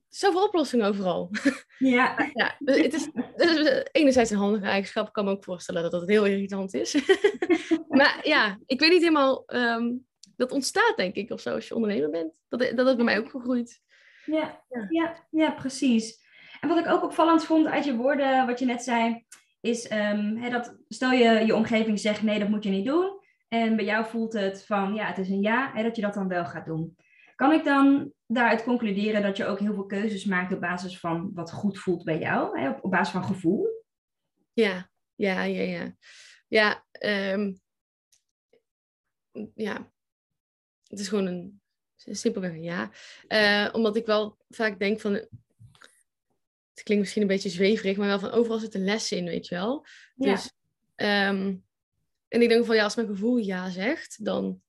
zoveel 0.09 0.43
oplossingen 0.43 0.87
overal. 0.87 1.29
ja. 1.77 2.15
Ja, 2.33 2.55
dus 2.59 2.77
het 2.77 2.93
is, 2.93 3.09
het 3.13 3.49
is 3.49 3.83
enerzijds 3.91 4.31
een 4.31 4.37
handige 4.37 4.65
eigenschap. 4.65 5.07
Ik 5.07 5.13
kan 5.13 5.25
me 5.25 5.31
ook 5.31 5.43
voorstellen 5.43 5.81
dat 5.81 5.91
dat 5.91 6.09
heel 6.09 6.25
irritant 6.25 6.73
is. 6.73 6.95
maar 7.87 8.19
ja, 8.23 8.59
ik 8.65 8.79
weet 8.79 8.89
niet 8.89 9.01
helemaal 9.01 9.45
ehm, 9.45 9.93
dat 10.35 10.51
ontstaat 10.51 10.93
denk 10.95 11.15
ik 11.15 11.31
of 11.31 11.41
zo 11.41 11.53
als 11.53 11.67
je 11.67 11.75
ondernemer 11.75 12.09
bent. 12.09 12.33
Dat, 12.49 12.59
dat 12.75 12.87
is 12.87 12.95
bij 12.95 13.03
mij 13.03 13.17
ook 13.19 13.29
gegroeid. 13.29 13.81
Ja, 14.25 14.63
ja. 14.69 14.87
ja, 14.89 15.27
ja 15.31 15.51
precies. 15.51 16.25
Wat 16.67 16.77
ik 16.77 16.87
ook 16.87 17.03
opvallend 17.03 17.45
vond 17.45 17.67
uit 17.67 17.85
je 17.85 17.95
woorden, 17.95 18.45
wat 18.45 18.59
je 18.59 18.65
net 18.65 18.83
zei, 18.83 19.25
is 19.61 19.91
um, 19.91 20.49
dat 20.51 20.77
stel 20.87 21.11
je 21.11 21.45
je 21.45 21.55
omgeving 21.55 21.99
zegt 21.99 22.21
nee, 22.21 22.39
dat 22.39 22.49
moet 22.49 22.63
je 22.63 22.69
niet 22.69 22.85
doen. 22.85 23.19
En 23.47 23.75
bij 23.75 23.85
jou 23.85 24.05
voelt 24.05 24.33
het 24.33 24.65
van 24.65 24.93
ja, 24.93 25.05
het 25.05 25.17
is 25.17 25.29
een 25.29 25.41
ja, 25.41 25.83
dat 25.83 25.95
je 25.95 26.01
dat 26.01 26.13
dan 26.13 26.27
wel 26.27 26.45
gaat 26.45 26.65
doen. 26.65 26.95
Kan 27.35 27.51
ik 27.51 27.63
dan 27.63 28.11
daaruit 28.25 28.63
concluderen 28.63 29.21
dat 29.21 29.37
je 29.37 29.45
ook 29.45 29.59
heel 29.59 29.73
veel 29.73 29.85
keuzes 29.85 30.25
maakt 30.25 30.53
op 30.53 30.59
basis 30.59 30.99
van 30.99 31.31
wat 31.33 31.51
goed 31.51 31.79
voelt 31.79 32.03
bij 32.03 32.19
jou, 32.19 32.67
op, 32.81 32.91
basis 32.91 33.13
van 33.13 33.23
gevoel? 33.23 33.83
Ja, 34.53 34.89
ja, 35.15 35.43
ja, 35.43 35.61
ja. 35.61 35.95
Ja, 36.47 36.85
um, 37.33 37.59
ja. 39.53 39.91
Het 40.87 40.99
is 40.99 41.07
gewoon 41.07 41.25
een, 41.25 41.61
simpelweg 41.95 42.51
een 42.51 42.63
ja. 42.63 42.89
Uh, 43.27 43.73
omdat 43.73 43.95
ik 43.95 44.05
wel 44.05 44.37
vaak 44.49 44.79
denk 44.79 44.99
van, 44.99 45.27
het 46.77 46.85
klinkt 46.85 47.03
misschien 47.03 47.21
een 47.21 47.27
beetje 47.27 47.49
zweverig, 47.49 47.97
maar 47.97 48.07
wel 48.07 48.19
van 48.19 48.31
overal 48.31 48.59
zit 48.59 48.73
een 48.73 48.83
les 48.83 49.11
in, 49.11 49.25
weet 49.25 49.47
je 49.47 49.55
wel. 49.55 49.85
Ja. 50.15 50.31
Dus, 50.31 50.51
um, 50.95 51.65
en 52.27 52.41
ik 52.41 52.49
denk 52.49 52.65
van 52.65 52.75
ja, 52.75 52.83
als 52.83 52.95
mijn 52.95 53.07
gevoel 53.07 53.37
ja 53.37 53.69
zegt, 53.69 54.25
dan 54.25 54.61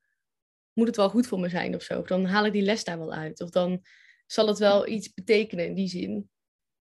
moet 0.72 0.86
het 0.86 0.96
wel 0.96 1.10
goed 1.10 1.26
voor 1.26 1.40
me 1.40 1.48
zijn 1.48 1.74
of 1.74 1.82
zo. 1.82 2.02
Dan 2.02 2.24
haal 2.24 2.46
ik 2.46 2.52
die 2.52 2.62
les 2.62 2.84
daar 2.84 2.98
wel 2.98 3.12
uit. 3.12 3.40
Of 3.40 3.50
dan 3.50 3.84
zal 4.26 4.46
het 4.46 4.58
wel 4.58 4.88
iets 4.88 5.14
betekenen 5.14 5.66
in 5.66 5.74
die 5.74 5.88
zin. 5.88 6.30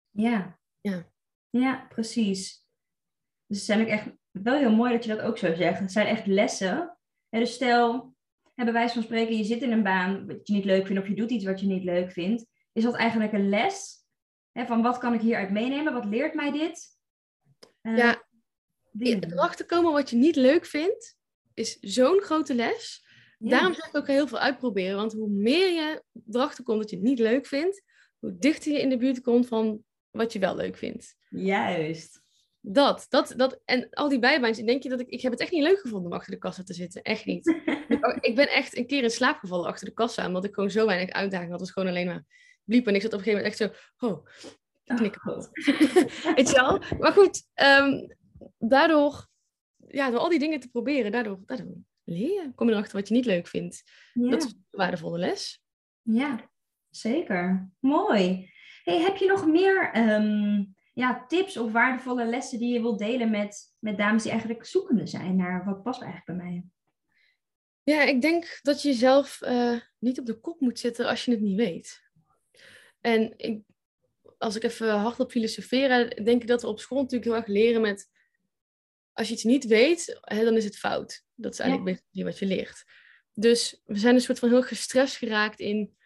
Ja. 0.10 0.60
Ja, 0.82 1.12
ja 1.50 1.86
precies. 1.90 2.66
Dus 3.46 3.58
het 3.58 3.66
zijn 3.66 3.82
ook 3.82 3.88
echt 3.88 4.08
wel 4.32 4.58
heel 4.58 4.76
mooi 4.76 4.92
dat 4.92 5.04
je 5.04 5.16
dat 5.16 5.22
ook 5.22 5.38
zo 5.38 5.56
zegt. 5.56 5.80
Het 5.80 5.92
zijn 5.92 6.08
echt 6.08 6.26
lessen. 6.26 6.98
En 7.30 7.40
dus 7.40 7.54
stel, 7.54 8.16
bij 8.56 8.72
wijze 8.72 8.94
van 8.94 9.04
spreken, 9.04 9.38
je 9.38 9.44
zit 9.44 9.62
in 9.62 9.72
een 9.72 9.84
baan 9.84 10.28
wat 10.28 10.48
je 10.48 10.54
niet 10.54 10.66
leuk 10.66 10.86
vindt 10.86 11.02
of 11.02 11.08
je 11.08 11.16
doet 11.16 11.32
iets 11.32 11.46
wat 11.46 11.60
je 11.60 11.68
niet 11.68 11.84
leuk 11.84 12.12
vindt. 12.12 12.46
Is 12.72 12.84
dat 12.84 12.96
eigenlijk 12.96 13.34
een 13.34 13.50
les? 13.50 13.99
Hè, 14.52 14.66
van 14.66 14.82
wat 14.82 14.98
kan 14.98 15.14
ik 15.14 15.22
hieruit 15.22 15.52
meenemen? 15.52 15.94
Wat 15.94 16.06
leert 16.06 16.34
mij 16.34 16.52
dit? 16.52 16.98
Uh, 17.82 17.98
ja, 17.98 18.24
erachter 19.00 19.66
komen 19.66 19.92
wat 19.92 20.10
je 20.10 20.16
niet 20.16 20.36
leuk 20.36 20.66
vindt, 20.66 21.18
is 21.54 21.78
zo'n 21.80 22.22
grote 22.22 22.56
les. 22.56 23.08
Daarom 23.38 23.74
zeg 23.74 23.88
ik 23.88 23.96
ook 23.96 24.08
heel 24.08 24.28
veel 24.28 24.40
uitproberen. 24.40 24.96
Want 24.96 25.14
hoe 25.14 25.30
meer 25.30 25.72
je 25.72 26.04
erachter 26.32 26.64
komt 26.64 26.80
dat 26.80 26.90
je 26.90 26.96
het 26.96 27.06
niet 27.06 27.20
leuk 27.20 27.46
vindt, 27.46 27.84
hoe 28.20 28.38
dichter 28.38 28.72
je 28.72 28.82
in 28.82 28.90
de 28.90 28.98
buurt 28.98 29.22
komt 29.22 29.48
van 29.48 29.84
wat 30.12 30.34
je 30.34 30.40
wel 30.40 30.56
leuk 30.56 30.78
vindt. 30.78 31.16
Juist. 31.30 32.22
Dat, 32.62 33.06
dat, 33.10 33.34
dat. 33.38 33.62
En 33.66 33.90
al 33.90 34.10
die 34.10 34.20
bijbaantjes, 34.20 34.66
denk 34.66 34.84
je 34.84 34.90
dat 34.90 35.00
ik... 35.00 35.08
Ik 35.08 35.22
heb 35.22 35.32
het 35.32 35.42
echt 35.42 35.52
niet 35.52 35.64
leuk 35.64 35.80
gevonden 35.80 36.12
om 36.12 36.18
achter 36.18 36.32
de 36.32 36.38
kassa 36.38 36.64
te 36.64 36.74
zitten. 36.74 37.02
Echt 37.02 37.26
niet. 37.26 37.48
ik 38.20 38.36
ben 38.36 38.50
echt 38.50 38.78
een 38.78 38.88
keer 38.88 39.04
in 39.04 39.10
slaap 39.10 39.38
gevallen 39.38 39.68
achter 39.68 39.88
de 39.88 39.94
kassa, 39.94 40.28
omdat 40.28 40.46
ik 40.46 40.54
gewoon 40.54 40.72
zo 40.72 40.86
weinig 40.86 41.10
uitdaging 41.10 41.52
had. 41.52 41.60
Het 41.60 41.68
was 41.68 41.78
gewoon 41.78 41.90
alleen 41.90 42.06
maar 42.06 42.26
bliep. 42.70 42.88
En 42.88 42.96
ik 42.96 43.02
zat 43.02 43.14
op 43.14 43.20
een 43.20 43.26
gegeven 43.26 43.46
moment 43.46 43.62
echt 43.62 43.88
zo... 44.00 44.08
Oh, 44.08 44.26
knikken. 44.98 45.32
Oh. 45.32 45.44
Weet 46.36 46.50
je 46.50 46.56
wel? 46.56 46.98
Maar 47.00 47.12
goed, 47.12 47.44
um, 47.56 48.16
daardoor... 48.58 49.28
Ja, 49.88 50.10
door 50.10 50.20
al 50.20 50.30
die 50.30 50.40
dingen 50.40 50.60
te 50.60 50.70
proberen, 50.70 51.12
daardoor, 51.12 51.40
daardoor 51.46 51.78
leer 52.04 52.44
je. 52.44 52.52
Kom 52.56 52.68
je 52.68 52.74
erachter 52.74 52.96
wat 52.98 53.08
je 53.08 53.14
niet 53.14 53.26
leuk 53.26 53.48
vindt. 53.48 53.84
Dat 54.14 54.44
is 54.44 54.52
een 54.52 54.66
waardevolle 54.72 55.18
les. 55.18 55.64
Ja, 56.02 56.50
zeker. 56.90 57.70
Mooi. 57.80 58.52
Hey, 58.84 59.02
heb 59.02 59.16
je 59.16 59.28
nog 59.28 59.48
meer 59.48 59.98
um, 59.98 60.76
ja, 60.94 61.26
tips 61.28 61.58
of 61.58 61.72
waardevolle 61.72 62.26
lessen 62.26 62.60
die 62.60 62.74
je 62.74 62.82
wilt 62.82 63.00
delen 63.00 63.30
met, 63.30 63.76
met 63.80 63.98
dames 63.98 64.22
die 64.24 64.32
eigenlijk 64.32 64.66
zoekende 64.66 65.08
zijn 65.08 65.36
naar 65.36 65.66
wat 65.66 65.84
past 65.84 66.02
eigenlijk 66.02 66.40
bij 66.40 66.50
mij? 66.50 66.64
Ja, 67.84 68.02
ik 68.04 68.22
denk 68.22 68.60
dat 68.62 68.82
je 68.82 68.90
jezelf 68.90 69.42
uh, 69.42 69.80
niet 70.00 70.20
op 70.20 70.26
de 70.26 70.40
kop 70.40 70.60
moet 70.60 70.80
zetten 70.80 71.08
als 71.08 71.26
je 71.26 71.32
het 71.32 71.42
niet 71.42 71.58
weet. 71.58 72.09
En 73.02 73.34
ik, 73.38 73.62
als 74.38 74.56
ik 74.56 74.64
even 74.64 74.90
hardop 74.90 75.32
filosoferen, 75.32 76.24
denk 76.24 76.42
ik 76.42 76.48
dat 76.48 76.62
we 76.62 76.68
op 76.68 76.80
school 76.80 77.02
natuurlijk 77.02 77.26
heel 77.26 77.40
erg 77.40 77.48
leren 77.48 77.82
met... 77.82 78.10
Als 79.14 79.28
je 79.28 79.34
iets 79.34 79.44
niet 79.44 79.66
weet, 79.66 80.20
hè, 80.22 80.44
dan 80.44 80.56
is 80.56 80.64
het 80.64 80.78
fout. 80.78 81.24
Dat 81.36 81.54
is 81.54 81.60
eigenlijk 81.60 82.02
ja. 82.10 82.24
wat 82.24 82.40
je 82.40 82.46
leert. 82.46 82.84
Dus 83.34 83.82
we 83.86 83.98
zijn 83.98 84.16
een 84.16 84.22
soort 84.22 84.40
van 84.40 84.50
heel 84.50 84.64
gestrest 84.64 85.16
geraakt 85.16 85.60
in 85.60 85.98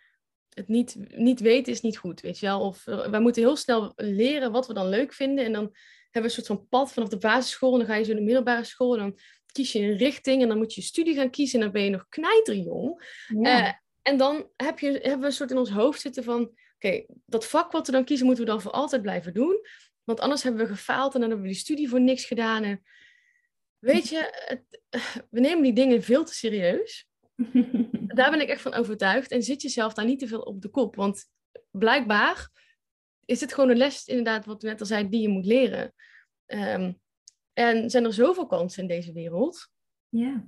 het 0.50 0.68
niet, 0.68 0.96
niet 1.10 1.40
weten 1.40 1.74
is 1.74 1.82
niet 1.82 1.98
goed, 1.98 2.22
weet 2.22 2.40
je 2.40 2.46
wel. 2.46 2.62
Of 2.62 2.88
uh, 2.88 3.08
wij 3.08 3.20
moeten 3.20 3.42
heel 3.42 3.56
snel 3.56 3.94
leren 3.96 4.52
wat 4.52 4.68
we 4.68 4.74
dan 4.74 4.90
leuk 4.90 5.14
vinden. 5.14 5.46
En 5.46 5.54
dan 5.54 5.64
hebben 6.04 6.32
we 6.32 6.38
een 6.38 6.44
soort 6.44 6.60
van 6.60 6.68
pad 6.68 6.94
vanaf 6.94 7.10
de 7.10 7.18
basisschool. 7.18 7.72
En 7.72 7.78
dan 7.78 7.88
ga 7.88 7.96
je 7.96 8.04
zo 8.04 8.12
in 8.12 8.18
de 8.18 8.24
middelbare 8.24 8.64
school. 8.64 8.94
En 8.94 9.00
dan 9.00 9.20
kies 9.52 9.72
je 9.72 9.80
een 9.80 9.98
richting. 9.98 10.42
En 10.42 10.48
dan 10.48 10.58
moet 10.58 10.74
je 10.74 10.82
je 10.82 10.88
studie 10.88 11.16
gaan 11.16 11.30
kiezen. 11.30 11.60
En 11.60 11.66
dan 11.66 11.74
ben 11.74 11.84
je 11.84 11.90
nog 11.90 12.06
knijterjong. 12.10 13.22
Ja. 13.28 13.68
Uh, 13.68 13.74
en 14.02 14.18
dan 14.18 14.50
heb 14.56 14.80
je, 14.80 14.92
hebben 14.92 15.20
we 15.20 15.26
een 15.26 15.32
soort 15.32 15.52
in 15.52 15.58
ons 15.58 15.70
hoofd 15.70 16.02
zitten 16.02 16.24
van... 16.24 16.62
Oké, 16.84 17.06
dat 17.26 17.48
vak 17.48 17.72
wat 17.72 17.86
we 17.86 17.92
dan 17.92 18.04
kiezen, 18.04 18.26
moeten 18.26 18.44
we 18.44 18.50
dan 18.50 18.62
voor 18.62 18.72
altijd 18.72 19.02
blijven 19.02 19.34
doen. 19.34 19.60
Want 20.04 20.20
anders 20.20 20.44
hebben 20.44 20.62
we 20.62 20.74
gefaald. 20.74 21.14
En 21.14 21.20
dan 21.20 21.30
hebben 21.30 21.48
we 21.48 21.54
die 21.54 21.62
studie 21.62 21.90
voor 21.90 22.02
niks 22.02 22.26
gedaan. 22.26 22.64
En 22.64 22.84
weet 23.80 24.10
je, 24.10 24.46
het, 24.46 24.82
we 25.30 25.40
nemen 25.40 25.64
die 25.64 25.74
dingen 25.74 26.04
veel 26.04 26.26
te 26.26 26.34
serieus. 26.34 27.08
daar 28.18 28.32
ben 28.32 28.42
ik 28.42 28.50
echt 28.50 28.62
van 28.62 28.74
overtuigd. 28.74 29.32
En 29.32 29.44
zit 29.44 29.62
jezelf 29.62 29.94
daar 29.94 30.06
niet 30.06 30.20
te 30.20 30.28
veel 30.28 30.42
op 30.42 30.62
de 30.62 30.70
kop. 30.70 30.96
Want 30.96 31.26
blijkbaar 31.72 32.50
is 33.26 33.42
het 33.42 33.54
gewoon 33.54 33.70
een 33.70 33.78
les, 33.78 34.06
inderdaad, 34.06 34.46
wat 34.46 34.62
we 34.62 34.68
net 34.68 34.80
al 34.80 34.86
zei, 34.86 35.10
die 35.10 35.22
je 35.22 35.30
moet 35.30 35.46
leren. 35.46 35.94
Um, 36.46 37.02
en 37.54 37.90
zijn 37.90 38.06
er 38.06 38.14
zoveel 38.14 38.46
kansen 38.46 38.82
in 38.82 38.88
deze 38.88 39.14
wereld. 39.14 39.70
Ja. 40.10 40.48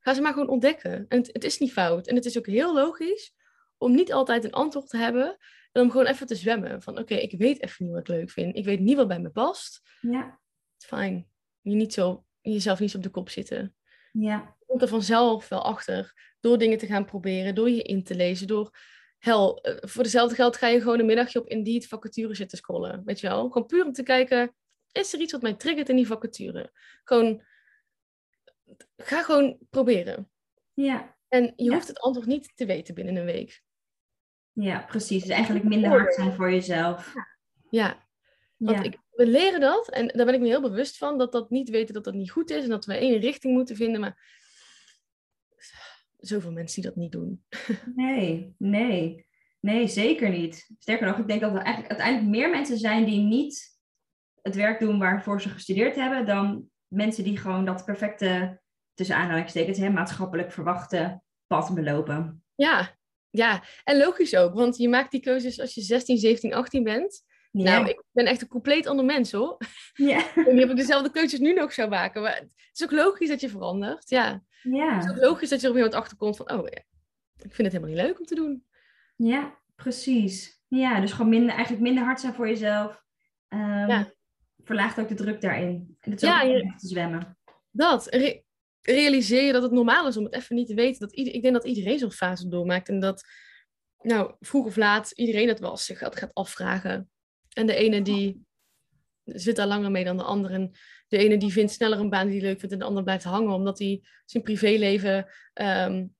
Ga 0.00 0.14
ze 0.14 0.20
maar 0.20 0.32
gewoon 0.32 0.48
ontdekken. 0.48 1.04
En 1.08 1.18
het, 1.18 1.30
het, 1.32 1.44
is 1.44 1.58
niet 1.58 1.72
fout. 1.72 2.06
En 2.06 2.14
het 2.14 2.24
is 2.24 2.38
ook 2.38 2.46
heel 2.46 2.74
logisch 2.74 3.34
om 3.76 3.94
niet 3.94 4.12
altijd 4.12 4.44
een 4.44 4.52
antwoord 4.52 4.88
te 4.88 4.96
hebben. 4.96 5.38
En 5.72 5.82
om 5.82 5.90
gewoon 5.90 6.06
even 6.06 6.26
te 6.26 6.34
zwemmen. 6.34 6.82
Van 6.82 6.98
oké, 6.98 7.14
ik 7.14 7.38
weet 7.38 7.62
even 7.62 7.84
niet 7.84 7.94
wat 7.94 8.00
ik 8.00 8.08
leuk 8.08 8.30
vind. 8.30 8.56
Ik 8.56 8.64
weet 8.64 8.80
niet 8.80 8.96
wat 8.96 9.08
bij 9.08 9.20
me 9.20 9.30
past. 9.30 9.80
Ja. 10.00 10.40
Fijn. 10.78 11.28
Je 11.60 11.74
niet 11.74 11.92
zo, 11.92 12.24
jezelf 12.40 12.80
niet 12.80 12.90
zo 12.90 12.96
op 12.96 13.02
de 13.02 13.10
kop 13.10 13.28
zitten. 13.28 13.74
Ja 14.12 14.56
komt 14.68 14.82
er 14.82 14.88
vanzelf 14.88 15.48
wel 15.48 15.64
achter. 15.64 16.12
Door 16.40 16.58
dingen 16.58 16.78
te 16.78 16.86
gaan 16.86 17.04
proberen, 17.04 17.54
door 17.54 17.70
je 17.70 17.82
in 17.82 18.04
te 18.04 18.14
lezen, 18.14 18.46
door... 18.46 18.76
Hel, 19.18 19.60
eh, 19.60 19.88
voor 19.88 20.02
dezelfde 20.02 20.34
geld 20.34 20.56
ga 20.56 20.66
je 20.66 20.80
gewoon 20.80 20.98
een 20.98 21.06
middagje 21.06 21.40
op 21.40 21.48
Indeed 21.48 21.86
vacature 21.86 22.34
zitten 22.34 22.58
scrollen. 22.58 23.02
Weet 23.04 23.20
je 23.20 23.28
wel? 23.28 23.50
Gewoon 23.50 23.66
puur 23.66 23.84
om 23.84 23.92
te 23.92 24.02
kijken, 24.02 24.54
is 24.92 25.12
er 25.12 25.20
iets 25.20 25.32
wat 25.32 25.42
mij 25.42 25.54
triggert 25.54 25.88
in 25.88 25.96
die 25.96 26.06
vacature? 26.06 26.72
Gewoon, 27.04 27.42
ga 28.96 29.22
gewoon 29.22 29.58
proberen. 29.70 30.30
Ja. 30.74 31.16
En 31.28 31.52
je 31.56 31.72
hoeft 31.72 31.88
het 31.88 32.00
antwoord 32.00 32.26
niet 32.26 32.56
te 32.56 32.66
weten 32.66 32.94
binnen 32.94 33.16
een 33.16 33.24
week. 33.24 33.62
Ja, 34.60 34.84
precies. 34.88 35.22
Dus 35.22 35.30
eigenlijk 35.30 35.64
minder 35.64 35.90
hard 35.90 36.14
zijn 36.14 36.32
voor 36.32 36.50
jezelf. 36.50 37.14
Ja. 37.70 38.06
Want 38.56 38.84
Ik, 38.84 38.98
we 39.10 39.26
leren 39.26 39.60
dat, 39.60 39.90
en 39.90 40.08
daar 40.08 40.26
ben 40.26 40.34
ik 40.34 40.40
me 40.40 40.46
heel 40.46 40.60
bewust 40.60 40.96
van, 40.96 41.18
dat 41.18 41.32
dat 41.32 41.50
niet 41.50 41.68
weten 41.68 41.94
dat 41.94 42.04
dat 42.04 42.14
niet 42.14 42.30
goed 42.30 42.50
is 42.50 42.62
en 42.62 42.68
dat 42.68 42.84
we 42.84 42.94
één 42.94 43.20
richting 43.20 43.54
moeten 43.54 43.76
vinden. 43.76 44.00
Maar 44.00 44.36
zoveel 46.16 46.52
mensen 46.52 46.82
die 46.82 46.90
dat 46.90 47.00
niet 47.00 47.12
doen. 47.12 47.44
Nee, 47.94 48.54
nee. 48.58 49.26
Nee, 49.60 49.86
zeker 49.86 50.30
niet. 50.30 50.70
Sterker 50.78 51.06
nog, 51.06 51.18
ik 51.18 51.28
denk 51.28 51.40
dat 51.40 51.54
er 51.54 51.62
eigenlijk 51.62 51.88
uiteindelijk 51.88 52.36
meer 52.36 52.50
mensen 52.50 52.78
zijn 52.78 53.04
die 53.04 53.20
niet 53.20 53.78
het 54.42 54.54
werk 54.54 54.80
doen 54.80 54.98
waarvoor 54.98 55.40
ze 55.42 55.48
gestudeerd 55.48 55.94
hebben, 55.94 56.26
dan 56.26 56.70
mensen 56.86 57.24
die 57.24 57.36
gewoon 57.36 57.64
dat 57.64 57.84
perfecte, 57.84 58.60
tussen 58.94 59.16
aanhalingstekens, 59.16 59.78
hè, 59.78 59.90
maatschappelijk 59.90 60.52
verwachte 60.52 61.22
pad 61.46 61.74
belopen. 61.74 62.44
Ja, 62.54 62.97
ja, 63.30 63.62
en 63.84 63.98
logisch 63.98 64.36
ook, 64.36 64.54
want 64.54 64.76
je 64.76 64.88
maakt 64.88 65.10
die 65.10 65.20
keuzes 65.20 65.60
als 65.60 65.74
je 65.74 65.80
16, 65.80 66.18
17, 66.18 66.54
18 66.54 66.82
bent. 66.82 67.26
Ja. 67.50 67.64
Nou, 67.64 67.88
ik 67.88 68.02
ben 68.12 68.26
echt 68.26 68.42
een 68.42 68.48
compleet 68.48 68.86
ander 68.86 69.04
mens 69.04 69.32
hoor. 69.32 69.56
Ja. 69.92 70.24
weet 70.34 70.52
niet 70.52 70.64
of 70.64 70.70
ik 70.70 70.76
dezelfde 70.76 71.10
keuzes 71.10 71.38
nu 71.38 71.52
nog 71.52 71.72
zou 71.72 71.88
maken. 71.88 72.22
Maar 72.22 72.34
het 72.34 72.70
is 72.72 72.82
ook 72.84 72.90
logisch 72.90 73.28
dat 73.28 73.40
je 73.40 73.48
verandert. 73.48 74.10
Ja. 74.10 74.42
ja. 74.62 74.94
Het 74.94 75.04
is 75.04 75.10
ook 75.10 75.22
logisch 75.22 75.48
dat 75.48 75.60
je 75.60 75.66
er 75.66 75.72
op 75.72 75.92
een 75.92 75.98
achter 75.98 76.16
komt 76.16 76.36
van, 76.36 76.50
oh 76.50 76.68
ja, 76.68 76.82
ik 77.36 77.54
vind 77.54 77.56
het 77.56 77.72
helemaal 77.72 77.94
niet 77.94 78.02
leuk 78.02 78.18
om 78.18 78.24
te 78.24 78.34
doen. 78.34 78.64
Ja, 79.16 79.58
precies. 79.74 80.62
Ja, 80.68 81.00
dus 81.00 81.12
gewoon 81.12 81.28
minder, 81.28 81.50
eigenlijk 81.50 81.82
minder 81.82 82.04
hard 82.04 82.20
zijn 82.20 82.34
voor 82.34 82.48
jezelf. 82.48 83.04
Um, 83.48 83.88
ja. 83.88 84.12
Verlaagt 84.64 85.00
ook 85.00 85.08
de 85.08 85.14
druk 85.14 85.40
daarin. 85.40 85.96
En 86.00 86.10
het 86.10 86.22
is 86.22 86.28
ja, 86.28 86.42
ook 86.42 86.50
je, 86.50 86.74
te 86.76 86.86
zwemmen. 86.86 87.38
Dat. 87.70 88.06
Re 88.06 88.42
realiseer 88.82 89.42
je 89.42 89.52
dat 89.52 89.62
het 89.62 89.72
normaal 89.72 90.06
is 90.08 90.16
om 90.16 90.24
het 90.24 90.34
even 90.34 90.56
niet 90.56 90.68
te 90.68 90.74
weten. 90.74 91.00
Dat 91.00 91.12
ieder, 91.12 91.34
ik 91.34 91.42
denk 91.42 91.54
dat 91.54 91.64
iedereen 91.64 91.98
zo'n 91.98 92.12
fase 92.12 92.48
doormaakt. 92.48 92.88
En 92.88 93.00
dat, 93.00 93.24
nou, 94.00 94.34
vroeg 94.40 94.66
of 94.66 94.76
laat, 94.76 95.10
iedereen 95.10 95.46
dat 95.46 95.58
wel 95.58 95.76
zich 95.76 95.98
gaat, 95.98 96.16
gaat 96.16 96.34
afvragen. 96.34 97.10
En 97.52 97.66
de 97.66 97.74
ene 97.74 98.02
die 98.02 98.46
zit 99.24 99.56
daar 99.56 99.66
langer 99.66 99.90
mee 99.90 100.04
dan 100.04 100.16
de 100.16 100.22
andere. 100.22 100.54
En 100.54 100.72
de 101.08 101.18
ene 101.18 101.36
die 101.36 101.52
vindt 101.52 101.72
sneller 101.72 101.98
een 101.98 102.10
baan 102.10 102.26
die 102.26 102.38
hij 102.38 102.48
leuk 102.48 102.58
vindt 102.58 102.74
en 102.74 102.80
de 102.80 102.84
ander 102.84 103.02
blijft 103.02 103.24
hangen 103.24 103.52
omdat 103.52 103.78
hij 103.78 104.02
zijn 104.24 104.42
privéleven 104.42 105.26
um, 105.54 106.14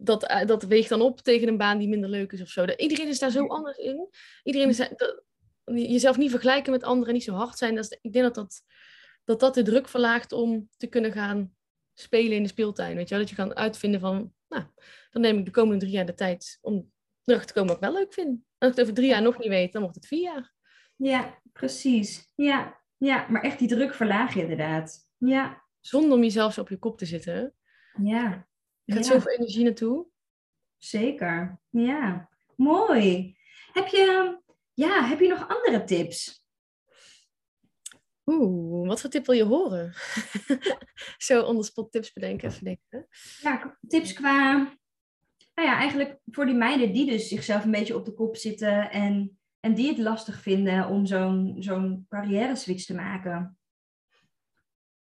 dat, 0.00 0.24
eh, 0.24 0.46
dat 0.46 0.62
weegt 0.62 0.88
dan 0.88 1.00
op 1.00 1.20
tegen 1.20 1.48
een 1.48 1.56
baan 1.56 1.78
die 1.78 1.88
minder 1.88 2.10
leuk 2.10 2.32
is 2.32 2.40
of 2.40 2.48
zo. 2.48 2.64
Iedereen 2.64 3.08
is 3.08 3.18
daar 3.18 3.30
zo 3.30 3.46
anders 3.46 3.76
in. 3.76 4.08
Iedereen 4.42 4.68
is 4.68 4.88
jezelf 5.64 6.16
niet 6.16 6.30
vergelijken 6.30 6.72
met 6.72 6.82
anderen, 6.82 7.14
niet 7.14 7.24
zo 7.24 7.34
hard 7.34 7.58
zijn. 7.58 7.74
Dat 7.74 7.98
ik 8.00 8.12
denk 8.12 8.24
dat 8.24 8.34
dat, 8.34 8.62
dat 9.28 9.40
dat 9.40 9.54
de 9.54 9.62
druk 9.62 9.88
verlaagt 9.88 10.32
om 10.32 10.68
te 10.76 10.86
kunnen 10.86 11.12
gaan 11.12 11.56
spelen 11.94 12.36
in 12.36 12.42
de 12.42 12.48
speeltuin. 12.48 12.96
Weet 12.96 13.08
je 13.08 13.14
wel? 13.14 13.24
Dat 13.24 13.30
je 13.30 13.36
kan 13.36 13.56
uitvinden 13.56 14.00
van, 14.00 14.32
nou, 14.48 14.64
dan 15.10 15.22
neem 15.22 15.38
ik 15.38 15.44
de 15.44 15.50
komende 15.50 15.78
drie 15.78 15.92
jaar 15.92 16.06
de 16.06 16.14
tijd 16.14 16.58
om 16.60 16.92
erachter 17.24 17.46
te 17.46 17.60
komen 17.60 17.68
wat 17.74 17.84
ik 17.84 17.90
wel 17.90 18.00
leuk 18.00 18.12
vind. 18.12 18.28
Als 18.58 18.70
ik 18.70 18.76
het 18.76 18.80
over 18.80 18.94
drie 18.94 19.08
jaar 19.08 19.22
nog 19.22 19.38
niet 19.38 19.48
weet, 19.48 19.72
dan 19.72 19.82
wordt 19.82 19.96
het 19.96 20.06
vier 20.06 20.22
jaar. 20.22 20.52
Ja, 20.96 21.40
precies. 21.52 22.30
Ja, 22.34 22.80
ja, 22.96 23.26
maar 23.28 23.42
echt 23.42 23.58
die 23.58 23.68
druk 23.68 23.94
verlagen 23.94 24.40
inderdaad. 24.40 25.10
Ja. 25.16 25.64
Zonder 25.80 26.12
om 26.12 26.22
jezelf 26.22 26.52
zo 26.52 26.60
op 26.60 26.68
je 26.68 26.78
kop 26.78 26.98
te 26.98 27.06
zitten. 27.06 27.54
Ja. 28.02 28.48
Je 28.84 28.92
gaat 28.92 29.06
ja. 29.06 29.12
zoveel 29.12 29.32
energie 29.32 29.64
naartoe. 29.64 30.06
Zeker. 30.76 31.60
Ja. 31.70 32.28
Mooi. 32.56 33.36
Heb 33.72 33.86
je, 33.86 34.38
ja, 34.74 35.04
heb 35.04 35.20
je 35.20 35.28
nog 35.28 35.48
andere 35.48 35.84
tips? 35.84 36.46
Oeh, 38.30 38.88
wat 38.88 39.00
voor 39.00 39.10
tip 39.10 39.26
wil 39.26 39.34
je 39.34 39.44
horen? 39.44 39.92
zo 41.28 41.42
on 41.42 41.56
the 41.56 41.62
spot 41.62 41.92
tips 41.92 42.12
bedenken, 42.12 42.48
even 42.48 42.64
denken. 42.64 43.06
Ja, 43.42 43.78
tips 43.88 44.12
qua, 44.12 44.52
nou 45.54 45.68
ja, 45.68 45.76
eigenlijk 45.78 46.18
voor 46.26 46.46
die 46.46 46.54
meiden 46.54 46.92
die 46.92 47.06
dus 47.06 47.28
zichzelf 47.28 47.64
een 47.64 47.70
beetje 47.70 47.96
op 47.96 48.04
de 48.04 48.14
kop 48.14 48.36
zitten 48.36 48.90
en, 48.90 49.38
en 49.60 49.74
die 49.74 49.88
het 49.88 49.98
lastig 49.98 50.42
vinden 50.42 50.86
om 50.88 51.06
zo'n 51.06 51.56
zo'n 51.58 52.06
carrière 52.08 52.56
switch 52.56 52.84
te 52.84 52.94
maken. 52.94 53.58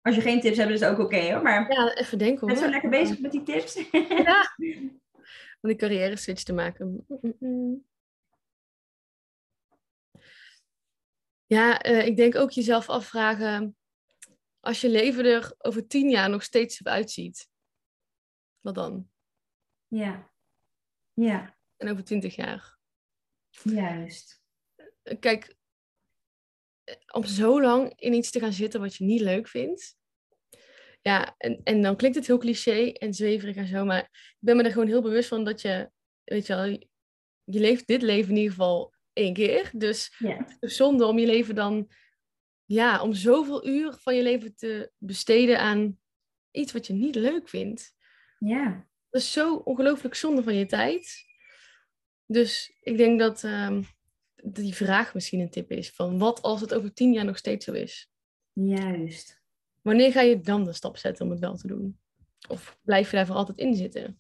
Als 0.03 0.15
je 0.15 0.21
geen 0.21 0.41
tips 0.41 0.57
hebt, 0.57 0.71
is 0.71 0.81
het 0.81 0.91
ook 0.91 0.99
oké 0.99 1.33
hoor. 1.33 1.43
Maar 1.43 1.73
Ja, 1.73 1.95
even 1.95 2.19
denken 2.19 2.47
ben 2.47 2.57
hoor. 2.57 2.65
zo 2.65 2.71
lekker 2.71 2.91
bezig 2.91 3.21
met 3.21 3.33
die 3.33 3.43
tips? 3.43 3.89
Ja. 4.09 4.55
Om 5.61 5.69
die 5.73 5.77
carrière 5.77 6.17
switch 6.17 6.43
te 6.43 6.53
maken. 6.53 7.05
Mm, 7.09 7.35
mm, 7.39 7.85
Ja, 11.47 11.81
eh, 11.81 12.07
ik 12.07 12.17
denk 12.17 12.35
ook 12.35 12.51
jezelf 12.51 12.89
afvragen. 12.89 13.77
Als 14.61 14.81
je 14.81 14.89
leven 14.89 15.25
er 15.25 15.55
over 15.59 15.87
tien 15.87 16.11
jaar 16.11 16.31
nog 16.31 16.43
steeds 16.43 16.81
op 16.81 16.87
uitziet. 16.87 17.49
Wat 18.61 18.75
dan? 18.75 19.11
ja. 19.89 20.35
Ja, 21.13 21.57
En 21.77 21.89
over 21.91 22.05
twintig 22.05 22.37
jaar. 22.37 22.79
juist. 23.63 24.43
Eh, 25.03 25.19
Kijk, 25.21 25.57
eh, 26.85 26.95
om 27.13 27.25
zo 27.25 27.61
lang 27.61 27.93
in 28.01 28.13
iets 28.13 28.31
te 28.31 28.41
gaan 28.41 28.53
zitten 28.53 28.81
wat 28.81 28.95
je 28.95 29.05
niet 29.05 29.21
leuk 29.21 29.49
vindt. 29.49 29.97
Ja, 31.03 31.35
en, 31.39 31.61
en 31.65 31.83
dan 31.83 31.97
klinkt 31.97 32.17
het 32.17 32.27
heel 32.27 32.39
cliché 32.39 32.91
en 32.93 33.15
zweverig 33.15 33.57
en 33.57 33.67
zo, 33.67 33.85
maar 33.85 34.03
ik 34.03 34.37
ben 34.39 34.57
me 34.57 34.63
er 34.63 34.73
gewoon 34.73 34.87
heel 34.89 35.03
bewust 35.03 35.29
van 35.29 35.45
dat 35.45 35.61
je, 35.61 35.91
weet 36.25 36.47
je 36.47 36.55
wel, 36.55 36.65
je 37.45 37.61
leeft 37.61 37.87
dit 37.87 38.03
leven 38.03 38.31
in 38.31 38.37
ieder 38.37 38.51
geval 38.51 38.95
één 39.17 39.35
keer. 39.35 39.71
Dus 39.75 40.15
Ja. 40.19 40.37
het 40.37 40.57
is 40.61 40.77
zonde 40.77 41.07
om 41.07 41.19
je 41.19 41.27
leven 41.27 41.55
dan, 41.55 41.91
ja, 42.65 43.03
om 43.03 43.13
zoveel 43.13 43.67
uur 43.67 43.93
van 43.93 44.17
je 44.17 44.23
leven 44.23 44.55
te 44.55 44.91
besteden 44.99 45.59
aan 45.61 45.99
iets 46.51 46.73
wat 46.73 46.87
je 46.87 46.93
niet 46.93 47.15
leuk 47.15 47.49
vindt. 47.49 47.95
Ja. 48.39 48.89
Dat 49.11 49.21
is 49.23 49.33
zo 49.33 49.55
ongelooflijk 49.55 50.15
zonde 50.15 50.43
van 50.43 50.55
je 50.55 50.67
tijd. 50.67 51.25
Dus 52.27 52.77
ik 52.81 52.97
denk 52.97 53.19
dat 53.19 53.45
ehm, 53.45 53.83
die 54.37 54.75
vraag 54.75 55.15
misschien 55.15 55.41
een 55.41 55.51
tip 55.51 55.71
is 55.71 55.91
van 55.91 56.19
wat 56.19 56.43
als 56.43 56.61
het 56.61 56.75
over 56.75 56.93
tien 56.93 57.13
jaar 57.13 57.25
nog 57.25 57.37
steeds 57.37 57.65
zo 57.65 57.73
is? 57.73 58.11
Juist. 58.53 59.43
Wanneer 59.83 60.13
ga 60.13 60.21
je 60.21 60.41
dan 60.41 60.65
de 60.65 60.73
stap 60.73 60.97
zetten 60.97 61.25
om 61.25 61.31
het 61.31 61.41
wel 61.41 61.57
te 61.57 61.67
doen? 61.67 62.01
Of 62.49 62.79
blijf 62.83 63.11
je 63.11 63.17
daar 63.17 63.27
voor 63.27 63.37
altijd 63.37 63.59
in 63.59 63.75
zitten? 63.75 64.19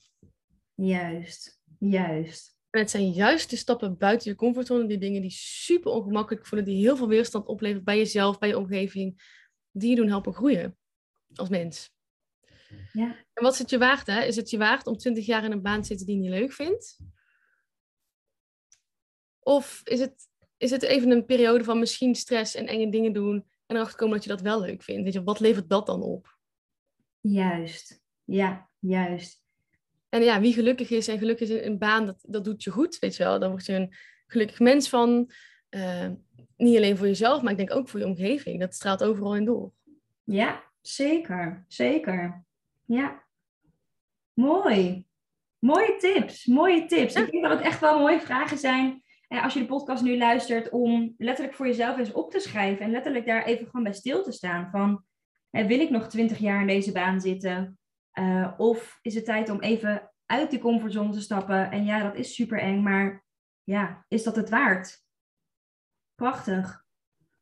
Juist. 0.74 1.60
Juist. 1.78 2.55
En 2.76 2.82
het 2.82 2.90
zijn 2.90 3.10
juist 3.10 3.50
de 3.50 3.56
stappen 3.56 3.96
buiten 3.96 4.30
je 4.30 4.36
comfortzone, 4.36 4.86
die 4.86 4.98
dingen 4.98 5.20
die 5.20 5.30
super 5.30 5.92
ongemakkelijk 5.92 6.46
voelen, 6.46 6.68
die 6.68 6.76
heel 6.76 6.96
veel 6.96 7.08
weerstand 7.08 7.46
opleveren 7.46 7.84
bij 7.84 7.96
jezelf, 7.96 8.38
bij 8.38 8.48
je 8.48 8.58
omgeving, 8.58 9.22
die 9.70 9.90
je 9.90 9.96
doen 9.96 10.08
helpen 10.08 10.34
groeien 10.34 10.76
als 11.34 11.48
mens. 11.48 11.90
Ja. 12.92 13.24
En 13.32 13.42
wat 13.42 13.52
is 13.52 13.58
het 13.58 13.70
je 13.70 13.78
waard, 13.78 14.06
hè? 14.06 14.24
Is 14.24 14.36
het 14.36 14.50
je 14.50 14.58
waard 14.58 14.86
om 14.86 14.96
20 14.96 15.26
jaar 15.26 15.44
in 15.44 15.52
een 15.52 15.62
baan 15.62 15.80
te 15.80 15.86
zitten 15.86 16.06
die 16.06 16.16
je 16.16 16.22
niet 16.22 16.30
leuk 16.30 16.52
vindt? 16.52 16.98
Of 19.38 19.80
is 19.84 20.00
het, 20.00 20.28
is 20.56 20.70
het 20.70 20.82
even 20.82 21.10
een 21.10 21.24
periode 21.24 21.64
van 21.64 21.78
misschien 21.78 22.14
stress 22.14 22.54
en 22.54 22.66
enge 22.66 22.90
dingen 22.90 23.12
doen 23.12 23.46
en 23.66 23.76
erachter 23.76 23.98
komen 23.98 24.14
dat 24.14 24.24
je 24.24 24.30
dat 24.30 24.40
wel 24.40 24.60
leuk 24.60 24.82
vindt? 24.82 25.02
Weet 25.02 25.12
je, 25.12 25.22
wat 25.22 25.40
levert 25.40 25.68
dat 25.68 25.86
dan 25.86 26.02
op? 26.02 26.38
Juist. 27.20 28.02
Ja, 28.24 28.70
juist. 28.78 29.45
En 30.08 30.22
ja, 30.22 30.40
wie 30.40 30.52
gelukkig 30.52 30.90
is 30.90 31.08
en 31.08 31.18
gelukkig 31.18 31.48
is 31.48 31.60
in 31.60 31.70
een 31.72 31.78
baan, 31.78 32.06
dat, 32.06 32.18
dat 32.22 32.44
doet 32.44 32.62
je 32.62 32.70
goed, 32.70 32.98
weet 32.98 33.16
je 33.16 33.22
wel. 33.24 33.38
Dan 33.38 33.50
word 33.50 33.66
je 33.66 33.72
een 33.72 33.92
gelukkig 34.26 34.58
mens 34.60 34.88
van. 34.88 35.30
Eh, 35.68 36.08
niet 36.56 36.76
alleen 36.76 36.96
voor 36.96 37.06
jezelf, 37.06 37.42
maar 37.42 37.50
ik 37.52 37.56
denk 37.58 37.74
ook 37.74 37.88
voor 37.88 38.00
je 38.00 38.06
omgeving. 38.06 38.60
Dat 38.60 38.74
straalt 38.74 39.04
overal 39.04 39.36
in 39.36 39.44
door. 39.44 39.72
Ja, 40.24 40.62
zeker. 40.80 41.64
Zeker. 41.68 42.44
Ja. 42.84 43.24
Mooi. 44.32 45.06
Mooie 45.58 45.96
tips. 45.98 46.46
Mooie 46.46 46.84
tips. 46.86 47.14
Ja. 47.14 47.20
Ik 47.24 47.30
denk 47.30 47.42
dat 47.44 47.52
het 47.52 47.66
echt 47.66 47.80
wel 47.80 47.98
mooie 47.98 48.20
vragen 48.20 48.58
zijn. 48.58 49.02
eh, 49.28 49.42
als 49.44 49.52
je 49.54 49.60
de 49.60 49.66
podcast 49.66 50.02
nu 50.02 50.18
luistert, 50.18 50.70
om 50.70 51.14
letterlijk 51.18 51.56
voor 51.56 51.66
jezelf 51.66 51.98
eens 51.98 52.12
op 52.12 52.30
te 52.30 52.40
schrijven. 52.40 52.84
En 52.84 52.90
letterlijk 52.90 53.26
daar 53.26 53.44
even 53.44 53.66
gewoon 53.66 53.82
bij 53.82 53.92
stil 53.92 54.22
te 54.22 54.32
staan. 54.32 54.68
Van, 54.70 55.04
eh, 55.50 55.66
wil 55.66 55.80
ik 55.80 55.90
nog 55.90 56.08
twintig 56.08 56.38
jaar 56.38 56.60
in 56.60 56.66
deze 56.66 56.92
baan 56.92 57.20
zitten? 57.20 57.78
Eh, 58.16 58.52
of 58.56 58.98
is 59.02 59.14
het 59.14 59.24
tijd 59.24 59.50
om 59.50 59.60
even 59.60 60.12
uit 60.26 60.50
die 60.50 60.58
comfortzone 60.58 61.12
te 61.12 61.20
stappen? 61.20 61.70
En 61.70 61.84
ja, 61.84 62.02
dat 62.02 62.14
is 62.14 62.34
super 62.34 62.58
eng, 62.58 62.82
maar 62.82 63.24
ja, 63.64 64.04
is 64.08 64.22
dat 64.22 64.36
het 64.36 64.48
waard? 64.48 65.04
Prachtig. 66.14 66.84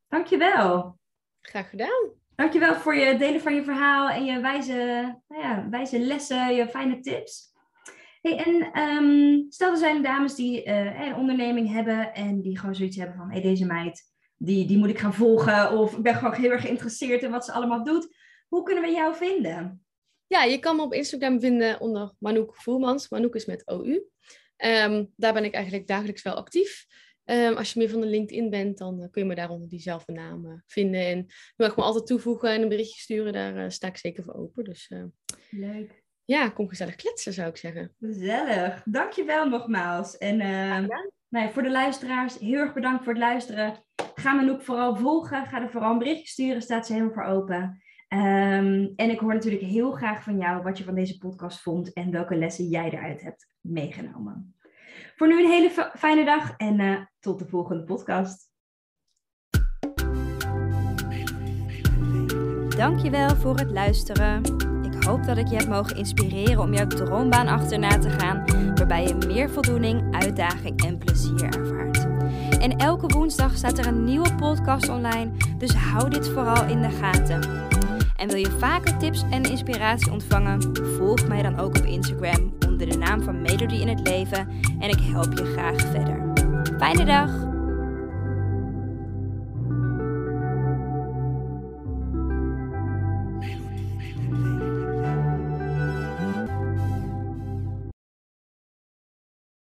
Dankjewel. 0.07 0.99
Graag 1.41 1.69
gedaan. 1.69 2.11
Dankjewel 2.35 2.75
voor 2.75 2.95
je 2.95 3.17
delen 3.17 3.41
van 3.41 3.55
je 3.55 3.63
verhaal 3.63 4.09
en 4.09 4.25
je 4.25 4.39
wijze, 4.39 4.73
nou 5.27 5.41
ja, 5.41 5.69
wijze 5.69 5.99
lessen, 5.99 6.55
je 6.55 6.67
fijne 6.67 6.99
tips. 6.99 7.53
Hey, 8.21 8.37
en 8.37 8.71
ehm, 8.71 9.49
stel 9.49 9.71
er 9.71 9.77
zijn 9.77 10.03
dames 10.03 10.35
die 10.35 10.63
eh, 10.63 11.07
een 11.07 11.15
onderneming 11.15 11.71
hebben 11.71 12.13
en 12.13 12.41
die 12.41 12.59
gewoon 12.59 12.75
zoiets 12.75 12.97
hebben 12.97 13.15
van 13.15 13.31
hey, 13.31 13.41
deze 13.41 13.65
meid, 13.65 14.01
die, 14.37 14.67
die 14.67 14.77
moet 14.77 14.89
ik 14.89 14.99
gaan 14.99 15.13
volgen 15.13 15.71
of 15.71 15.97
ik 15.97 16.03
ben 16.03 16.15
gewoon 16.15 16.33
heel 16.33 16.51
erg 16.51 16.61
geïnteresseerd 16.61 17.23
in 17.23 17.31
wat 17.31 17.45
ze 17.45 17.51
allemaal 17.51 17.83
doet. 17.83 18.15
Hoe 18.47 18.63
kunnen 18.63 18.83
we 18.83 18.89
jou 18.89 19.15
vinden? 19.15 19.84
Ja, 20.27 20.43
je 20.43 20.59
kan 20.59 20.75
me 20.75 20.81
op 20.81 20.93
Instagram 20.93 21.39
vinden 21.39 21.79
onder 21.79 22.13
Manouk 22.19 22.55
Voermans. 22.55 23.09
Manouk 23.09 23.35
is 23.35 23.45
met 23.45 23.65
OU. 23.65 24.03
Ehm, 24.55 25.05
daar 25.15 25.33
ben 25.33 25.43
ik 25.43 25.53
eigenlijk 25.53 25.87
dagelijks 25.87 26.21
wel 26.21 26.33
actief. 26.33 26.85
Ehm, 27.25 27.53
als 27.53 27.73
je 27.73 27.79
meer 27.79 27.89
van 27.89 28.01
de 28.01 28.07
LinkedIn 28.07 28.49
bent, 28.49 28.77
dan 28.77 29.01
eh, 29.01 29.09
kun 29.11 29.21
je 29.21 29.27
me 29.27 29.35
daar 29.35 29.49
onder 29.49 29.69
diezelfde 29.69 30.13
naam 30.13 30.45
eh, 30.45 30.53
vinden. 30.67 31.01
En 31.01 31.17
je 31.27 31.53
mag 31.55 31.75
me 31.75 31.83
altijd 31.83 32.05
toevoegen 32.05 32.49
en 32.49 32.61
een 32.61 32.69
berichtje 32.69 33.01
sturen. 33.01 33.33
Daar 33.33 33.55
eh, 33.55 33.69
sta 33.69 33.87
ik 33.87 33.97
zeker 33.97 34.23
voor 34.23 34.33
open. 34.33 34.63
Dus 34.63 34.91
Leuk. 35.49 36.03
ja, 36.25 36.49
kom 36.49 36.69
gezellig 36.69 36.95
kletsen, 36.95 37.33
zou 37.33 37.49
ik 37.49 37.57
zeggen. 37.57 37.95
Gezellig. 37.99 38.81
Dankjewel 38.85 39.49
nogmaals. 39.49 40.17
En 40.17 40.39
ehm, 40.39 40.85
nou 41.29 41.45
ja, 41.45 41.51
voor 41.51 41.63
de 41.63 41.71
luisteraars, 41.71 42.39
heel 42.39 42.59
erg 42.59 42.73
bedankt 42.73 43.03
voor 43.03 43.13
het 43.13 43.21
luisteren. 43.21 43.83
Ga 44.15 44.33
Manouk 44.33 44.61
vooral 44.61 44.95
volgen. 44.95 45.45
Ga 45.45 45.61
er 45.61 45.71
vooral 45.71 45.91
een 45.91 45.97
berichtje 45.97 46.27
sturen. 46.27 46.61
Staat 46.61 46.85
ze 46.85 46.93
helemaal 46.93 47.13
voor 47.13 47.23
open. 47.23 47.83
Ehm, 48.07 48.87
en 48.95 49.09
ik 49.09 49.19
hoor 49.19 49.33
natuurlijk 49.33 49.63
heel 49.63 49.91
graag 49.91 50.23
van 50.23 50.37
jou 50.37 50.63
wat 50.63 50.77
je 50.77 50.83
van 50.83 50.95
deze 50.95 51.17
podcast 51.17 51.61
vond 51.61 51.93
en 51.93 52.11
welke 52.11 52.35
lessen 52.35 52.65
jij 52.65 52.89
eruit 52.89 53.21
hebt 53.21 53.49
meegenomen. 53.61 54.55
Voor 55.15 55.27
nu 55.27 55.43
een 55.43 55.51
hele 55.51 55.69
fi- 55.69 55.97
fijne 55.97 56.25
dag 56.25 56.53
en 56.57 56.79
eh, 56.79 57.01
tot 57.19 57.39
de 57.39 57.45
volgende 57.45 57.83
podcast. 57.83 58.53
Dankjewel 62.77 63.35
voor 63.35 63.57
het 63.57 63.71
luisteren. 63.71 64.43
Ik 64.83 65.03
hoop 65.03 65.23
dat 65.23 65.37
ik 65.37 65.47
je 65.47 65.55
heb 65.55 65.67
mogen 65.67 65.97
inspireren 65.97 66.59
om 66.59 66.73
jouw 66.73 66.87
droombaan 66.87 67.47
achterna 67.47 67.97
te 67.97 68.09
gaan, 68.09 68.45
waarbij 68.75 69.07
je 69.07 69.15
meer 69.27 69.49
voldoening, 69.49 70.15
uitdaging 70.15 70.83
en 70.85 70.97
plezier 70.97 71.43
ervaart. 71.43 72.07
En 72.59 72.71
elke 72.77 73.07
woensdag 73.07 73.55
staat 73.57 73.77
er 73.77 73.87
een 73.87 74.03
nieuwe 74.03 74.35
podcast 74.35 74.89
online, 74.89 75.31
dus 75.57 75.73
hou 75.73 76.09
dit 76.09 76.29
vooral 76.29 76.67
in 76.67 76.81
de 76.81 76.89
gaten. 76.89 77.39
En 78.15 78.27
wil 78.27 78.37
je 78.37 78.57
vaker 78.59 78.97
tips 78.97 79.23
en 79.29 79.43
inspiratie 79.43 80.11
ontvangen? 80.11 80.77
Volg 80.97 81.27
mij 81.27 81.41
dan 81.41 81.59
ook 81.59 81.77
op 81.77 81.85
Instagram 81.85 82.53
onder 82.67 82.89
de 82.89 82.97
naam 82.97 83.21
van 83.21 83.41
Melody 83.41 83.75
in 83.75 83.87
het 83.87 84.07
Leven 84.07 84.47
en 84.79 84.89
ik 84.89 84.99
help 84.99 85.37
je 85.37 85.45
graag 85.45 85.81
verder. 85.81 86.33
Fijne 86.77 87.05
dag! 87.05 87.54